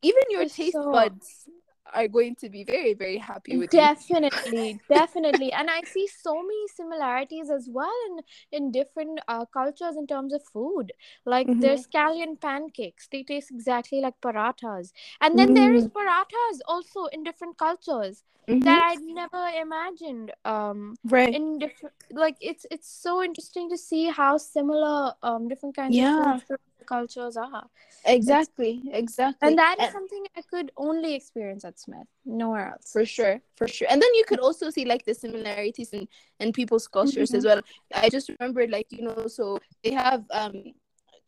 even 0.00 0.22
your 0.30 0.42
It's 0.42 0.56
taste 0.56 0.72
so- 0.72 0.90
buds 0.90 1.48
are 1.94 2.08
going 2.08 2.34
to 2.36 2.48
be 2.48 2.64
very 2.64 2.94
very 2.94 3.18
happy 3.18 3.56
with 3.56 3.70
definitely 3.70 4.80
definitely 4.88 5.52
and 5.52 5.70
i 5.70 5.80
see 5.82 6.06
so 6.06 6.34
many 6.42 6.66
similarities 6.74 7.50
as 7.50 7.68
well 7.72 7.98
in 8.08 8.18
in 8.52 8.70
different 8.72 9.20
uh, 9.28 9.44
cultures 9.46 9.96
in 9.96 10.06
terms 10.06 10.32
of 10.32 10.42
food 10.52 10.92
like 11.26 11.48
Mhm. 11.48 11.60
there's 11.60 11.86
scallion 11.86 12.40
pancakes 12.40 13.08
they 13.10 13.22
taste 13.22 13.50
exactly 13.50 14.00
like 14.00 14.14
parathas 14.22 14.92
and 15.20 15.38
then 15.38 15.54
there 15.54 15.74
is 15.74 15.86
parathas 15.88 16.60
also 16.66 17.06
in 17.06 17.22
different 17.22 17.56
cultures 17.58 18.22
Mhm. 18.48 18.62
that 18.64 18.80
i'd 18.90 19.02
never 19.02 19.44
imagined 19.60 20.32
um 20.44 20.96
right. 21.04 21.38
in 21.38 21.58
different 21.58 21.94
like 22.12 22.36
it's 22.40 22.66
it's 22.70 22.90
so 23.02 23.22
interesting 23.22 23.68
to 23.70 23.76
see 23.78 24.06
how 24.10 24.36
similar 24.36 25.12
um 25.22 25.48
different 25.48 25.76
kinds 25.76 25.98
Yeah. 25.98 26.10
of 26.18 26.42
from 26.46 26.58
cultures 26.86 27.36
are. 27.36 27.66
Exactly. 28.04 28.82
Exactly. 28.92 29.48
and 29.48 29.58
that 29.58 29.76
is 29.78 29.84
And- 29.84 29.92
something 29.92 30.22
i 30.36 30.42
could 30.52 30.72
only 30.76 31.14
experience 31.14 31.64
at 31.64 31.78
smith 31.78 32.08
nowhere 32.24 32.66
else. 32.72 32.92
For 32.92 33.04
sure 33.04 33.40
for 33.56 33.68
sure. 33.68 33.88
And 33.90 34.00
then 34.02 34.12
you 34.14 34.24
could 34.26 34.40
also 34.40 34.70
see 34.70 34.84
like 34.84 35.04
the 35.04 35.14
similarities 35.14 35.90
in 35.92 36.08
in 36.40 36.52
people's 36.52 36.86
cultures 36.88 37.34
as 37.34 37.44
well. 37.44 37.60
I 37.94 38.08
just 38.08 38.28
remembered 38.34 38.70
like 38.70 38.88
you 38.90 39.02
know 39.02 39.26
so 39.26 39.58
they 39.84 39.92
have 39.92 40.24
um 40.40 40.54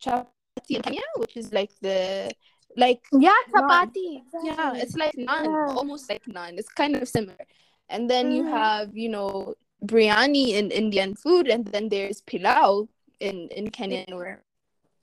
chapati 0.03 0.73
in 0.77 0.81
kenya 0.81 1.01
which 1.17 1.35
is 1.37 1.53
like 1.53 1.71
the 1.81 2.31
like 2.75 3.01
yeah 3.27 3.41
chapati 3.53 4.23
yeah 4.43 4.73
it's 4.81 4.95
like 4.95 5.13
naan 5.27 5.45
Yeah. 5.45 5.73
almost 5.79 6.09
like 6.09 6.23
naan. 6.25 6.57
It's 6.57 6.73
kind 6.81 6.95
of 6.95 7.07
similar. 7.07 7.45
And 7.89 8.09
then 8.09 8.31
you 8.31 8.43
Mhm. 8.43 8.51
have 8.59 8.87
you 9.03 9.09
know 9.09 9.53
biryani 9.85 10.45
in 10.59 10.71
indian 10.71 11.13
food 11.23 11.45
and 11.53 11.67
then 11.73 11.89
there's 11.93 12.21
pilau 12.29 12.87
in 13.19 13.35
in 13.59 13.69
kenya 13.69 14.05
where 14.09 14.39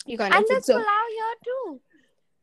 you 0.06 0.16
got 0.16 0.32
and 0.32 0.44
there's 0.48 0.64
so 0.64 0.78
palau 0.78 1.04
here 1.16 1.36
too 1.44 1.80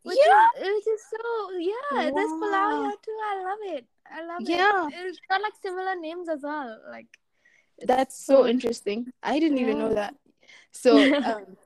which 0.04 0.18
Yeah. 0.18 0.48
is, 0.62 0.68
which 0.76 0.88
is 0.96 1.02
so 1.12 1.52
yeah 1.60 2.12
there's 2.12 2.34
palau 2.42 2.68
Wow. 2.70 2.82
here 2.84 2.98
too 3.04 3.18
i 3.32 3.36
love 3.44 3.62
it 3.78 3.86
i 4.12 4.26
love 4.26 4.42
Yeah. 4.48 4.56
it 4.56 4.94
Yeah, 4.94 5.10
it's 5.10 5.20
got 5.30 5.42
like 5.42 5.54
similar 5.62 5.96
names 5.96 6.30
as 6.30 6.42
well 6.44 6.80
like 6.90 7.08
That's 7.86 8.18
so 8.26 8.48
interesting. 8.48 9.14
I 9.22 9.40
didn't 9.40 9.60
even 9.60 9.78
know 9.78 9.94
that. 9.94 10.16
So, 10.72 10.98
um, 11.30 11.58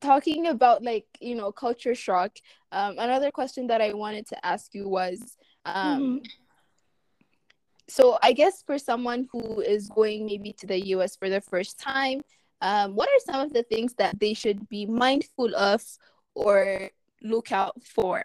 talking 0.00 0.46
about 0.46 0.82
like 0.82 1.06
you 1.20 1.34
know 1.34 1.52
culture 1.52 1.94
shock. 1.94 2.32
Um, 2.72 2.96
another 2.98 3.30
question 3.30 3.66
that 3.68 3.80
I 3.80 3.92
wanted 3.92 4.26
to 4.28 4.36
ask 4.44 4.72
you 4.74 4.88
was, 4.88 5.36
um, 5.64 6.00
Mhm. 6.00 6.24
so 7.88 8.18
I 8.22 8.32
guess 8.32 8.62
for 8.66 8.78
someone 8.78 9.28
who 9.32 9.60
is 9.60 9.88
going 9.88 10.26
maybe 10.26 10.52
to 10.60 10.66
the 10.66 10.80
U.S. 10.96 11.16
for 11.16 11.28
the 11.28 11.40
first 11.40 11.78
time, 11.78 12.20
um, 12.60 12.94
what 12.94 13.08
are 13.08 13.32
some 13.32 13.40
of 13.40 13.52
the 13.52 13.62
things 13.62 13.94
that 13.94 14.18
they 14.18 14.34
should 14.34 14.68
be 14.68 14.86
mindful 14.86 15.54
of 15.54 15.82
or 16.34 16.90
look 17.22 17.52
out 17.52 17.82
for? 17.84 18.24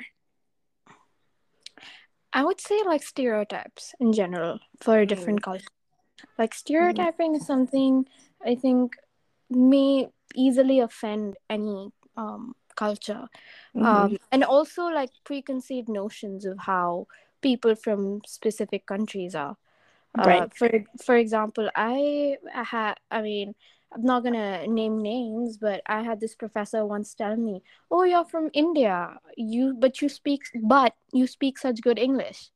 I 2.34 2.44
would 2.44 2.60
say 2.60 2.82
like 2.86 3.04
stereotypes 3.04 3.94
in 4.00 4.12
general 4.12 4.60
for 4.82 4.98
a 5.00 5.06
different 5.06 5.44
culture. 5.44 5.68
Like 6.38 6.54
stereotyping 6.54 7.36
is 7.36 7.46
something 7.46 8.08
I 8.44 8.56
think 8.56 8.96
may 9.50 10.10
easily 10.34 10.80
offend 10.80 11.38
any 11.50 11.92
um 12.18 12.56
culture. 12.76 13.28
Mm-hmm. 13.76 13.86
Um 13.86 14.18
and 14.32 14.44
also 14.44 14.86
like 14.86 15.12
preconceived 15.24 15.90
notions 15.90 16.46
of 16.46 16.58
how 16.58 17.06
people 17.42 17.76
from 17.76 18.22
specific 18.26 18.88
countries 18.88 19.36
are. 19.36 19.58
Uh, 20.18 20.26
Right. 20.26 20.54
for 20.56 20.70
for 21.06 21.16
example, 21.18 21.70
I 21.76 22.38
had 22.52 22.96
I 23.12 23.22
mean 23.22 23.54
I'm 23.94 24.04
not 24.04 24.24
gonna 24.24 24.68
name 24.68 25.02
names, 25.02 25.58
but 25.58 25.82
I 25.88 26.02
had 26.02 26.20
this 26.20 26.36
professor 26.36 26.86
once 26.86 27.14
tell 27.14 27.36
me, 27.36 27.62
"Oh, 27.92 28.04
you're 28.04 28.26
from 28.26 28.50
India. 28.54 29.20
You 29.38 29.74
but 29.78 30.02
you 30.02 30.10
speak 30.10 30.42
but 30.64 30.94
you 31.12 31.28
speak 31.28 31.58
such 31.58 31.82
good 31.82 32.00
English." 32.00 32.52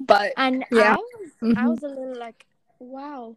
but 0.00 0.32
And 0.36 0.64
Yeah. 0.70 0.94
I 0.94 0.96
was 0.96 1.30
I 1.56 1.64
Mhm. 1.64 1.70
was 1.70 1.82
a 1.82 1.88
little 1.88 2.18
like, 2.18 2.46
"Wow, 2.78 3.36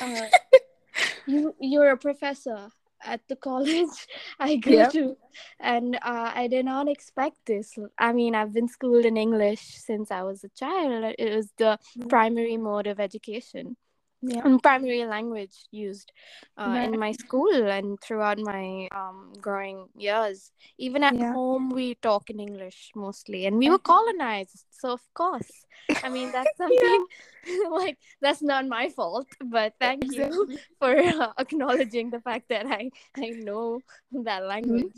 uh, 0.00 0.28
you 1.26 1.54
you're 1.60 1.90
a 1.90 1.96
professor 1.96 2.70
at 3.04 3.20
the 3.28 3.36
college 3.36 3.96
I 4.38 4.56
go 4.56 4.72
Yeah. 4.72 4.88
to, 4.90 5.16
and 5.60 5.96
uh, 5.96 6.32
I 6.34 6.48
did 6.48 6.64
not 6.66 6.88
expect 6.88 7.46
this. 7.46 7.78
I 7.98 8.12
mean, 8.12 8.34
I've 8.34 8.52
been 8.52 8.68
schooled 8.68 9.04
in 9.06 9.16
English 9.16 9.62
since 9.78 10.10
I 10.10 10.22
was 10.22 10.44
a 10.44 10.48
child. 10.50 11.14
It 11.18 11.34
was 11.36 11.52
the 11.56 11.78
primary 12.08 12.56
mode 12.56 12.86
of 12.86 13.00
education 13.00 13.76
yeah, 14.22 14.42
and 14.44 14.62
primary 14.62 15.04
language 15.04 15.66
used 15.70 16.12
uh, 16.58 16.74
Right. 16.74 16.84
in 16.92 16.98
my 16.98 17.12
school 17.12 17.52
and 17.70 17.98
throughout 18.00 18.38
my 18.38 18.88
um, 18.92 19.32
growing 19.40 19.88
years. 19.96 20.52
Even 20.78 21.02
at 21.04 21.16
Yeah. 21.16 21.32
home, 21.32 21.70
we 21.70 21.94
talk 21.96 22.30
in 22.30 22.40
English 22.40 22.90
mostly, 22.94 23.46
and 23.46 23.56
we 23.58 23.70
were 23.70 23.78
colonized, 23.78 24.64
so 24.70 24.92
of 24.92 25.02
course. 25.14 25.66
I 26.02 26.08
mean, 26.08 26.30
that's 26.32 26.56
something 26.56 27.06
like 27.70 27.98
that's 28.20 28.42
not 28.42 28.66
my 28.66 28.88
fault, 28.90 29.26
but 29.44 29.74
thank 29.80 30.12
you 30.12 30.48
for 30.78 30.96
uh, 30.98 31.32
acknowledging 31.38 32.10
the 32.10 32.20
fact 32.20 32.48
that 32.50 32.66
I 32.66 32.90
I 33.16 33.30
know 33.30 33.80
that 34.12 34.44
language. 34.44 34.92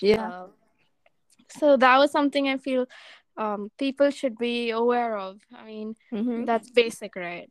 yeah, 0.00 0.30
Uh, 0.30 0.46
so 1.50 1.76
that 1.76 1.98
was 1.98 2.10
something 2.10 2.48
I 2.48 2.58
feel 2.58 2.86
um, 3.36 3.70
people 3.78 4.10
should 4.10 4.36
be 4.38 4.70
aware 4.70 5.16
of. 5.16 5.40
I 5.54 5.64
mean, 5.64 5.96
Mhm. 6.12 6.46
that's 6.46 6.70
basic, 6.70 7.16
right? 7.16 7.50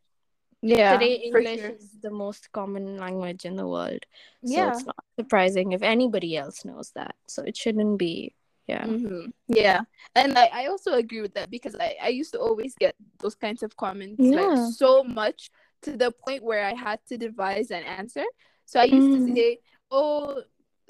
Yeah. 0.64 0.94
Today, 0.98 1.16
English 1.16 1.60
sure. 1.60 1.70
is 1.72 1.90
the 2.02 2.10
most 2.10 2.52
common 2.52 2.98
language 2.98 3.46
in 3.46 3.56
the 3.56 3.68
world. 3.68 4.06
So 4.46 4.52
Yeah. 4.58 4.70
it's 4.70 4.86
not 4.86 4.96
surprising 5.20 5.72
if 5.74 5.82
anybody 5.84 6.38
else 6.38 6.66
knows 6.66 6.92
that. 6.96 7.16
So 7.28 7.44
it 7.44 7.56
shouldn't 7.58 7.98
be. 8.00 8.34
Yeah. 8.68 8.86
hmm 8.86 9.26
Yeah, 9.48 9.82
and 10.16 10.38
I, 10.38 10.46
I 10.54 10.66
also 10.68 10.94
agree 10.94 11.20
with 11.22 11.34
that 11.36 11.52
because 11.52 11.76
I, 11.76 11.96
I 12.02 12.08
used 12.08 12.32
to 12.32 12.40
always 12.40 12.74
get 12.80 12.96
those 13.20 13.36
kinds 13.36 13.62
of 13.62 13.76
comments 13.76 14.24
Yeah. 14.24 14.40
like 14.42 14.74
so 14.74 15.04
much 15.04 15.50
to 15.84 15.98
the 15.98 16.12
point 16.12 16.44
where 16.44 16.64
I 16.66 16.74
had 16.74 17.00
to 17.10 17.18
devise 17.18 17.72
an 17.72 17.84
answer. 17.84 18.24
So 18.66 18.80
I 18.80 18.86
used 18.86 19.12
Mm. 19.12 19.28
to 19.28 19.34
say, 19.36 19.60
oh, 19.92 20.42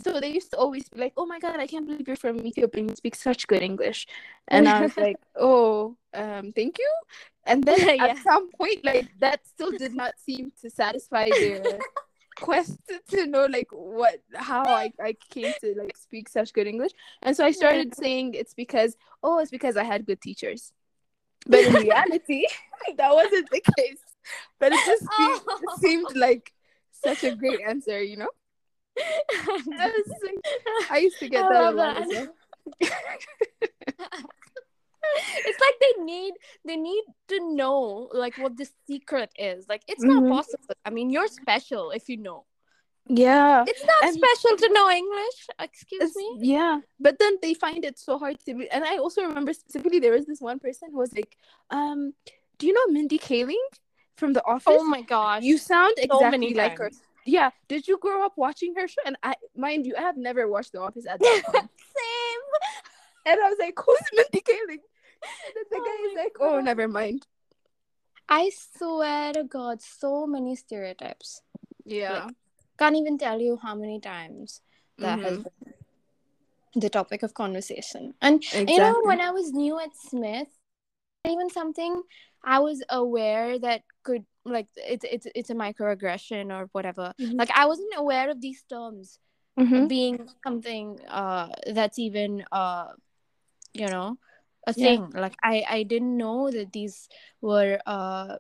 so 0.03 0.19
they 0.19 0.31
used 0.31 0.51
to 0.51 0.57
always 0.57 0.87
be 0.89 0.99
like, 0.99 1.13
oh 1.17 1.25
my 1.25 1.39
god, 1.39 1.59
I 1.59 1.65
can't 1.67 1.87
believe 1.87 2.07
you're 2.07 2.15
from 2.15 2.45
Ethiopia 2.45 2.81
and 2.81 2.89
you 2.91 2.95
speak 2.95 3.15
such 3.15 3.47
good 3.47 3.63
English, 3.63 4.05
and 4.47 4.67
I 4.67 4.81
was 4.81 4.95
like, 5.05 5.17
oh, 5.35 5.97
um, 6.13 6.51
thank 6.51 6.77
you. 6.77 6.91
And 7.45 7.63
then 7.63 7.79
Yeah. 7.97 8.05
at 8.05 8.17
some 8.19 8.49
point, 8.51 8.83
like 8.83 9.07
that 9.19 9.45
still 9.47 9.71
did 9.71 9.93
not 9.93 10.13
seem 10.17 10.51
to 10.61 10.69
satisfy 10.69 11.29
their 11.29 11.79
quest 12.35 12.79
to 13.09 13.27
know 13.27 13.45
like 13.45 13.67
what 13.71 14.15
how 14.33 14.63
I, 14.65 14.91
I 14.99 15.15
came 15.29 15.53
to 15.61 15.75
like 15.77 15.95
speak 15.97 16.29
such 16.29 16.53
good 16.53 16.67
English. 16.67 16.91
And 17.21 17.35
so 17.35 17.43
I 17.45 17.49
mm-hmm. 17.49 17.57
started 17.57 17.95
saying 17.95 18.33
it's 18.33 18.53
because 18.53 18.95
oh 19.21 19.39
it's 19.39 19.51
because 19.51 19.77
I 19.77 19.83
had 19.83 20.05
good 20.05 20.21
teachers. 20.21 20.71
But 21.45 21.59
in 21.65 21.73
reality 21.87 22.45
that 22.97 23.13
wasn't 23.13 23.49
the 23.51 23.61
case. 23.77 23.99
But 24.59 24.71
it 24.71 24.79
just 24.85 25.05
seemed, 25.17 25.41
it 25.47 25.79
seemed 25.79 26.15
like 26.15 26.53
such 26.91 27.23
a 27.25 27.35
great 27.35 27.59
answer, 27.67 28.01
you 28.01 28.17
know? 28.17 28.29
I, 28.97 29.91
was 29.97 30.19
like- 30.23 30.91
I 30.91 30.97
used 30.99 31.19
to 31.19 31.27
get 31.27 31.43
I 31.43 31.53
that 31.53 31.73
a 31.73 31.75
lot 31.75 31.95
that. 31.95 32.07
as 32.07 32.27
well. 32.79 34.23
It's 35.47 35.59
like 35.59 35.75
they 35.79 36.03
need 36.03 36.33
they 36.65 36.75
need 36.75 37.03
to 37.29 37.53
know 37.55 38.09
like 38.13 38.37
what 38.37 38.57
the 38.57 38.67
secret 38.87 39.31
is. 39.37 39.67
Like 39.67 39.83
it's 39.87 40.03
not 40.03 40.27
possible. 40.27 40.75
I 40.85 40.89
mean, 40.89 41.09
you're 41.09 41.27
special 41.27 41.91
if 41.91 42.09
you 42.09 42.17
know. 42.17 42.45
Yeah. 43.07 43.65
It's 43.67 43.83
not 43.83 44.03
And- 44.03 44.13
special 44.15 44.57
to 44.57 44.73
know 44.73 44.89
English. 44.89 45.47
Excuse 45.59 46.15
me. 46.15 46.37
Yeah, 46.39 46.79
but 46.99 47.19
then 47.19 47.37
they 47.41 47.53
find 47.53 47.83
it 47.83 47.99
so 47.99 48.17
hard 48.17 48.39
to 48.45 48.53
be. 48.53 48.69
And 48.71 48.83
I 48.85 48.97
also 48.97 49.23
remember 49.23 49.51
specifically 49.53 49.99
there 49.99 50.13
was 50.13 50.25
this 50.25 50.39
one 50.39 50.59
person 50.59 50.89
who 50.91 50.97
was 50.99 51.13
like, 51.13 51.35
um, 51.69 52.13
"Do 52.57 52.67
you 52.67 52.73
know 52.73 52.87
Mindy 52.87 53.19
Kaling 53.19 53.67
from 54.15 54.31
The 54.33 54.43
Office? 54.45 54.77
Oh 54.79 54.83
my 54.85 55.01
gosh. 55.01 55.43
you 55.43 55.57
sound 55.57 55.93
so 55.97 56.03
exactly 56.03 56.29
many 56.31 56.53
like 56.53 56.77
her." 56.77 56.91
Yeah, 57.25 57.51
did 57.69 57.87
you 57.87 57.97
grow 57.97 58.25
up 58.25 58.33
watching 58.37 58.73
her 58.75 58.87
show? 58.87 59.01
And 59.05 59.15
I, 59.23 59.35
mind 59.55 59.85
you, 59.85 59.95
I 59.97 60.01
have 60.01 60.17
never 60.17 60.47
watched 60.47 60.71
The 60.73 60.79
Office 60.81 61.05
at 61.07 61.19
that. 61.19 61.41
Same. 61.53 62.43
and 63.25 63.39
I 63.39 63.49
was 63.49 63.57
like, 63.59 63.77
"Who's 63.85 63.99
Mindy 64.13 64.41
Kaling?" 64.41 64.83
The 65.71 65.79
Oh 65.79 65.83
guy 65.85 66.09
is 66.09 66.15
like, 66.17 66.35
"Oh, 66.39 66.59
never 66.59 66.87
mind." 66.87 67.25
I 68.29 68.51
swear 68.51 69.33
to 69.33 69.43
God, 69.43 69.81
so 69.81 70.25
many 70.25 70.55
stereotypes. 70.55 71.41
Yeah, 71.85 72.29
Can't 72.77 72.95
even 72.95 73.17
tell 73.17 73.39
you 73.39 73.57
how 73.61 73.75
many 73.75 73.99
times 73.99 74.61
that 74.97 75.19
has 75.19 75.37
Mhm. 75.37 75.43
been 75.43 75.73
the 76.75 76.89
topic 76.89 77.23
of 77.23 77.33
conversation. 77.33 78.13
And 78.21 78.41
exactly. 78.43 78.73
you 78.73 78.79
know, 78.79 79.01
when 79.03 79.21
I 79.21 79.31
was 79.31 79.51
new 79.51 79.79
at 79.79 79.95
Smith, 79.95 80.47
even 81.25 81.49
something 81.49 82.01
I 82.43 82.59
was 82.59 82.83
aware 82.89 83.59
that 83.59 83.83
could 84.03 84.25
like 84.45 84.67
it's 84.75 85.05
it's 85.09 85.27
it's 85.35 85.49
a 85.49 85.55
microaggression 85.55 86.51
or 86.51 86.67
whatever. 86.71 87.13
Mhm. 87.19 87.37
Like 87.37 87.51
I 87.55 87.65
wasn't 87.65 87.93
aware 87.95 88.29
of 88.29 88.41
these 88.41 88.63
terms 88.63 89.19
Mhm. 89.59 89.87
being 89.87 90.27
something 90.43 90.99
uh 91.07 91.49
that's 91.71 91.99
even 91.99 92.43
uh 92.51 92.87
you 93.73 93.87
know 93.87 94.17
a 94.67 94.73
Yeah. 94.75 94.83
thing 94.83 95.11
like 95.15 95.35
i 95.43 95.63
i 95.69 95.83
didn't 95.83 96.15
know 96.17 96.49
that 96.51 96.71
these 96.73 97.09
were 97.41 97.79
uh 97.85 98.37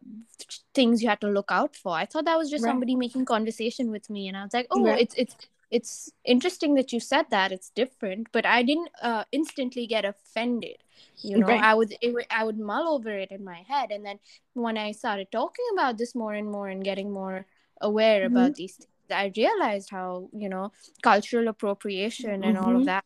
things 0.73 1.01
you 1.01 1.09
had 1.09 1.21
to 1.21 1.27
look 1.27 1.49
out 1.51 1.75
for 1.75 1.95
i 1.95 2.05
thought 2.05 2.25
that 2.25 2.37
was 2.37 2.49
just 2.49 2.63
Right. 2.63 2.71
somebody 2.71 2.95
making 2.95 3.25
conversation 3.25 3.91
with 3.91 4.09
me 4.09 4.27
and 4.27 4.37
i 4.37 4.43
was 4.43 4.53
like 4.53 4.67
oh 4.71 4.83
Right. 4.83 4.99
it's 4.99 5.15
it's 5.15 5.35
it's 5.71 6.11
interesting 6.23 6.75
that 6.75 6.91
you 6.93 6.99
said 6.99 7.25
that 7.29 7.51
it's 7.51 7.69
different 7.71 8.27
but 8.31 8.45
i 8.45 8.61
didn't 8.63 8.89
uh 9.01 9.23
instantly 9.31 9.87
get 9.87 10.05
offended 10.05 10.77
you 11.21 11.37
know 11.37 11.47
Right. 11.47 11.61
i 11.61 11.73
would 11.73 11.93
it, 12.01 12.25
i 12.29 12.43
would 12.43 12.59
mull 12.59 12.93
over 12.95 13.09
it 13.09 13.31
in 13.31 13.43
my 13.43 13.63
head 13.67 13.91
and 13.91 14.05
then 14.05 14.19
when 14.53 14.77
i 14.77 14.91
started 14.91 15.27
talking 15.31 15.65
about 15.73 15.97
this 15.97 16.15
more 16.15 16.33
and 16.33 16.49
more 16.51 16.67
and 16.67 16.83
getting 16.83 17.11
more 17.11 17.45
aware 17.81 18.25
Mm-hmm. 18.25 18.35
about 18.35 18.55
these 18.55 18.75
things 18.75 18.89
i 19.11 19.31
realized 19.35 19.89
how 19.89 20.29
you 20.33 20.49
know 20.49 20.71
cultural 21.01 21.47
appropriation 21.47 22.43
and 22.43 22.57
all 22.57 22.75
of 22.75 22.83
Mhm. 22.83 22.85
that 22.85 23.05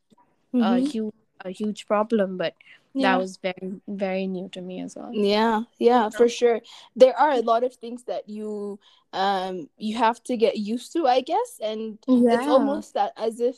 a 0.62 0.80
Mhm. 0.80 0.92
huge 0.92 1.14
a 1.46 1.52
huge 1.52 1.86
problem 1.88 2.38
but 2.38 2.54
Yeah. 2.94 3.14
that 3.14 3.18
was 3.20 3.38
very 3.38 3.82
very 3.88 4.28
new 4.28 4.50
to 4.50 4.62
me 4.62 4.82
as 4.82 4.96
well 4.96 5.12
Yeah, 5.14 5.64
yeah, 5.80 6.10
for 6.10 6.28
sure. 6.30 6.62
There 6.96 7.16
are 7.18 7.32
a 7.32 7.42
lot 7.42 7.64
of 7.64 7.74
things 7.76 8.04
that 8.06 8.28
you 8.30 8.80
um 9.14 9.70
you 9.78 9.98
have 9.98 10.22
to 10.24 10.36
get 10.38 10.58
used 10.58 10.94
to, 10.94 11.08
I 11.08 11.22
guess, 11.22 11.60
and 11.62 11.98
it's 12.08 12.48
almost 12.48 12.94
that 12.96 13.14
as 13.18 13.40
if 13.40 13.58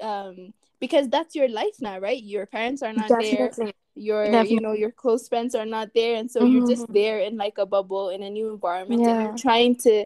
um 0.00 0.52
because 0.80 1.08
that's 1.08 1.34
your 1.34 1.48
life 1.48 1.76
now, 1.80 1.98
right? 1.98 2.22
Your 2.22 2.46
parents 2.46 2.82
are 2.82 2.92
not 2.92 3.08
there. 3.18 3.48
definitely 3.48 3.74
Your 3.94 4.24
you 4.50 4.60
know 4.60 4.72
your 4.72 4.90
close 4.90 5.28
friends 5.28 5.54
are 5.54 5.66
not 5.66 5.94
there, 5.94 6.16
and 6.16 6.30
so 6.30 6.42
you're 6.42 6.66
just 6.66 6.86
Mhm. 6.88 6.94
there 6.94 7.18
in 7.20 7.36
like 7.36 7.58
a 7.58 7.66
bubble 7.66 8.10
in 8.10 8.22
a 8.22 8.30
new 8.30 8.50
environment, 8.52 9.06
and 9.06 9.20
you're 9.22 9.32
trying 9.32 9.76
to 9.86 10.04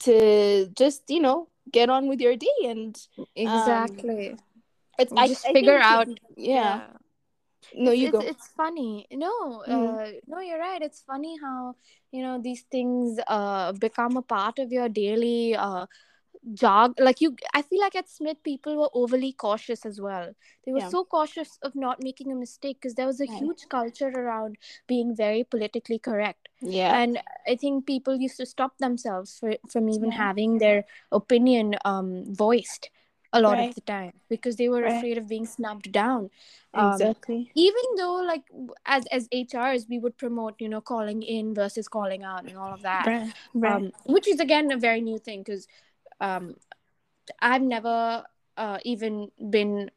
to 0.00 0.66
just 0.76 1.02
you 1.08 1.20
know 1.20 1.48
get 1.70 1.88
on 1.88 2.08
with 2.08 2.20
your 2.20 2.36
day, 2.36 2.58
and 2.66 2.98
exactly 3.36 4.36
it's 4.98 5.12
just 5.26 5.42
figure 5.52 5.78
think- 5.80 5.84
out 5.92 6.08
Yeah, 6.36 6.80
no, 7.74 7.90
you 7.92 8.08
it's, 8.08 8.12
go. 8.12 8.20
it's 8.20 8.48
funny 8.48 9.06
no 9.12 9.62
Mhm. 9.66 10.00
uh, 10.02 10.10
no 10.26 10.40
you're 10.40 10.58
right 10.58 10.82
it's 10.82 11.02
funny 11.02 11.36
how 11.42 11.74
you 12.10 12.22
know 12.22 12.40
these 12.42 12.62
things 12.70 13.18
uh 13.28 13.72
become 13.72 14.16
a 14.16 14.22
part 14.22 14.58
of 14.58 14.72
your 14.72 14.88
daily 14.88 15.54
uh 15.54 15.86
jog 16.54 16.94
like 16.98 17.20
you 17.20 17.36
i 17.54 17.62
feel 17.62 17.80
like 17.80 17.94
at 17.94 18.08
smith 18.08 18.36
people 18.42 18.76
were 18.78 18.90
overly 18.94 19.32
cautious 19.32 19.84
as 19.86 20.00
well 20.00 20.32
they 20.64 20.72
were 20.72 20.80
Yeah. 20.80 20.88
so 20.88 21.04
cautious 21.04 21.58
of 21.62 21.74
not 21.74 22.02
making 22.02 22.30
a 22.32 22.34
mistake 22.34 22.78
because 22.80 22.94
there 22.94 23.06
was 23.06 23.20
a 23.20 23.26
Right. 23.28 23.38
huge 23.38 23.68
culture 23.68 24.08
around 24.08 24.56
being 24.86 25.14
very 25.14 25.44
politically 25.44 25.98
correct 25.98 26.48
Yeah, 26.62 27.00
and 27.02 27.20
i 27.46 27.54
think 27.56 27.86
people 27.86 28.16
used 28.16 28.36
to 28.38 28.46
stop 28.46 28.78
themselves 28.78 29.38
for, 29.38 29.54
from 29.70 29.88
even 29.88 30.10
Yeah. 30.10 30.18
having 30.18 30.58
their 30.58 30.84
opinion 31.12 31.74
um 31.84 32.24
voiced 32.34 32.90
a 33.32 33.40
lot 33.40 33.58
Right. 33.58 33.68
of 33.68 33.74
the 33.74 33.80
time 33.82 34.12
because 34.28 34.56
they 34.56 34.68
were 34.68 34.82
Right. 34.82 34.94
afraid 34.96 35.18
of 35.18 35.28
being 35.28 35.46
snubbed 35.46 35.90
down 35.92 36.30
um, 36.74 36.92
exactly. 36.92 37.50
even 37.54 37.82
though 37.96 38.16
like 38.16 38.42
as 38.86 39.06
as 39.06 39.28
hrs 39.28 39.88
we 39.88 39.98
would 39.98 40.16
promote 40.18 40.54
you 40.58 40.68
know 40.68 40.80
calling 40.80 41.22
in 41.22 41.54
versus 41.54 41.88
calling 41.88 42.22
out 42.24 42.44
and 42.44 42.56
all 42.56 42.72
of 42.72 42.82
that 42.82 43.06
Right, 43.06 43.32
right. 43.54 43.72
um, 43.76 43.92
which 44.06 44.28
is 44.28 44.40
again 44.40 44.70
a 44.72 44.76
very 44.76 45.00
new 45.00 45.18
thing 45.18 45.40
because 45.42 45.66
um, 46.20 46.56
i've 47.40 47.62
never 47.62 48.24
uh, 48.56 48.78
even 48.84 49.30
been 49.50 49.90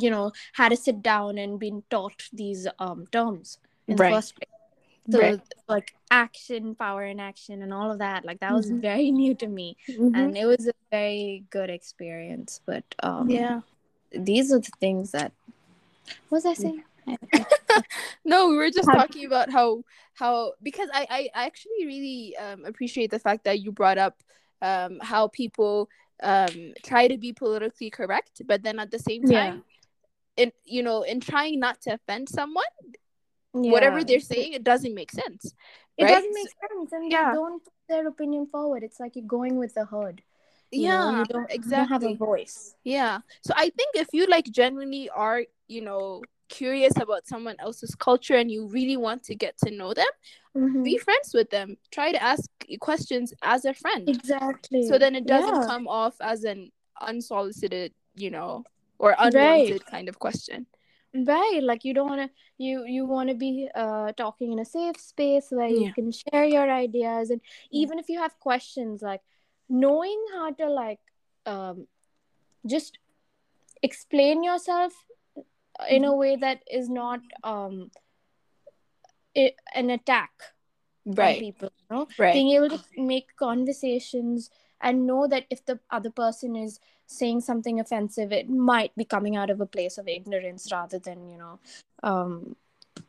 you 0.00 0.10
know 0.10 0.32
had 0.54 0.70
to 0.70 0.76
sit 0.76 1.02
down 1.02 1.38
and 1.38 1.58
been 1.58 1.82
taught 1.90 2.28
these 2.32 2.66
um, 2.78 3.06
terms 3.12 3.58
in 3.88 3.96
Right. 3.96 4.08
the 4.10 4.14
first 4.16 4.36
place 4.36 4.57
so 5.10 5.18
Right. 5.20 5.40
like 5.68 5.92
action 6.10 6.74
power 6.74 7.04
in 7.04 7.20
action 7.20 7.62
and 7.62 7.72
all 7.72 7.90
of 7.90 7.98
that 7.98 8.24
like 8.24 8.40
that 8.40 8.52
was 8.54 8.70
Mhm. 8.70 8.80
very 8.80 9.10
new 9.22 9.34
to 9.34 9.46
me 9.46 9.76
Mhm. 9.88 10.14
and 10.14 10.36
it 10.36 10.46
was 10.46 10.66
a 10.66 10.72
very 10.90 11.44
good 11.50 11.70
experience 11.70 12.60
but 12.66 12.84
um 13.02 13.28
yeah. 13.30 13.60
these 14.12 14.52
are 14.52 14.58
the 14.60 14.72
things 14.80 15.12
that 15.12 15.32
what 16.28 16.38
was 16.38 16.46
i 16.46 16.54
saying 16.54 16.82
No, 18.24 18.48
we 18.48 18.56
were 18.56 18.70
just 18.70 18.88
talking 18.88 19.24
about 19.26 19.50
how 19.50 19.82
how 20.14 20.52
because 20.62 20.88
I 20.92 21.06
I 21.34 21.46
actually 21.46 21.86
really 21.86 22.36
um 22.36 22.64
appreciate 22.64 23.10
the 23.10 23.18
fact 23.18 23.44
that 23.44 23.60
you 23.60 23.72
brought 23.72 23.98
up 23.98 24.22
um 24.60 24.98
how 25.00 25.28
people 25.28 25.88
um 26.22 26.74
try 26.84 27.08
to 27.08 27.16
be 27.16 27.32
politically 27.32 27.90
correct, 27.90 28.42
but 28.46 28.62
then 28.62 28.78
at 28.78 28.90
the 28.90 28.98
same 28.98 29.22
Yeah. 29.24 29.40
time, 29.40 29.64
in 30.36 30.52
you 30.64 30.82
know, 30.82 31.02
in 31.02 31.20
trying 31.20 31.60
not 31.60 31.80
to 31.82 31.94
offend 31.94 32.28
someone, 32.28 32.64
whatever 33.52 34.04
they're 34.04 34.20
saying, 34.20 34.52
it 34.52 34.64
doesn't 34.64 34.94
make 34.94 35.10
sense. 35.10 35.54
it 35.96 36.04
right? 36.04 36.14
doesn't 36.14 36.34
make 36.34 36.48
sense 36.48 36.92
and 36.92 37.10
yeah. 37.10 37.30
they 37.30 37.34
don't 37.36 37.64
put 37.64 37.72
their 37.88 38.06
opinion 38.06 38.46
forward 38.46 38.82
it's 38.82 39.00
like 39.00 39.16
you're 39.16 39.24
going 39.26 39.56
with 39.56 39.74
the 39.74 39.84
herd 39.84 40.22
you 40.70 40.82
yeah, 40.82 41.10
know? 41.10 41.18
you 41.18 41.24
don't 41.24 41.50
exactly. 41.50 41.58
you 41.58 41.70
don't 41.76 41.88
have 41.88 42.04
a 42.04 42.14
voice 42.14 42.74
Yeah. 42.84 43.20
So 43.42 43.54
I 43.56 43.70
think 43.70 43.90
if 43.94 44.08
you 44.12 44.26
like 44.26 44.44
genuinely 44.44 45.08
are, 45.08 45.42
you 45.66 45.80
know, 45.80 46.22
curious 46.50 46.92
about 47.00 47.26
someone 47.26 47.56
else's 47.58 47.94
culture 47.94 48.34
and 48.36 48.50
you 48.50 48.68
really 48.68 48.96
want 48.98 49.22
to 49.24 49.34
get 49.34 49.56
to 49.64 49.70
know 49.70 49.94
them, 49.94 50.12
Mhm. 50.54 50.84
be 50.84 50.98
friends 50.98 51.32
with 51.32 51.48
them. 51.50 51.76
Try 51.90 52.12
to 52.12 52.22
ask 52.22 52.44
questions 52.80 53.32
as 53.42 53.64
a 53.64 53.72
friend. 53.72 54.08
exactly 54.08 54.82
So 54.86 54.98
then 54.98 55.14
it 55.14 55.26
doesn't 55.26 55.54
Yeah. 55.62 55.66
come 55.66 55.88
off 55.88 56.16
as 56.20 56.44
an 56.44 56.70
unsolicited, 57.00 57.94
you 58.14 58.30
know, 58.30 58.64
or 58.98 59.14
unwanted 59.18 59.86
kind 59.86 60.08
of 60.08 60.18
question. 60.18 60.66
Right 61.14 61.60
like 61.62 61.84
you 61.84 61.94
don't 61.94 62.08
want 62.08 62.20
to 62.20 62.30
you 62.58 62.84
you 62.86 63.06
want 63.06 63.28
to 63.28 63.34
be 63.34 63.68
uh 63.74 64.12
talking 64.12 64.52
in 64.52 64.58
a 64.58 64.64
safe 64.64 64.96
space 65.00 65.46
where 65.50 65.68
you 65.68 65.86
Yeah. 65.86 65.92
can 65.92 66.12
share 66.12 66.44
your 66.44 66.70
ideas 66.70 67.30
and 67.30 67.40
even 67.70 67.98
if 67.98 68.08
you 68.08 68.18
have 68.20 68.38
questions 68.40 69.00
like 69.02 69.22
knowing 69.68 70.22
how 70.34 70.50
to 70.52 70.68
like 70.68 71.00
um 71.46 71.86
just 72.66 72.98
explain 73.82 74.42
yourself 74.42 74.92
in 75.88 76.02
Mm-hmm. 76.02 76.10
a 76.12 76.16
way 76.16 76.36
that 76.36 76.60
is 76.70 76.88
not 76.88 77.20
um 77.44 77.90
i 79.36 79.52
an 79.74 79.90
attack 79.90 80.30
on 81.06 81.14
Right. 81.16 81.40
people 81.40 81.70
you 81.80 81.96
know 81.96 82.06
Right. 82.18 82.32
being 82.34 82.50
able 82.50 82.68
to 82.68 82.80
make 82.96 83.34
conversations 83.36 84.50
and 84.80 85.06
know 85.06 85.26
that 85.26 85.44
if 85.50 85.64
the 85.64 85.78
other 85.90 86.10
person 86.10 86.56
is 86.56 86.80
saying 87.06 87.40
something 87.40 87.80
offensive 87.80 88.32
it 88.32 88.48
might 88.48 88.94
be 88.96 89.04
coming 89.04 89.36
out 89.36 89.50
of 89.50 89.60
a 89.60 89.66
place 89.66 89.98
of 89.98 90.08
ignorance 90.08 90.68
rather 90.70 90.98
than 90.98 91.28
you 91.28 91.38
know 91.38 91.58
um 92.02 92.56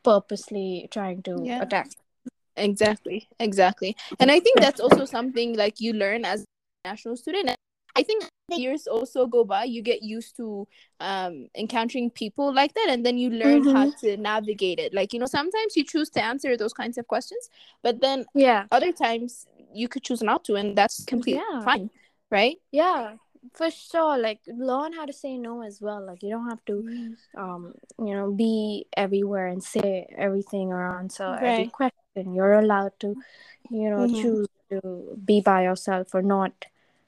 purposely 0.03 0.87
trying 0.91 1.21
to 1.23 1.43
Yeah. 1.45 1.61
attack 1.63 1.89
Exactly. 2.55 3.27
Exactly. 3.39 3.95
And 4.19 4.29
I 4.29 4.39
think 4.41 4.59
that's 4.59 4.81
also 4.81 5.05
something 5.05 5.55
like 5.55 5.79
you 5.79 5.93
learn 5.93 6.25
as 6.25 6.41
a 6.41 6.89
national 6.89 7.15
student. 7.15 7.55
I 7.95 8.03
think 8.03 8.25
years 8.51 8.85
also 8.87 9.27
go 9.27 9.43
by, 9.45 9.63
you 9.63 9.81
get 9.81 10.03
used 10.03 10.35
to 10.37 10.67
um 10.99 11.47
encountering 11.55 12.09
people 12.09 12.53
like 12.53 12.73
that 12.73 12.87
and 12.89 13.05
then 13.05 13.17
you 13.17 13.29
learn 13.29 13.63
how 13.63 13.85
Mhm. 13.85 13.99
to 14.01 14.17
navigate 14.17 14.79
it. 14.79 14.93
Like, 14.93 15.13
you 15.13 15.19
know, 15.19 15.25
sometimes 15.27 15.77
you 15.77 15.83
choose 15.85 16.09
to 16.11 16.23
answer 16.23 16.57
those 16.57 16.73
kinds 16.73 16.97
of 16.97 17.07
questions, 17.07 17.49
but 17.81 18.01
then 18.01 18.25
yeah 18.33 18.65
other 18.71 18.91
times 18.91 19.47
you 19.73 19.87
could 19.87 20.03
choose 20.03 20.21
not 20.21 20.43
to 20.45 20.55
and 20.55 20.75
that's 20.77 21.05
completely 21.05 21.41
Yeah. 21.51 21.63
fine. 21.63 21.89
Right? 22.31 22.57
yeah 22.71 23.15
for 23.53 23.71
sure 23.71 24.17
like 24.17 24.39
learn 24.47 24.93
how 24.93 25.05
to 25.05 25.13
say 25.13 25.37
no 25.37 25.61
as 25.63 25.79
well 25.81 26.05
like 26.05 26.21
you 26.21 26.29
don't 26.29 26.49
have 26.49 26.63
to 26.65 27.15
um 27.35 27.73
you 27.97 28.13
know 28.13 28.31
be 28.31 28.85
everywhere 28.97 29.47
and 29.47 29.63
say 29.63 30.05
everything 30.17 30.71
or 30.73 30.99
answer 30.99 31.35
every 31.41 31.67
question 31.67 32.35
you're 32.35 32.53
allowed 32.59 32.91
to 32.99 33.15
you 33.71 33.89
know 33.89 34.05
Mhm. 34.05 34.21
choose 34.21 34.47
to 34.69 35.17
be 35.25 35.39
by 35.41 35.63
yourself 35.63 36.13
or 36.13 36.21
not 36.21 36.65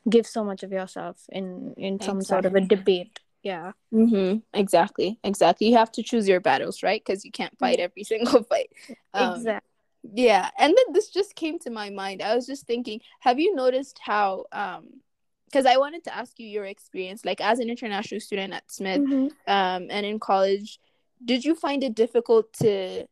give 0.09 0.25
so 0.25 0.43
much 0.43 0.63
of 0.63 0.71
yourself 0.71 1.25
in 1.29 1.73
in 1.77 1.99
some 2.01 2.21
sort 2.23 2.45
of 2.45 2.55
a 2.55 2.61
debate 2.61 3.19
yeah 3.43 3.73
Mm-hmm. 3.93 4.37
Exactly. 4.53 5.19
Exactly. 5.21 5.67
You 5.67 5.75
have 5.77 5.91
to 5.91 6.01
choose 6.01 6.25
your 6.25 6.39
battles, 6.39 6.81
right? 6.81 7.03
Because 7.05 7.25
you 7.25 7.31
can't 7.31 7.57
fight 7.59 7.77
every 7.79 8.03
single 8.11 8.41
fight. 8.43 8.69
Um, 9.13 9.35
exactly 9.35 9.70
Yeah, 10.03 10.49
and 10.57 10.73
then 10.75 10.93
this 10.93 11.09
just 11.09 11.35
came 11.35 11.59
to 11.59 11.69
my 11.69 11.89
mind. 11.89 12.21
I 12.21 12.35
was 12.35 12.47
just 12.47 12.65
thinking, 12.65 13.01
have 13.19 13.39
you 13.39 13.55
noticed 13.55 13.99
how 14.01 14.45
um 14.51 15.01
because 15.45 15.65
I 15.65 15.77
wanted 15.77 16.05
to 16.05 16.15
ask 16.15 16.39
you 16.39 16.47
your 16.47 16.63
experience 16.65 17.25
like 17.25 17.41
as 17.41 17.59
an 17.59 17.69
international 17.69 18.21
student 18.21 18.53
at 18.53 18.71
Smith 18.71 19.01
Mhm. 19.01 19.31
um 19.47 19.87
and 19.89 20.05
in 20.05 20.19
college, 20.19 20.79
did 21.23 21.45
you 21.45 21.55
find 21.55 21.83
it 21.83 21.93
difficult 21.93 22.51
to 22.53 23.05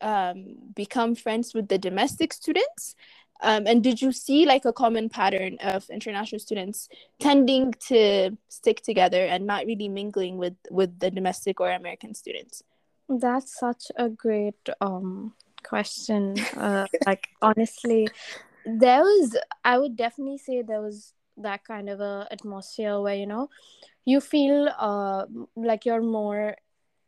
um 0.00 0.56
become 0.74 1.14
friends 1.14 1.52
with 1.54 1.68
the 1.68 1.78
domestic 1.78 2.32
students? 2.32 2.94
Um, 3.42 3.66
and 3.66 3.82
did 3.82 4.00
you 4.00 4.12
see 4.12 4.46
like 4.46 4.64
a 4.64 4.72
common 4.72 5.08
pattern 5.10 5.58
of 5.60 5.90
international 5.90 6.38
students 6.38 6.88
tending 7.20 7.74
to 7.88 8.38
stick 8.48 8.80
together 8.80 9.26
and 9.26 9.44
not 9.46 9.66
really 9.66 9.88
mingling 9.88 10.38
with 10.38 10.54
with 10.70 10.98
the 11.00 11.10
domestic 11.10 11.60
or 11.60 11.70
American 11.70 12.14
students? 12.14 12.62
That's 13.08 13.58
such 13.58 13.90
a 13.96 14.08
great 14.08 14.68
um 14.80 15.34
question. 15.64 16.46
Uh, 16.56 16.86
like 17.06 17.28
honestly, 17.42 18.08
there 18.64 19.02
was 19.02 19.36
I 19.64 19.78
would 19.78 19.96
definitely 19.96 20.38
say 20.38 20.62
there 20.62 20.80
was 20.82 21.12
that 21.36 21.64
kind 21.64 21.88
of 21.90 22.00
a 22.00 22.26
atmosphere 22.30 23.00
where 23.00 23.14
you 23.14 23.26
know 23.26 23.48
you 24.04 24.20
feel 24.20 24.68
uh 24.78 25.26
like 25.56 25.84
you're 25.84 26.02
more 26.02 26.56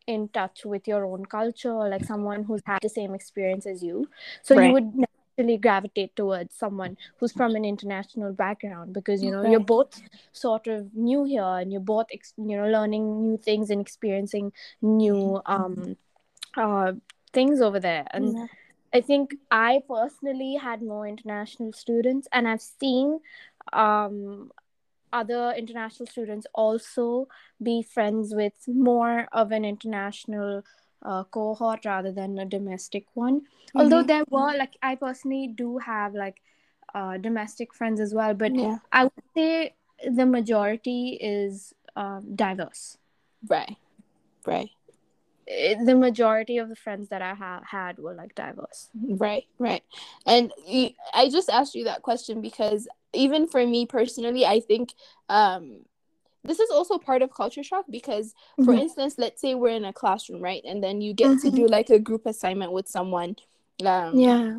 in 0.07 0.29
touch 0.29 0.65
with 0.65 0.87
your 0.89 1.05
own 1.05 1.25
culture 1.27 1.73
or 1.73 1.89
like 1.89 2.05
someone 2.05 2.45
who's 2.45 2.63
had 2.67 2.79
the 2.83 2.89
same 2.89 3.15
experience 3.15 3.67
as 3.67 3.83
you. 3.83 4.09
So 4.43 4.55
Right. 4.55 4.67
you 4.67 4.73
would 4.73 4.93
naturally 4.95 5.59
gravitate 5.59 6.15
towards 6.17 6.55
someone 6.55 6.97
who's 7.19 7.33
from 7.33 7.57
an 7.57 7.65
international 7.65 8.33
background 8.33 8.93
because 8.95 9.23
you 9.23 9.31
know 9.31 9.43
you're 9.43 9.61
both 9.61 10.01
sort 10.33 10.67
of 10.69 10.95
new 10.95 11.25
here 11.25 11.43
and 11.43 11.73
you're 11.73 11.81
both 11.81 12.07
ex- 12.13 12.35
you 12.37 12.57
know 12.57 12.69
learning 12.69 13.21
new 13.23 13.37
things 13.37 13.71
and 13.71 13.81
experiencing 13.81 14.53
new 14.81 15.41
um 15.47 15.97
uh 16.57 16.93
things 17.37 17.61
over 17.70 17.80
there 17.89 18.07
and 18.11 18.34
Yeah. 18.37 18.47
I 18.97 19.01
think 19.03 19.34
I 19.51 19.82
personally 19.87 20.55
had 20.55 20.80
more 20.80 21.07
international 21.07 21.72
students, 21.72 22.28
and 22.32 22.49
I've 22.49 22.62
seen 22.62 23.20
um, 23.72 24.51
other 25.12 25.53
international 25.57 26.07
students 26.07 26.47
also 26.55 27.28
be 27.62 27.82
friends 27.82 28.34
with 28.34 28.55
more 28.66 29.28
of 29.32 29.53
an 29.53 29.64
international 29.64 30.62
uh, 31.03 31.24
cohort 31.24 31.84
rather 31.84 32.12
than 32.12 32.39
a 32.39 32.47
domestic 32.47 33.07
one. 33.14 33.41
Mm-hmm. 33.41 33.80
Although 33.80 34.03
there 34.03 34.24
were 34.30 34.57
like 34.57 34.76
I 34.82 34.95
personally 34.95 35.49
do 35.49 35.78
have 35.78 36.14
like 36.14 36.41
uh, 36.95 37.18
domestic 37.18 37.74
friends 37.74 38.01
as 38.01 38.14
well, 38.14 38.34
but 38.34 38.53
Yeah. 38.53 38.78
I 38.93 39.05
would 39.05 39.28
say 39.34 39.74
the 40.20 40.26
majority 40.26 41.18
is 41.20 41.74
um, 41.97 42.34
diverse. 42.34 42.99
Right. 43.47 43.76
Right. 44.47 44.70
It- 45.47 45.85
the 45.87 45.95
majority 45.95 46.59
of 46.59 46.69
the 46.69 46.77
friends 46.77 47.09
that 47.09 47.23
I 47.23 47.35
ha- 47.35 47.63
had 47.65 47.99
were 47.99 48.15
like 48.15 48.35
diverse. 48.35 48.89
Right, 48.95 49.45
right. 49.59 49.83
And 50.27 50.53
I 51.15 51.29
just 51.31 51.49
asked 51.49 51.75
you 51.75 51.85
that 51.85 52.03
question 52.03 52.41
because 52.41 52.89
even 53.13 53.47
for 53.47 53.65
me 53.67 53.87
personally, 53.87 54.45
I 54.45 54.61
think 54.61 54.95
um 55.29 55.85
this 56.45 56.61
is 56.61 56.71
also 56.71 56.97
part 56.99 57.23
of 57.23 57.33
culture 57.35 57.63
shock 57.65 57.85
because 57.91 58.35
for 58.65 58.73
Mhm. 58.73 58.81
instance, 58.81 59.15
let's 59.19 59.41
say 59.41 59.55
we're 59.55 59.71
in 59.77 59.85
a 59.85 59.93
classroom, 59.93 60.41
right? 60.41 60.63
And 60.65 60.83
then 60.83 61.01
you 61.01 61.13
get 61.15 61.39
to 61.41 61.51
do 61.51 61.67
like 61.67 61.91
a 61.91 61.99
group 61.99 62.27
assignment 62.27 62.73
with 62.73 62.89
someone 62.89 63.37
um 63.85 64.19
Yeah. 64.21 64.59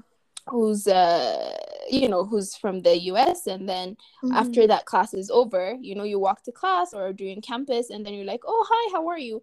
who's 0.49 0.87
uh 0.87 1.57
you 1.89 2.07
know, 2.09 2.25
who's 2.25 2.55
from 2.55 2.81
the 2.81 2.97
US 3.11 3.47
and 3.47 3.67
then 3.67 3.97
Mm-hmm. 4.23 4.35
after 4.37 4.67
that 4.67 4.85
class 4.85 5.13
is 5.13 5.29
over, 5.29 5.77
you 5.81 5.95
know, 5.95 6.03
you 6.03 6.19
walk 6.19 6.43
to 6.43 6.51
class 6.51 6.93
or 6.93 7.13
during 7.13 7.41
campus 7.41 7.89
and 7.89 8.05
then 8.05 8.13
you're 8.13 8.25
like, 8.25 8.43
"Oh, 8.45 8.65
hi, 8.69 8.91
how 8.93 9.07
are 9.07 9.19
you?" 9.19 9.41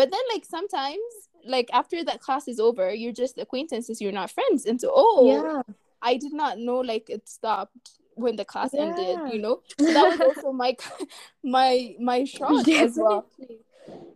But 0.00 0.10
then 0.10 0.20
like 0.32 0.46
sometimes 0.46 1.02
like 1.44 1.68
after 1.74 2.02
that 2.04 2.20
class 2.22 2.48
is 2.48 2.58
over, 2.58 2.90
you're 2.94 3.12
just 3.12 3.36
acquaintances, 3.36 4.00
you're 4.00 4.12
not 4.12 4.30
friends. 4.30 4.64
And 4.64 4.80
so, 4.80 4.90
oh, 4.94 5.26
yeah. 5.26 5.60
I 6.00 6.16
did 6.16 6.32
not 6.32 6.56
know 6.58 6.78
like 6.78 7.10
it 7.10 7.28
stopped 7.28 7.76
when 8.14 8.36
the 8.36 8.46
class 8.46 8.72
ended, 8.72 9.18
you 9.30 9.38
know? 9.42 9.60
So 9.78 9.92
that 9.92 10.06
was 10.06 10.18
also 10.22 10.52
my 10.52 10.74
my 11.44 11.94
my 12.00 12.24
shock 12.24 12.66
as 12.66 12.96
well. 12.96 13.26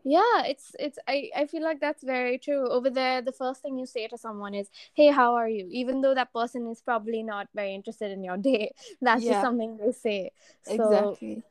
Yeah, 0.06 0.44
it's 0.44 0.74
it's 0.78 0.98
I, 1.06 1.30
I 1.36 1.46
feel 1.46 1.62
like 1.62 1.80
that's 1.80 2.02
very 2.02 2.38
true. 2.38 2.66
Over 2.70 2.88
there, 2.88 3.20
the 3.20 3.32
first 3.32 3.60
thing 3.60 3.78
you 3.78 3.84
say 3.84 4.06
to 4.08 4.16
someone 4.16 4.54
is, 4.54 4.70
Hey, 4.94 5.08
how 5.10 5.34
are 5.34 5.50
you? 5.50 5.68
Even 5.70 6.00
though 6.00 6.14
that 6.14 6.32
person 6.32 6.66
is 6.70 6.80
probably 6.80 7.22
not 7.22 7.48
very 7.54 7.74
interested 7.74 8.10
in 8.10 8.24
your 8.24 8.38
day. 8.38 8.72
That's 9.02 9.22
Yeah. 9.22 9.32
just 9.32 9.42
something 9.42 9.76
they 9.76 9.92
say. 9.92 10.32
So 10.64 10.72
Exactly. 10.72 11.42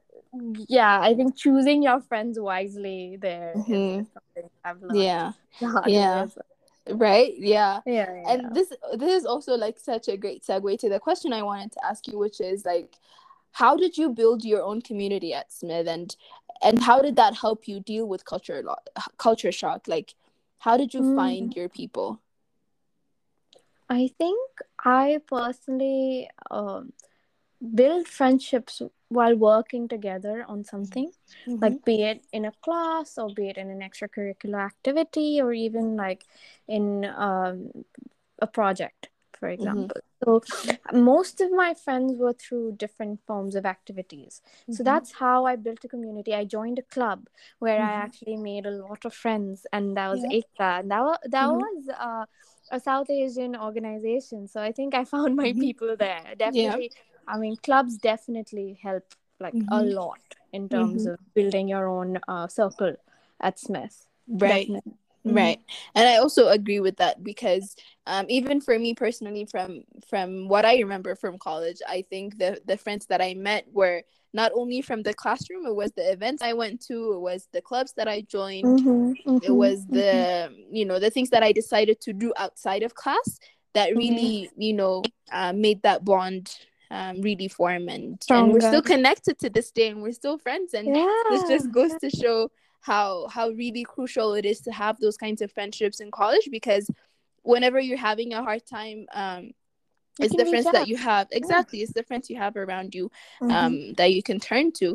Yeah, 0.67 0.99
I 0.99 1.13
think 1.13 1.36
choosing 1.36 1.84
your 1.84 2.01
friends 2.01 2.39
wisely 2.39 3.17
there 3.21 3.53
is 3.55 3.63
Mhm. 3.65 4.07
something 4.13 4.49
I've 4.63 4.81
learned. 4.81 4.97
Yeah. 4.97 5.34
the 5.59 5.67
hard 5.67 5.86
way 5.86 5.91
Yeah. 5.93 6.25
Right? 6.89 7.34
Yeah. 7.38 7.81
Yeah, 7.86 8.13
yeah. 8.13 8.29
And 8.31 8.55
this 8.55 8.73
this 8.97 9.13
is 9.13 9.25
also 9.25 9.55
like 9.55 9.79
such 9.79 10.07
a 10.07 10.17
great 10.17 10.43
segue 10.43 10.77
to 10.79 10.89
the 10.89 10.99
question 10.99 11.31
I 11.34 11.43
wanted 11.43 11.71
to 11.73 11.86
ask 11.86 12.07
you, 12.07 12.17
which 12.17 12.41
is 12.41 12.65
like 12.65 12.97
how 13.51 13.77
did 13.77 13.97
you 13.97 14.09
build 14.09 14.43
your 14.43 14.63
own 14.63 14.81
community 14.81 15.34
at 15.34 15.53
Smith 15.53 15.88
and 15.88 16.15
and 16.61 16.81
how 16.81 17.01
did 17.01 17.15
that 17.17 17.36
help 17.36 17.67
you 17.67 17.79
deal 17.79 18.07
with 18.07 18.25
culture 18.25 18.61
lo- 18.63 18.84
culture 19.17 19.51
shock? 19.51 19.88
Like 19.88 20.15
how 20.59 20.75
did 20.77 20.93
you 20.93 21.01
Mm. 21.01 21.15
find 21.15 21.55
your 21.55 21.69
people? 21.69 22.19
I 23.89 24.09
think 24.17 24.39
I 24.84 25.19
personally 25.27 26.29
um, 26.49 26.93
build 27.64 28.07
friendships 28.07 28.82
while 29.09 29.36
working 29.36 29.88
together 29.88 30.45
on 30.47 30.64
something, 30.64 31.11
like 31.61 31.84
be 31.86 32.03
it 32.03 32.24
in 32.32 32.45
a 32.45 32.51
class 32.64 33.18
or 33.18 33.30
be 33.34 33.49
it 33.49 33.57
in 33.57 33.70
an 33.70 33.80
extracurricular 33.82 34.64
activity 34.66 35.39
or 35.41 35.53
even 35.53 35.95
like 35.95 36.26
in 36.68 37.05
um, 37.05 37.72
a 38.39 38.47
project, 38.47 39.09
for 39.39 39.49
example. 39.49 40.01
So 40.24 40.41
most 40.93 41.41
of 41.41 41.51
my 41.51 41.74
friends 41.74 42.14
were 42.18 42.34
through 42.34 42.74
different 42.78 43.20
forms 43.28 43.55
of 43.55 43.66
activities. 43.66 44.41
So 44.70 44.84
Mhm. 44.84 44.86
that's 44.86 45.14
how 45.14 45.45
I 45.45 45.55
built 45.57 45.84
a 45.84 45.88
community. 45.89 46.34
I 46.34 46.45
joined 46.45 46.80
a 46.80 46.84
club 46.84 47.28
where 47.59 47.82
I 47.82 47.93
Mhm. 47.93 48.03
actually 48.05 48.38
made 48.38 48.66
a 48.66 48.72
lot 48.72 49.05
of 49.05 49.14
friends, 49.14 49.66
and 49.74 49.97
that 49.97 50.09
was 50.09 50.24
Yeah. 50.24 50.30
Ekta, 50.32 50.80
and 50.80 50.91
that 50.91 51.01
was 51.01 51.18
that 51.30 51.47
Mhm. 51.47 51.59
was 51.59 51.89
uh, 51.89 52.26
a 52.72 52.80
South 52.80 53.09
Asian 53.09 53.55
organization. 53.55 54.47
So 54.47 54.61
I 54.61 54.72
think 54.72 54.95
I 54.95 55.03
found 55.05 55.36
my 55.36 55.53
people 55.53 55.95
there. 55.97 56.36
Definitely, 56.38 56.91
I 57.28 57.38
mean, 57.38 57.55
clubs 57.57 57.97
definitely 57.97 58.80
help 58.82 59.03
like 59.39 59.55
a 59.69 59.82
Mhm. 59.84 59.93
lot 59.95 60.19
in 60.51 60.69
terms 60.69 61.05
of 61.05 61.19
building 61.34 61.67
your 61.67 61.88
own 61.88 62.19
uh, 62.28 62.47
circle 62.47 62.95
at 63.41 63.59
Smith. 63.59 64.07
right. 64.28 64.67
Definitely. 64.67 64.93
Mhm. 65.26 65.34
right 65.36 65.59
and 65.95 66.05
i 66.05 66.17
also 66.17 66.49
agree 66.49 66.82
with 66.82 66.97
that 66.97 67.24
because 67.24 67.78
um 68.07 68.26
even 68.28 68.59
for 68.59 68.78
me 68.78 68.93
personally 68.93 69.45
from 69.45 69.84
from 70.09 70.49
what 70.49 70.65
i 70.65 70.76
remember 70.78 71.15
from 71.15 71.38
college 71.39 71.78
i 71.88 72.01
think 72.09 72.38
the 72.38 72.59
the 72.65 72.76
friends 72.76 73.05
that 73.05 73.21
i 73.21 73.34
met 73.34 73.63
were 73.71 74.03
not 74.34 74.51
only 74.53 74.82
from 74.82 75.01
the 75.01 75.13
classroom 75.13 75.65
it 75.65 75.74
was 75.74 75.93
the 75.93 76.11
events 76.11 76.41
i 76.43 76.51
went 76.51 76.82
to 76.82 77.13
it 77.13 77.19
was 77.21 77.47
the 77.53 77.61
clubs 77.61 77.93
that 77.93 78.07
i 78.09 78.19
joined 78.19 78.65
Mhm, 78.67 79.15
it 79.41 79.51
mhm, 79.51 79.55
was 79.55 79.86
the 79.88 80.51
you 80.69 80.84
know 80.84 80.99
the 80.99 81.09
things 81.09 81.30
that 81.30 81.41
i 81.43 81.53
decided 81.53 82.01
to 82.01 82.11
do 82.11 82.34
outside 82.36 82.84
of 82.84 82.93
class 82.93 83.39
that 83.74 83.95
Mhm. 83.95 83.97
really 83.97 84.49
you 84.57 84.74
know 84.74 85.03
uh, 85.32 85.53
made 85.53 85.82
that 85.84 86.03
bond 86.03 86.51
um, 86.93 87.21
really 87.21 87.47
form 87.47 87.89
and 87.89 88.21
and 88.29 88.53
we're 88.53 88.61
still 88.71 88.81
connected 88.93 89.35
to 89.39 89.49
this 89.49 89.71
day 89.71 89.87
and 89.91 90.01
we're 90.03 90.11
still 90.23 90.37
friends 90.37 90.73
and 90.77 90.87
yeah. 90.95 91.23
this 91.31 91.43
just 91.53 91.67
goes 91.71 91.91
to 92.03 92.09
show 92.21 92.37
how 92.81 93.27
how 93.35 93.45
really 93.63 93.83
crucial 93.83 94.33
it 94.39 94.45
is 94.45 94.59
to 94.61 94.71
have 94.71 94.95
those 94.99 95.17
kinds 95.17 95.41
of 95.41 95.51
friendships 95.51 95.99
in 95.99 96.09
college 96.11 96.47
because 96.51 96.85
whenever 97.41 97.79
you're 97.79 97.97
having 98.11 98.33
a 98.33 98.43
hard 98.47 98.63
time 98.77 98.99
um 99.13 99.43
You 100.19 100.25
it's 100.25 100.35
the 100.41 100.45
friends 100.45 100.69
that 100.77 100.87
you 100.91 100.97
have 101.11 101.25
exactly 101.31 101.77
it's 101.83 101.93
the 101.99 102.03
friends 102.09 102.29
you 102.29 102.37
have 102.37 102.55
around 102.55 102.89
you 102.97 103.05
Mhm. 103.41 103.51
um 103.57 103.73
that 103.99 104.09
you 104.15 104.21
can 104.29 104.39
turn 104.49 104.71
to 104.81 104.87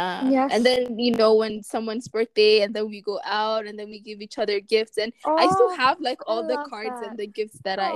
um, 0.00 0.24
Yes. 0.36 0.48
and 0.52 0.62
then 0.68 0.98
you 0.98 1.12
know 1.20 1.32
when 1.42 1.62
someone's 1.62 2.08
birthday 2.16 2.54
and 2.62 2.74
then 2.74 2.86
we 2.94 3.00
go 3.12 3.16
out 3.42 3.62
and 3.68 3.78
then 3.78 3.88
we 3.94 4.00
give 4.08 4.18
each 4.26 4.38
other 4.42 4.58
gifts 4.74 4.96
and 5.02 5.12
i 5.42 5.44
still 5.54 5.72
Oh, 5.72 5.76
have 5.84 5.96
like 6.08 6.20
I 6.22 6.24
all 6.30 6.42
the 6.52 6.58
cards 6.72 6.98
that. 7.00 7.10
and 7.10 7.18
the 7.22 7.28
gifts 7.38 7.58
that 7.66 7.78
i 7.78 7.92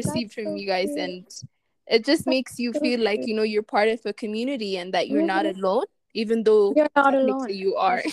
received 0.00 0.30
from 0.34 0.44
so 0.52 0.54
you 0.60 0.66
guys 0.74 0.92
sweet. 0.92 1.06
and 1.06 1.24
it 1.86 2.04
just 2.04 2.26
makes 2.26 2.58
you 2.58 2.72
feel 2.72 3.00
like 3.00 3.26
you 3.26 3.34
know 3.34 3.42
you're 3.42 3.62
part 3.62 3.88
of 3.88 4.00
a 4.06 4.12
community 4.12 4.76
and 4.76 4.94
that 4.94 5.08
you're 5.08 5.22
not 5.22 5.46
alone 5.46 5.84
even 6.14 6.42
though 6.44 6.72
You're 6.76 6.88
not 6.96 7.14
alone. 7.14 7.48
you 7.50 7.76
are 7.76 8.02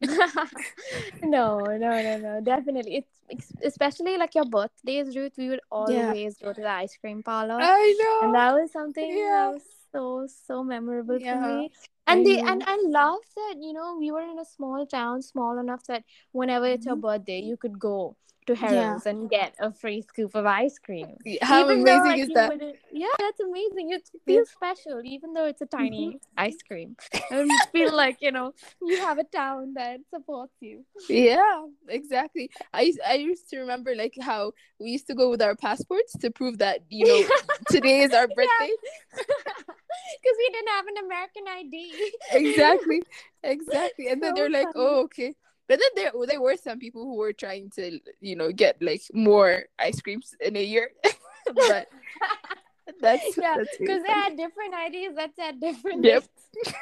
no, 1.22 1.58
no, 1.76 2.02
no, 2.02 2.16
no. 2.18 2.40
Definitely. 2.42 3.06
It's 3.28 3.52
especially 3.62 4.16
like 4.18 4.34
your 4.34 4.44
birthdays, 4.44 5.16
Ruth. 5.16 5.32
We 5.38 5.48
would 5.48 5.60
Yeah. 5.88 6.12
always 6.12 6.36
go 6.36 6.52
to 6.52 6.60
the 6.60 6.68
ice 6.68 6.96
cream 7.00 7.22
parlor. 7.22 7.58
i 7.60 7.94
know 7.98 8.20
and 8.22 8.34
that 8.34 8.52
was 8.54 8.72
something 8.72 9.14
Yeah. 9.16 9.30
that 9.30 9.52
was 9.54 9.62
so 9.92 10.26
so 10.26 10.62
memorable 10.62 11.18
Yeah, 11.20 11.34
for 11.36 11.46
me 11.46 11.70
and 12.06 12.26
they 12.26 12.38
and 12.40 12.62
i 12.66 12.76
love 12.86 13.20
that 13.36 13.54
you 13.60 13.72
know 13.72 13.96
we 13.98 14.10
were 14.10 14.22
in 14.22 14.38
a 14.38 14.44
small 14.44 14.86
town 14.86 15.22
small 15.22 15.58
enough 15.58 15.84
that 15.86 16.04
whenever 16.32 16.66
it's 16.66 16.86
your 16.86 16.96
Mhm. 16.96 17.00
birthday 17.06 17.38
you 17.40 17.56
could 17.56 17.78
go 17.78 18.16
to 18.46 18.54
Herrell's 18.54 19.06
and 19.06 19.28
get 19.30 19.54
a 19.58 19.72
free 19.72 20.02
scoop 20.02 20.34
of 20.34 20.46
ice 20.46 20.78
cream. 20.78 21.16
How 21.42 21.64
Even 21.64 21.84
though, 21.84 21.98
amazing 22.00 22.10
like, 22.10 22.20
is 22.20 22.28
that? 22.34 22.50
wouldn't- 22.50 22.76
yeah 22.92 23.06
that's 23.18 23.40
amazing. 23.40 23.90
It 23.92 24.08
feels 24.26 24.50
special 24.50 25.00
even 25.04 25.32
though 25.32 25.46
it's 25.46 25.62
a 25.62 25.66
tiny 25.66 26.08
mm-hmm. 26.08 26.16
ice 26.36 26.58
cream. 26.66 26.96
And 27.30 27.48
you 27.50 27.58
feel 27.72 27.94
like 28.04 28.18
you 28.20 28.32
know 28.32 28.52
you 28.82 28.98
have 28.98 29.18
a 29.18 29.24
town 29.24 29.74
that 29.74 30.00
supports 30.10 30.54
you. 30.60 30.84
Yeah 31.08 31.62
exactly. 31.88 32.50
I 32.72 32.82
used, 32.82 33.00
i 33.06 33.14
used 33.14 33.48
to 33.50 33.58
remember 33.60 33.94
like 33.94 34.14
how 34.20 34.52
we 34.78 34.90
used 34.90 35.06
to 35.08 35.14
go 35.14 35.30
with 35.30 35.42
our 35.42 35.56
passports 35.56 36.12
to 36.18 36.30
prove 36.30 36.58
that 36.58 36.80
you 36.88 37.06
know 37.06 37.28
today 37.70 38.00
is 38.00 38.12
our 38.12 38.28
birthday. 38.28 38.70
Because 40.20 40.36
we 40.38 40.48
didn't 40.52 40.68
have 40.68 40.86
an 40.86 40.96
american 41.06 41.44
id 41.48 42.12
exactly 42.32 43.02
exactly. 43.42 44.08
And 44.08 44.22
then 44.22 44.34
So 44.36 44.42
they're 44.42 44.50
like 44.50 44.72
funny. 44.72 44.86
oh 44.86 45.02
okay 45.04 45.34
but 45.68 45.78
then 45.78 45.88
there 45.96 46.12
there 46.26 46.40
were 46.40 46.56
some 46.56 46.78
people 46.78 47.02
who 47.04 47.16
were 47.16 47.32
trying 47.32 47.70
to 47.70 47.98
you 48.20 48.36
know 48.36 48.52
get 48.52 48.80
like 48.80 49.02
more 49.12 49.64
ice 49.78 50.00
creams 50.00 50.34
in 50.40 50.56
a 50.56 50.62
year 50.62 50.90
but 51.68 51.88
that's 53.00 53.36
yeah, 53.36 53.56
because 53.56 53.78
really 53.80 54.02
they 54.02 54.12
had 54.12 54.36
different 54.36 54.74
IDs 54.74 55.16
that 55.16 55.34
said 55.36 55.60
different. 55.60 56.04
Yep. 56.04 56.24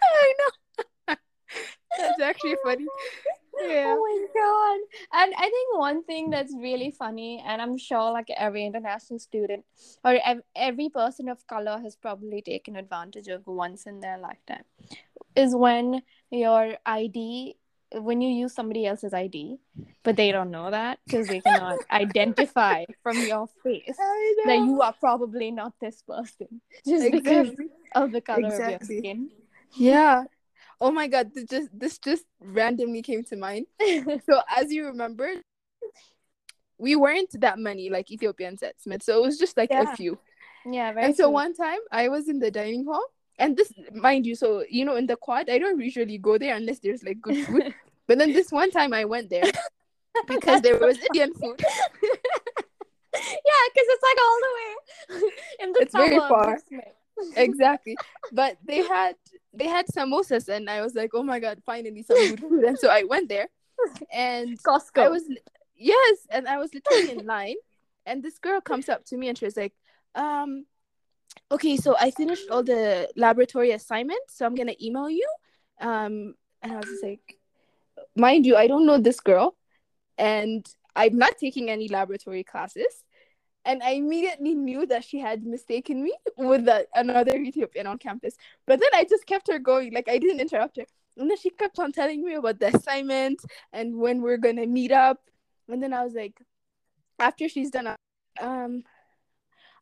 i 0.00 0.32
know 0.38 1.16
that's 1.98 2.20
actually 2.20 2.56
funny 2.64 2.86
yeah 3.66 3.86
Oh 3.86 3.98
my 3.98 4.26
god! 4.34 5.20
And 5.20 5.34
I 5.36 5.42
think 5.42 5.78
one 5.78 6.04
thing 6.04 6.30
that's 6.30 6.54
really 6.56 6.90
funny, 6.90 7.42
and 7.44 7.60
I'm 7.60 7.76
sure 7.76 8.12
like 8.12 8.28
every 8.36 8.64
international 8.64 9.18
student 9.18 9.64
or 10.04 10.18
ev- 10.24 10.42
every 10.54 10.88
person 10.88 11.28
of 11.28 11.44
color 11.46 11.78
has 11.82 11.96
probably 11.96 12.42
taken 12.42 12.76
advantage 12.76 13.28
of 13.28 13.46
once 13.46 13.86
in 13.86 14.00
their 14.00 14.18
lifetime, 14.18 14.62
is 15.34 15.56
when 15.56 16.02
your 16.30 16.76
ID, 16.86 17.56
when 17.92 18.20
you 18.20 18.28
use 18.30 18.54
somebody 18.54 18.86
else's 18.86 19.14
ID, 19.14 19.58
but 20.02 20.16
they 20.16 20.32
don't 20.32 20.50
know 20.50 20.70
that 20.70 20.98
because 21.06 21.26
they 21.28 21.40
cannot 21.40 21.78
identify 21.90 22.84
from 23.02 23.18
your 23.18 23.48
face 23.62 23.96
that 24.44 24.58
you 24.64 24.80
are 24.82 24.92
probably 25.00 25.50
not 25.50 25.72
this 25.80 26.02
person 26.02 26.60
just 26.86 27.10
because 27.10 27.50
of 27.94 28.12
the 28.12 28.20
color 28.20 28.48
of 28.48 28.68
your 28.70 28.78
skin. 28.80 29.30
yeah. 29.76 30.24
Oh 30.80 30.90
my 30.92 31.08
god 31.08 31.32
this 31.34 31.44
just 31.44 31.68
this 31.72 31.98
just 31.98 32.24
randomly 32.40 33.02
came 33.02 33.24
to 33.24 33.36
mind. 33.36 33.66
So 34.26 34.40
as 34.56 34.70
you 34.72 34.86
remember 34.86 35.28
we 36.78 36.94
weren't 36.94 37.30
that 37.40 37.58
many 37.58 37.90
like 37.90 38.10
Ethiopian 38.10 38.56
smith 38.78 39.02
so 39.02 39.18
it 39.18 39.22
was 39.26 39.38
just 39.38 39.56
like 39.56 39.70
Yeah. 39.70 39.82
a 39.92 39.96
few. 39.96 40.18
Yeah, 40.70 40.92
and 40.96 41.16
so 41.16 41.30
one 41.30 41.54
time 41.54 41.78
i 41.90 42.08
was 42.08 42.28
in 42.28 42.38
the 42.38 42.50
dining 42.50 42.84
hall 42.84 43.04
and 43.38 43.56
this 43.56 43.72
mind 43.92 44.26
you 44.26 44.34
so 44.34 44.64
you 44.68 44.84
know 44.84 44.96
in 44.96 45.06
the 45.06 45.16
quad 45.16 45.48
i 45.48 45.58
don't 45.58 45.80
usually 45.80 46.18
go 46.18 46.38
there 46.38 46.56
unless 46.56 46.78
there's 46.80 47.02
like 47.02 47.20
good 47.20 47.46
food 47.46 47.74
but 48.06 48.18
then 48.18 48.32
this 48.32 48.50
one 48.50 48.70
time 48.70 48.92
i 48.92 49.04
went 49.04 49.30
there 49.30 49.44
because 50.26 50.60
there 50.62 50.78
was 50.78 50.98
Indian 50.98 51.32
food. 51.34 51.56
yeah, 51.60 51.92
because 53.14 53.86
it's 53.88 54.02
like 54.02 54.18
all 54.22 54.40
the 54.40 54.52
way 54.56 55.30
in 55.60 55.72
the 55.72 55.80
It's 55.80 55.94
very 55.94 56.18
far. 56.18 56.58
exactly. 57.36 57.96
But 58.32 58.58
they 58.64 58.78
had 58.78 59.16
they 59.52 59.66
had 59.66 59.86
samosas, 59.86 60.48
and 60.48 60.68
I 60.68 60.82
was 60.82 60.94
like, 60.94 61.10
oh 61.14 61.22
my 61.22 61.38
god, 61.40 61.62
finally 61.64 62.02
some 62.02 62.16
good 62.16 62.40
food. 62.40 62.64
And 62.64 62.78
so 62.78 62.88
I 62.88 63.04
went 63.04 63.28
there, 63.28 63.48
and 64.12 64.60
Costco. 64.62 65.02
I 65.02 65.08
was 65.08 65.24
yes, 65.76 66.18
and 66.30 66.48
I 66.48 66.58
was 66.58 66.72
literally 66.74 67.18
in 67.18 67.26
line, 67.26 67.56
and 68.06 68.22
this 68.22 68.38
girl 68.38 68.60
comes 68.60 68.88
up 68.88 69.04
to 69.06 69.16
me 69.16 69.28
and 69.28 69.38
she 69.38 69.44
was 69.44 69.56
like, 69.56 69.74
um, 70.14 70.66
okay, 71.50 71.76
so 71.76 71.96
I 71.98 72.10
finished 72.10 72.48
all 72.50 72.62
the 72.62 73.08
laboratory 73.16 73.72
assignments, 73.72 74.36
so 74.36 74.46
I'm 74.46 74.54
gonna 74.54 74.74
email 74.80 75.10
you. 75.10 75.28
Um, 75.80 76.34
and 76.62 76.72
I 76.72 76.76
was 76.76 76.86
just 76.86 77.02
like, 77.02 77.38
mind 78.16 78.46
you, 78.46 78.56
I 78.56 78.66
don't 78.66 78.86
know 78.86 78.98
this 78.98 79.20
girl, 79.20 79.56
and 80.16 80.66
I'm 80.96 81.16
not 81.16 81.38
taking 81.38 81.70
any 81.70 81.88
laboratory 81.88 82.44
classes. 82.44 83.04
And 83.64 83.82
I 83.82 83.90
immediately 83.90 84.54
knew 84.54 84.86
that 84.86 85.04
she 85.04 85.18
had 85.18 85.44
mistaken 85.44 86.02
me 86.02 86.14
with 86.36 86.64
the, 86.64 86.86
another 86.94 87.36
Ethiopian 87.36 87.86
on 87.86 87.98
campus. 87.98 88.34
But 88.66 88.80
then 88.80 88.88
I 88.94 89.04
just 89.04 89.26
kept 89.26 89.48
her 89.48 89.58
going, 89.58 89.92
like 89.92 90.08
I 90.08 90.18
didn't 90.18 90.40
interrupt 90.40 90.76
her. 90.78 90.86
And 91.18 91.28
then 91.28 91.36
she 91.36 91.50
kept 91.50 91.78
on 91.78 91.92
telling 91.92 92.24
me 92.24 92.34
about 92.34 92.60
the 92.60 92.74
assignment 92.74 93.40
and 93.72 93.96
when 93.96 94.22
we're 94.22 94.38
gonna 94.38 94.66
meet 94.66 94.92
up. 94.92 95.20
And 95.68 95.82
then 95.82 95.92
I 95.92 96.02
was 96.04 96.14
like, 96.14 96.40
after 97.18 97.48
she's 97.48 97.70
done, 97.70 97.94
um, 98.40 98.84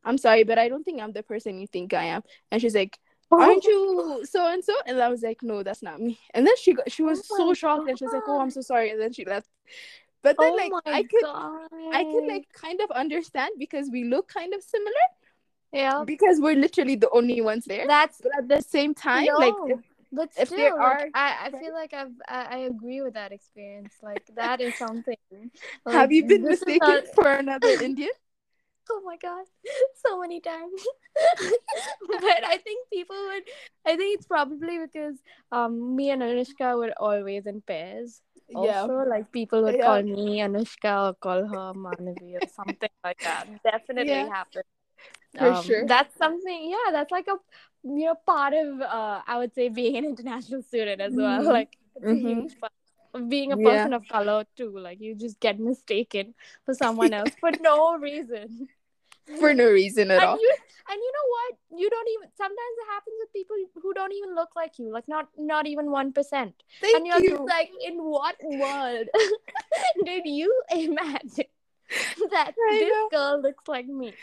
I'm 0.06 0.18
sorry, 0.18 0.44
but 0.44 0.58
I 0.58 0.68
don't 0.68 0.84
think 0.84 1.02
I'm 1.02 1.12
the 1.12 1.22
person 1.22 1.58
you 1.60 1.66
think 1.66 1.92
I 1.92 2.04
am. 2.04 2.22
And 2.50 2.62
she's 2.62 2.74
like, 2.74 2.98
oh 3.30 3.40
aren't 3.40 3.64
you 3.64 4.24
so 4.24 4.46
and 4.46 4.64
so? 4.64 4.72
And 4.86 5.00
I 5.00 5.08
was 5.08 5.22
like, 5.22 5.42
no, 5.42 5.62
that's 5.62 5.82
not 5.82 6.00
me. 6.00 6.18
And 6.32 6.46
then 6.46 6.54
she 6.56 6.74
got, 6.74 6.90
she 6.90 7.02
was 7.02 7.26
Oh 7.30 7.36
so 7.38 7.54
shocked 7.54 7.88
and 7.88 7.98
she 7.98 8.04
was 8.04 8.14
like, 8.14 8.22
oh, 8.26 8.40
I'm 8.40 8.50
so 8.50 8.60
sorry. 8.60 8.90
And 8.90 9.00
then 9.00 9.12
she 9.12 9.24
left. 9.24 9.48
But 10.22 10.36
then 10.38 10.52
oh 10.52 10.56
like 10.56 10.72
I 10.86 11.02
could 11.02 11.22
God. 11.22 11.68
I 11.92 12.04
could 12.04 12.26
like 12.26 12.46
kind 12.52 12.80
of 12.80 12.90
understand 12.90 13.54
because 13.58 13.90
we 13.90 14.04
look 14.04 14.28
kind 14.28 14.54
of 14.54 14.62
similar 14.62 15.06
yeah. 15.72 16.04
because 16.06 16.40
we're 16.40 16.56
literally 16.56 16.96
the 16.96 17.10
only 17.10 17.40
ones 17.40 17.64
there. 17.64 17.86
That's 17.86 18.20
But 18.22 18.32
at 18.38 18.48
the 18.48 18.62
same 18.62 18.94
time, 18.94 19.26
no, 19.26 19.34
like 19.38 19.54
if, 19.66 19.80
but 20.12 20.30
if 20.38 20.48
still, 20.48 20.58
there 20.58 20.74
like, 20.74 20.80
are- 20.80 21.08
I, 21.14 21.36
I 21.46 21.50
feel 21.50 21.74
like 21.74 21.92
I've 21.92 22.12
I, 22.28 22.44
I 22.44 22.58
agree 22.58 23.02
with 23.02 23.14
that 23.14 23.32
experience. 23.32 23.94
Like 24.02 24.22
that 24.36 24.60
is 24.60 24.76
something. 24.76 25.16
have 25.86 26.12
you 26.12 26.26
been 26.26 26.42
mistaken 26.42 26.78
not- 26.80 27.14
for 27.14 27.28
another 27.28 27.68
Indian? 27.68 28.10
Oh 28.90 29.02
my 29.04 29.16
god, 29.16 29.44
so 30.04 30.20
many 30.20 30.40
times. 30.40 30.84
but 32.08 32.44
I 32.46 32.58
think 32.58 32.88
people 32.92 33.16
would. 33.28 33.42
I 33.86 33.96
think 33.96 34.16
it's 34.18 34.26
probably 34.26 34.78
because 34.78 35.16
um 35.52 35.96
me 35.96 36.10
and 36.10 36.22
Anushka 36.22 36.76
were 36.78 36.92
always 36.98 37.46
in 37.46 37.60
pairs. 37.62 38.20
Also, 38.54 38.94
like 39.08 39.30
people 39.32 39.62
would 39.64 39.76
Yeah. 39.76 39.84
call 39.84 40.02
me 40.02 40.38
Anushka 40.40 41.08
or 41.08 41.14
call 41.14 41.46
her 41.46 41.72
Manavi 41.74 42.36
or 42.36 42.46
something 42.46 42.88
like 43.04 43.18
that. 43.24 43.48
Definitely 43.64 44.12
Yeah. 44.12 44.28
happened. 44.28 44.64
For 45.36 45.52
Um, 45.52 45.64
sure. 45.64 45.86
That's 45.86 46.16
something. 46.16 46.70
Yeah, 46.70 46.92
that's 46.92 47.10
like 47.10 47.26
a 47.28 47.36
you 47.84 48.06
know 48.06 48.14
part 48.26 48.54
of 48.54 48.80
uh 48.80 49.20
I 49.26 49.38
would 49.38 49.54
say 49.54 49.68
being 49.68 49.96
an 49.96 50.04
international 50.04 50.62
student 50.62 51.00
as 51.00 51.14
well. 51.14 51.42
Mhm. 51.42 51.52
Like 51.52 51.76
it's 51.96 52.10
a 52.10 52.14
Mhm. 52.14 52.42
huge 52.42 52.60
part 52.60 52.72
of 53.14 53.28
being 53.28 53.52
a 53.52 53.56
Yeah. 53.58 53.66
person 53.68 53.92
of 53.92 54.08
color 54.08 54.44
too. 54.56 54.78
Like 54.78 55.00
you 55.00 55.14
just 55.14 55.40
get 55.40 55.58
mistaken 55.58 56.34
for 56.64 56.74
someone 56.74 57.12
else 57.12 57.34
for 57.40 57.50
no 57.60 57.96
reason. 57.98 58.68
For 59.40 59.52
no 59.54 59.68
reason 59.70 60.10
at 60.10 60.22
and 60.22 60.30
all. 60.30 60.38
you 60.38 60.54
and 60.88 60.96
you 60.96 61.12
know 61.12 61.28
what? 61.36 61.80
You 61.80 61.90
don't 61.90 62.08
even 62.08 62.28
sometimes 62.36 62.76
it 62.78 62.88
happens 62.90 63.16
with 63.20 63.32
people 63.32 63.56
who 63.82 63.92
don't 63.92 64.12
even 64.12 64.34
look 64.34 64.50
like 64.54 64.78
you, 64.78 64.92
like 64.92 65.08
not 65.08 65.28
not 65.36 65.66
even 65.66 65.90
one 65.90 66.12
percent. 66.12 66.62
And 66.82 67.06
you're 67.06 67.20
you. 67.20 67.30
just 67.30 67.42
like, 67.42 67.70
in 67.84 67.96
what 67.98 68.36
world 68.42 69.08
did 70.04 70.22
you 70.26 70.52
imagine 70.70 71.50
that 72.30 72.52
I 72.68 72.78
this 72.78 72.90
know. 72.92 73.08
girl 73.10 73.42
looks 73.42 73.66
like 73.66 73.86
me? 73.86 74.14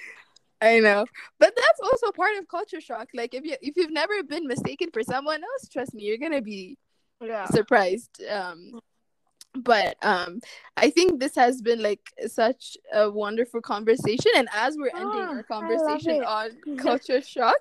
I 0.62 0.80
know, 0.80 1.06
but 1.40 1.54
that's 1.56 1.82
also 1.82 2.12
part 2.14 2.38
of 2.38 2.48
culture 2.48 2.80
shock. 2.80 3.10
Like 3.14 3.34
if 3.34 3.44
you 3.44 3.56
if 3.62 3.76
you've 3.76 3.92
never 3.92 4.24
been 4.24 4.48
mistaken 4.48 4.90
for 4.94 5.04
someone 5.04 5.44
else, 5.44 5.68
trust 5.68 5.94
me, 5.94 6.04
you're 6.04 6.18
gonna 6.18 6.42
be 6.42 6.78
Yeah. 7.22 7.48
surprised. 7.48 8.24
Um, 8.30 8.80
but 9.56 9.96
um, 10.04 10.40
I 10.78 10.90
think 10.90 11.20
this 11.20 11.36
has 11.36 11.62
been 11.62 11.82
like 11.82 12.12
such 12.28 12.78
a 12.94 13.10
wonderful 13.10 13.62
conversation. 13.62 14.32
And 14.36 14.48
as 14.54 14.78
we're 14.78 14.92
ending 14.96 15.30
I 15.30 15.34
our 15.36 15.44
conversation 15.44 16.22
on 16.24 16.52
culture 16.78 17.22
shock, 17.22 17.60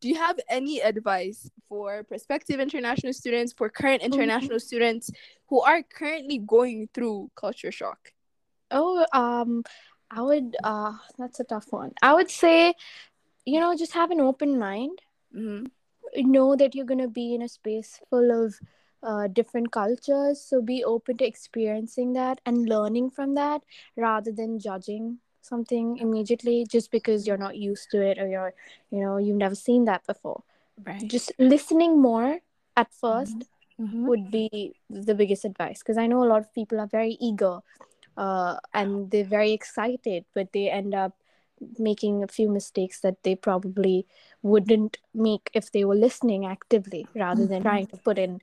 do 0.00 0.08
you 0.08 0.16
have 0.16 0.38
any 0.48 0.80
advice 0.80 1.50
for 1.68 2.02
prospective 2.04 2.60
international 2.60 3.12
students, 3.12 3.52
for 3.52 3.68
current 3.68 4.02
Mm-hmm. 4.10 4.12
international 4.14 4.60
students 4.60 5.10
who 5.48 5.60
are 5.60 5.82
currently 5.82 6.38
going 6.38 6.88
through 6.94 7.30
culture 7.36 7.72
shock? 7.72 8.12
Oh, 8.70 9.06
um, 9.12 9.64
I 10.10 10.22
would. 10.22 10.56
Uh, 10.62 10.94
that's 11.18 11.40
a 11.40 11.44
tough 11.44 11.66
one. 11.72 11.92
I 12.02 12.14
would 12.14 12.30
say, 12.30 12.74
you 13.44 13.60
know, 13.60 13.76
just 13.76 13.92
have 13.94 14.10
an 14.10 14.20
open 14.20 14.58
mind. 14.58 14.98
hmm 15.32 15.66
Know 16.16 16.56
that 16.56 16.74
you're 16.74 16.86
gonna 16.86 17.08
be 17.08 17.34
in 17.34 17.42
a 17.42 17.48
space 17.48 18.00
full 18.10 18.30
of 18.44 18.58
uh, 19.02 19.28
different 19.28 19.70
cultures, 19.72 20.40
so 20.40 20.60
be 20.62 20.82
open 20.84 21.16
to 21.18 21.26
experiencing 21.26 22.12
that 22.14 22.40
and 22.46 22.68
learning 22.68 23.10
from 23.10 23.34
that, 23.34 23.62
rather 23.96 24.32
than 24.32 24.58
judging 24.58 25.18
something 25.40 25.96
immediately 25.98 26.66
just 26.68 26.90
because 26.90 27.26
you're 27.26 27.38
not 27.38 27.56
used 27.56 27.90
to 27.90 28.02
it 28.02 28.18
or 28.18 28.28
you're, 28.28 28.52
you 28.90 29.00
know, 29.00 29.16
you've 29.16 29.36
never 29.36 29.54
seen 29.54 29.84
that 29.86 30.06
before. 30.06 30.42
Right. 30.84 31.08
Just 31.08 31.32
listening 31.38 32.00
more 32.00 32.40
at 32.76 32.92
1st 32.92 33.44
Mhm. 33.80 34.06
would 34.06 34.30
be 34.30 34.74
the 34.90 35.14
biggest 35.14 35.44
advice 35.44 35.78
because 35.78 35.96
I 35.98 36.06
know 36.06 36.22
a 36.22 36.26
lot 36.28 36.40
of 36.40 36.52
people 36.52 36.80
are 36.80 36.86
very 36.88 37.16
eager 37.20 37.60
uh, 38.16 38.56
and 38.74 39.10
they're 39.10 39.24
very 39.24 39.52
excited, 39.52 40.24
but 40.34 40.52
they 40.52 40.68
end 40.70 40.94
up 40.94 41.14
making 41.78 42.22
a 42.22 42.28
few 42.28 42.48
mistakes 42.48 43.00
that 43.00 43.22
they 43.22 43.34
probably 43.34 44.06
wouldn't 44.42 44.98
make 45.14 45.50
if 45.54 45.72
they 45.72 45.84
were 45.84 45.94
listening 45.96 46.44
actively 46.46 47.08
rather 47.14 47.46
than 47.46 47.60
Mhm. 47.60 47.62
trying 47.62 47.86
to 47.86 47.96
put 47.96 48.18
in 48.18 48.40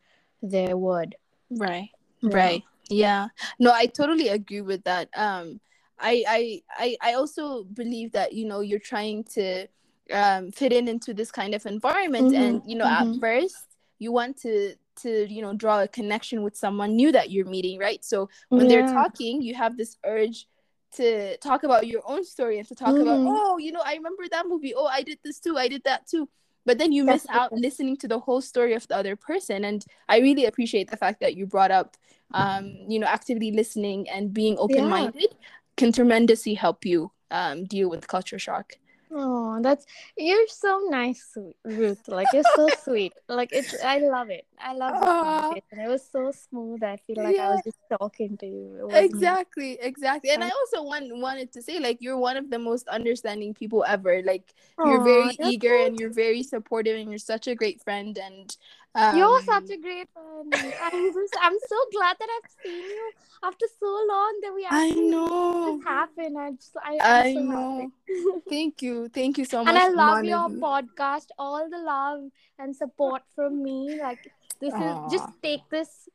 their 0.50 0.78
word. 0.78 1.16
Right. 1.50 1.90
Yeah. 2.22 2.32
Right. 2.34 2.64
Yeah. 2.90 3.28
No, 3.60 3.72
I 3.72 3.88
totally 3.88 4.30
agree 4.30 4.62
with 4.62 4.84
that. 4.86 5.10
Um 5.16 5.60
I 6.00 6.24
I 6.28 6.62
I 6.78 6.98
I 7.02 7.14
also 7.14 7.64
believe 7.64 8.12
that, 8.14 8.34
you 8.34 8.46
know, 8.46 8.62
you're 8.62 8.80
trying 8.80 9.24
to 9.36 9.68
um 10.12 10.52
fit 10.52 10.74
in 10.74 10.88
into 10.88 11.14
this 11.14 11.32
kind 11.32 11.54
of 11.56 11.66
environment 11.66 12.32
Mhm, 12.32 12.36
and, 12.36 12.62
you 12.66 12.76
know, 12.78 12.86
at 12.86 13.08
mhm. 13.08 13.20
first 13.20 13.68
you 14.00 14.12
want 14.12 14.38
to 14.42 14.76
to, 15.04 15.28
you 15.32 15.42
know, 15.42 15.54
draw 15.54 15.82
a 15.82 15.88
connection 15.88 16.42
with 16.44 16.56
someone 16.56 16.96
new 16.96 17.12
that 17.12 17.30
you're 17.32 17.46
meeting, 17.46 17.80
right? 17.80 18.04
So 18.04 18.30
when 18.54 18.68
they're 18.68 18.84
talking, 18.84 19.42
you 19.42 19.54
have 19.56 19.78
this 19.78 19.98
urge 20.06 20.48
to 20.94 21.38
talk 21.40 21.64
about 21.64 21.88
your 21.88 22.02
own 22.06 22.24
story 22.24 22.58
and 22.60 22.68
to 22.70 22.76
talk 22.76 23.00
about, 23.02 23.20
Mhm. 23.20 23.26
oh, 23.26 23.58
you 23.58 23.72
know, 23.74 23.82
I 23.84 23.96
remember 23.96 24.24
that 24.32 24.48
movie. 24.48 24.74
Oh, 24.76 24.86
I 24.86 25.04
did 25.04 25.20
this 25.24 25.40
too. 25.40 25.58
I 25.58 25.68
did 25.68 25.84
that 25.84 26.08
too. 26.08 26.30
But 26.66 26.78
then 26.78 26.92
you 26.92 27.04
miss 27.04 27.28
out 27.30 27.54
listening 27.54 27.98
to 27.98 28.08
the 28.08 28.20
whole 28.20 28.42
story 28.42 28.74
of 28.74 28.88
the 28.88 28.96
other 28.96 29.16
person. 29.16 29.64
And 29.66 29.86
I 30.10 30.20
really 30.20 30.46
appreciate 30.46 30.90
the 30.90 30.98
fact 30.98 31.20
that 31.22 31.36
you 31.36 31.46
brought 31.46 31.72
up, 31.72 31.96
um, 32.34 32.74
you 32.88 33.00
know, 33.00 33.08
actively 33.08 33.52
listening 33.52 34.10
and 34.10 34.34
being 34.34 34.58
open 34.58 34.90
minded 34.90 35.36
can 35.78 35.92
tremendously 35.92 36.54
help 36.56 36.86
you 36.86 37.12
um, 37.32 37.66
deal 37.66 37.90
with 37.90 38.08
culture 38.08 38.40
shock. 38.40 38.74
Oh, 39.18 39.60
that's 39.62 39.86
you're 40.18 40.46
so 40.48 40.82
nice, 40.90 41.38
Ruth. 41.64 42.06
Like 42.10 42.28
you're 42.34 42.44
so 42.56 42.70
sweet. 42.84 43.14
Like 43.30 43.54
it's 43.54 43.74
I 43.84 44.00
love 44.00 44.30
it. 44.30 44.46
I 44.60 44.74
love 44.74 45.00
this 45.00 45.10
conversation. 45.10 45.80
It 45.80 45.88
was 45.88 46.06
so 46.12 46.32
smooth. 46.32 46.84
I 46.84 46.98
feel 47.08 47.24
like 47.24 47.40
I 47.40 47.48
was 47.50 47.62
just 47.64 47.78
talking 47.98 48.36
to 48.38 48.46
you. 48.46 48.90
Exactly, 48.94 49.78
exactly. 49.82 50.32
And 50.32 50.44
I 50.44 50.50
also 50.50 50.84
want, 50.84 51.06
wanted 51.16 51.54
to 51.54 51.62
say, 51.62 51.80
like, 51.80 52.00
you're 52.02 52.18
one 52.18 52.36
of 52.36 52.50
the 52.50 52.60
most 52.60 52.90
understanding 52.90 53.54
people 53.54 53.86
ever. 53.88 54.22
Like, 54.22 54.54
you're 54.84 55.02
very 55.02 55.38
eager 55.42 55.70
so 55.70 55.86
and 55.86 55.98
you're 55.98 56.14
very 56.14 56.44
supportive 56.44 56.98
and 56.98 57.10
you're 57.10 57.18
such 57.18 57.48
a 57.48 57.56
great 57.56 57.82
friend. 57.84 58.18
And 58.18 58.56
um, 58.96 59.18
You're 59.18 59.42
such 59.44 59.70
a 59.70 59.78
great 59.78 60.08
friend. 60.14 60.54
I'm 60.82 61.14
just, 61.14 61.36
I'm 61.42 61.58
so 61.68 61.78
glad 61.92 62.16
that 62.20 62.30
I've 62.36 62.52
seen 62.64 62.82
you 62.82 63.12
after 63.44 63.66
so 63.80 63.86
long 63.86 64.40
that 64.42 64.54
we 64.56 64.66
I 64.66 64.88
actually 64.88 65.10
know. 65.10 65.78
this 65.78 65.86
happened. 65.86 66.38
I 66.38 66.52
just 66.52 66.78
I, 66.82 66.98
I 67.02 67.34
so 67.34 67.40
know. 67.42 67.92
Thank 68.50 68.82
you. 68.82 69.10
Thank 69.10 69.38
you 69.38 69.46
so 69.46 69.64
much. 69.64 69.68
and 69.68 69.78
I 69.78 69.90
love 69.90 70.24
your 70.24 70.50
podcast. 70.50 71.28
All 71.38 71.70
the 71.70 71.78
love 71.78 72.22
and 72.58 72.76
support 72.76 73.22
from 73.36 73.62
me. 73.62 74.00
Like 74.02 74.32
this 74.62 74.74
is 74.74 75.12
just 75.12 75.28
take 75.44 75.62
this 75.70 76.08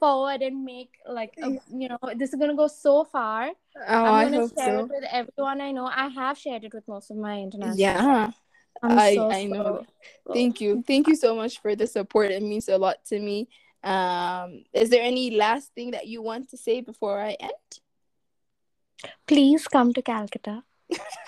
forward 0.00 0.42
and 0.42 0.64
make 0.64 0.90
like 1.08 1.32
a, 1.40 1.50
you 1.70 1.88
know 1.88 1.98
this 2.16 2.30
is 2.32 2.34
gonna 2.34 2.56
go 2.56 2.66
so 2.66 3.04
far. 3.04 3.50
Oh, 3.76 4.04
I 4.04 4.24
I'm 4.24 4.30
gonna 4.30 4.40
hope 4.42 4.58
share 4.58 4.78
so. 4.78 4.84
it 4.84 4.88
with 4.88 5.04
everyone 5.10 5.60
I 5.60 5.72
know. 5.72 5.86
I 5.86 6.08
have 6.08 6.38
shared 6.38 6.64
it 6.64 6.74
with 6.74 6.88
most 6.88 7.10
of 7.10 7.16
my 7.18 7.38
international. 7.38 7.78
Yeah, 7.78 8.30
I'm 8.82 8.98
I 8.98 9.14
so 9.14 9.30
I 9.30 9.44
know. 9.46 9.86
Thank 10.32 10.60
you. 10.60 10.82
Thank 10.86 11.06
you 11.06 11.16
so 11.16 11.34
much 11.36 11.60
for 11.60 11.76
the 11.76 11.86
support. 11.86 12.30
It 12.30 12.42
means 12.42 12.68
a 12.68 12.78
lot 12.78 13.04
to 13.06 13.18
me. 13.18 13.48
Um, 13.84 14.64
is 14.72 14.90
there 14.90 15.02
any 15.02 15.30
last 15.30 15.74
thing 15.74 15.92
that 15.92 16.06
you 16.06 16.22
want 16.22 16.50
to 16.50 16.56
say 16.56 16.80
before 16.80 17.20
I 17.20 17.36
end? 17.38 17.52
Please 19.26 19.66
come 19.66 19.92
to 19.94 20.02
Calcutta. 20.02 20.62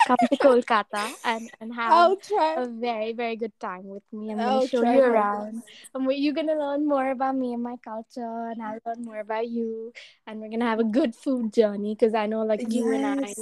come 0.07 0.17
to 0.29 0.37
Kolkata 0.37 1.11
and, 1.23 1.49
and 1.59 1.73
have 1.73 2.17
a 2.57 2.67
very, 2.67 3.13
very 3.13 3.35
good 3.35 3.57
time 3.59 3.87
with 3.87 4.03
me. 4.11 4.31
I'm 4.31 4.37
going 4.37 4.61
to 4.61 4.67
show 4.67 4.83
you 4.83 5.01
around. 5.01 5.63
And 5.93 6.11
you're 6.11 6.33
going 6.33 6.47
to 6.47 6.57
learn 6.57 6.87
more 6.87 7.09
about 7.11 7.35
me 7.35 7.53
and 7.53 7.63
my 7.63 7.75
culture, 7.83 8.49
and 8.51 8.61
I'll 8.61 8.79
learn 8.85 9.03
more 9.03 9.19
about 9.19 9.47
you. 9.47 9.91
And 10.27 10.39
we're 10.39 10.49
going 10.49 10.59
to 10.59 10.67
have 10.67 10.79
a 10.79 10.83
good 10.83 11.15
food 11.15 11.53
journey 11.53 11.95
because 11.95 12.13
I 12.13 12.27
know, 12.27 12.43
like, 12.43 12.71
you 12.71 12.93
and 12.93 13.25
I, 13.25 13.33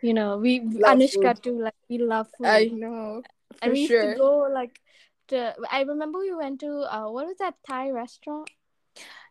you 0.00 0.14
know, 0.14 0.38
we, 0.38 0.60
Love 0.60 0.98
Anushka 0.98 1.34
food. 1.34 1.42
too, 1.42 1.62
like, 1.62 1.74
we 1.88 1.98
love 1.98 2.28
food. 2.36 2.46
I 2.46 2.64
know. 2.64 3.22
For 3.58 3.64
and 3.64 3.72
we 3.72 3.86
sure. 3.86 4.02
used 4.02 4.14
to 4.16 4.18
go, 4.18 4.48
like, 4.52 4.80
to, 5.28 5.54
I 5.70 5.82
remember 5.82 6.18
we 6.18 6.34
went 6.34 6.60
to, 6.60 6.86
uh, 6.90 7.10
what 7.10 7.26
was 7.26 7.36
that 7.38 7.54
Thai 7.66 7.90
restaurant? 7.90 8.50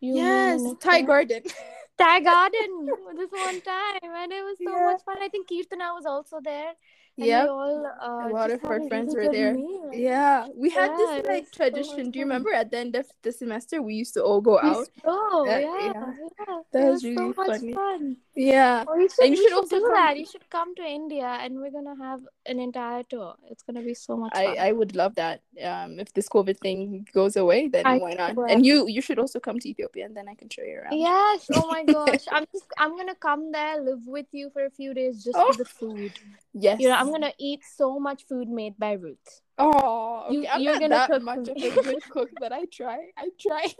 You, 0.01 0.15
yes, 0.15 0.61
Thai 0.79 1.01
garden. 1.01 1.43
Thai 1.97 2.19
Garden 2.31 2.89
this 3.15 3.31
one 3.31 3.61
time, 3.61 3.99
and 4.03 4.31
it 4.31 4.43
was 4.43 4.57
so 4.63 4.71
Yeah. 4.71 4.85
much 4.85 5.01
fun. 5.03 5.17
I 5.21 5.27
think 5.27 5.49
Kirtana 5.49 5.93
was 5.93 6.05
also 6.05 6.39
there. 6.41 6.73
Yeah, 7.17 7.47
all 7.47 7.85
uh, 8.01 8.29
A 8.29 8.31
lot 8.31 8.49
of 8.51 8.63
our 8.63 8.79
friends 8.87 9.13
were 9.13 9.27
there. 9.27 9.53
meal. 9.53 9.91
Yeah, 9.93 10.47
we 10.55 10.69
had 10.69 10.91
Yeah, 10.91 10.97
this 10.97 11.27
like 11.27 11.43
was 11.43 11.49
so 11.51 11.57
tradition. 11.57 12.11
Do 12.11 12.19
you 12.19 12.25
remember 12.25 12.53
at 12.53 12.71
the 12.71 12.77
end 12.77 12.95
of 12.95 13.05
the 13.23 13.31
semester 13.33 13.81
we 13.81 13.95
used 13.95 14.13
to 14.13 14.23
all 14.23 14.39
go 14.39 14.57
We 14.61 14.73
out? 14.73 14.87
so, 15.03 15.45
Uh, 15.45 15.57
yeah, 15.59 15.91
yeah. 15.91 16.13
That 16.71 16.81
it 16.81 16.85
was 16.85 17.01
was 17.03 17.03
so 17.03 17.09
really 17.09 17.33
much 17.35 17.57
funny. 17.59 17.73
fun. 17.73 18.17
Yeah, 18.41 18.85
Oh, 18.87 18.95
you 18.95 19.09
should, 19.09 19.25
and 19.25 19.35
you 19.35 19.41
you 19.41 19.43
should 19.43 19.49
should 19.49 19.57
also 19.57 19.79
do 19.79 19.85
come. 19.87 19.93
that. 19.95 20.17
You 20.17 20.25
should 20.25 20.49
come 20.49 20.73
to 20.75 20.81
India, 20.81 21.27
and 21.43 21.59
we're 21.59 21.71
gonna 21.71 21.95
have 22.01 22.21
an 22.45 22.57
entire 22.65 23.03
tour. 23.03 23.35
It's 23.51 23.63
gonna 23.63 23.81
be 23.81 23.93
so 23.93 24.15
much 24.15 24.31
I 24.33 24.45
fun. 24.45 24.57
I 24.67 24.71
would 24.71 24.95
love 24.95 25.15
that. 25.15 25.41
Um, 25.71 25.99
if 25.99 26.13
this 26.13 26.29
COVID 26.29 26.57
thing 26.59 27.05
goes 27.13 27.35
away, 27.35 27.67
then 27.67 27.85
I 27.85 27.97
why 27.97 28.13
not? 28.13 28.33
swear. 28.35 28.47
And 28.47 28.65
you 28.65 28.87
you 28.87 29.01
should 29.01 29.19
also 29.19 29.41
come 29.41 29.59
to 29.59 29.67
Ethiopia, 29.73 30.05
and 30.05 30.15
then 30.15 30.29
I 30.29 30.35
can 30.35 30.47
show 30.49 30.63
you 30.63 30.77
around. 30.79 30.97
Yes. 30.97 31.49
Oh 31.53 31.67
my 31.67 31.83
gosh. 31.97 32.23
I'm 32.31 32.45
just. 32.53 32.71
I'm 32.77 32.95
gonna 32.95 33.19
come 33.27 33.51
there, 33.51 33.81
live 33.89 34.07
with 34.07 34.31
you 34.31 34.49
for 34.55 34.63
a 34.63 34.71
few 34.71 34.93
days 34.93 35.21
just 35.27 35.35
Oh. 35.37 35.51
for 35.51 35.57
the 35.63 35.69
food. 35.81 36.13
Yes. 36.53 36.79
You 36.79 36.87
know, 36.87 36.95
I'm 36.95 37.11
gonna 37.11 37.33
eat 37.37 37.61
so 37.75 37.99
much 37.99 38.23
food 38.23 38.47
made 38.47 38.79
by 38.79 38.93
Ruth. 38.93 39.41
Oh, 39.57 40.27
okay. 40.31 40.47
You- 40.63 40.71
not 40.71 40.79
gonna 40.79 40.95
that 40.95 41.09
cook 41.11 41.23
much 41.23 41.47
of 41.49 41.57
a 41.57 41.69
good 41.83 42.03
cook, 42.15 42.29
but 42.39 42.53
I 42.53 42.63
try. 42.71 42.99
I 43.17 43.27
try. 43.47 43.65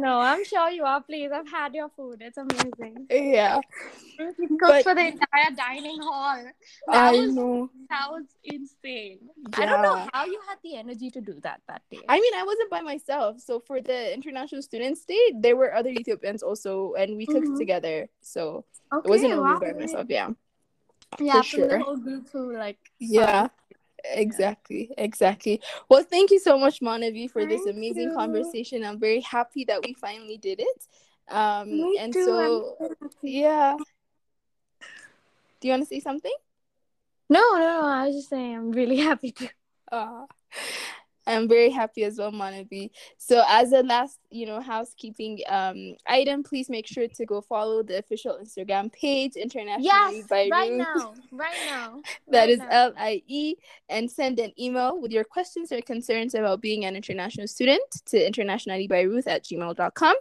No, 0.00 0.18
I'm 0.20 0.44
sure 0.44 0.70
you 0.70 0.84
are. 0.84 1.02
Please, 1.02 1.30
I've 1.32 1.48
had 1.48 1.74
your 1.74 1.90
food. 1.96 2.18
It's 2.20 2.38
amazing. 2.38 3.06
yeah, 3.10 3.60
You 4.18 4.32
cooked 4.38 4.60
But- 4.60 4.82
for 4.84 4.94
the 4.94 5.06
entire 5.12 5.50
dining 5.54 6.00
hall. 6.00 6.40
That 6.86 6.96
I 6.96 7.12
was 7.12 7.34
know. 7.34 7.70
that 7.90 8.06
was 8.10 8.24
insane. 8.44 9.18
I 9.54 9.66
don't 9.66 9.82
know 9.82 10.08
how 10.12 10.24
you 10.24 10.40
had 10.48 10.58
the 10.64 10.76
energy 10.76 11.10
to 11.10 11.20
do 11.20 11.34
that 11.46 11.60
that 11.68 11.82
day. 11.90 12.00
I 12.08 12.18
mean, 12.18 12.34
I 12.34 12.44
wasn't 12.44 12.70
by 12.70 12.80
myself. 12.80 13.40
So 13.40 13.60
for 13.60 13.80
the 13.80 14.14
international 14.14 14.62
students 14.62 15.04
day, 15.04 15.24
there 15.34 15.56
were 15.56 15.74
other 15.74 15.90
Ethiopians 15.90 16.42
also, 16.42 16.94
and 16.94 17.16
we 17.16 17.26
cooked 17.26 17.48
Mhm. 17.48 17.58
together. 17.58 18.08
So 18.22 18.64
okay, 18.92 19.06
it 19.06 19.10
wasn't 19.10 19.32
only 19.34 19.52
wow. 19.52 19.60
by 19.60 19.72
myself. 19.72 20.06
Yeah. 20.08 20.30
Yeah, 21.18 21.42
for 21.42 21.48
from 21.48 21.60
the 21.60 21.68
sure. 21.68 21.78
whole 21.84 21.96
group 21.96 22.28
who 22.32 22.52
like. 22.56 22.78
Yeah. 22.98 23.48
Exactly, 24.04 24.90
exactly. 24.96 25.60
Well, 25.88 26.02
thank 26.02 26.30
you 26.30 26.38
so 26.38 26.58
much, 26.58 26.80
Manavi, 26.80 27.30
for 27.30 27.44
this 27.46 27.66
amazing 27.66 28.10
you. 28.10 28.14
conversation. 28.14 28.84
I'm 28.84 28.98
very 28.98 29.20
happy 29.20 29.64
that 29.66 29.82
we 29.82 29.94
finally 29.94 30.38
did 30.38 30.60
it. 30.60 30.86
Um, 31.28 31.70
Me 31.70 31.98
and 31.98 32.12
too. 32.12 32.24
so 32.24 32.76
so 33.00 33.08
yeah. 33.22 33.76
Do 35.60 35.68
you 35.68 35.72
want 35.72 35.82
to 35.82 35.88
say 35.88 36.00
something? 36.00 36.32
No, 37.28 37.40
no, 37.52 37.58
no. 37.58 37.82
I 37.82 38.06
was 38.06 38.16
just 38.16 38.30
saying 38.30 38.56
I'm 38.56 38.72
really 38.72 38.96
happy 39.08 39.32
to. 39.32 39.48
Uh, 39.92 40.26
I'm 41.26 41.48
very 41.48 41.70
happy 41.70 42.04
as 42.04 42.18
well, 42.18 42.32
Manavi. 42.32 42.90
So, 43.18 43.42
as 43.48 43.72
a 43.72 43.82
last, 43.82 44.18
you 44.30 44.46
know, 44.46 44.60
housekeeping 44.60 45.40
um 45.48 45.96
item, 46.06 46.42
please 46.42 46.70
make 46.70 46.86
sure 46.86 47.08
to 47.08 47.26
go 47.26 47.40
follow 47.40 47.82
the 47.82 47.98
official 47.98 48.38
Instagram 48.42 48.92
page, 48.92 49.36
Internationally 49.36 50.18
Yes, 50.18 50.26
by 50.26 50.48
right 50.50 50.72
now, 50.72 51.14
right 51.30 51.56
now. 51.66 52.02
that 52.28 52.40
right 52.40 52.48
is 52.48 52.60
L 52.70 52.92
I 52.96 53.22
E, 53.26 53.56
and 53.88 54.10
send 54.10 54.38
an 54.38 54.52
email 54.58 55.00
with 55.00 55.12
your 55.12 55.24
questions 55.24 55.72
or 55.72 55.80
concerns 55.82 56.34
about 56.34 56.60
being 56.60 56.84
an 56.84 56.96
international 56.96 57.46
student 57.46 57.82
to 58.06 58.26
internationally 58.26 58.88
by 58.88 59.02
Ruth 59.02 59.26
at 59.26 59.44
gmail.com. 59.44 60.16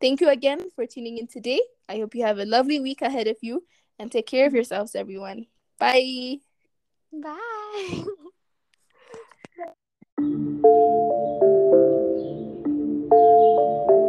Thank 0.00 0.20
you 0.20 0.28
again 0.28 0.58
for 0.74 0.86
tuning 0.86 1.18
in 1.18 1.28
today. 1.28 1.60
I 1.88 1.98
hope 1.98 2.14
you 2.14 2.24
have 2.24 2.38
a 2.38 2.44
lovely 2.44 2.80
week 2.80 3.02
ahead 3.02 3.28
of 3.28 3.36
you 3.40 3.64
and 3.98 4.10
take 4.10 4.26
care 4.26 4.46
of 4.46 4.52
yourselves, 4.52 4.94
everyone. 4.94 5.46
Bye. 5.78 6.38
Bye. 7.12 8.04
Thank 10.22 10.34
you. 13.90 14.01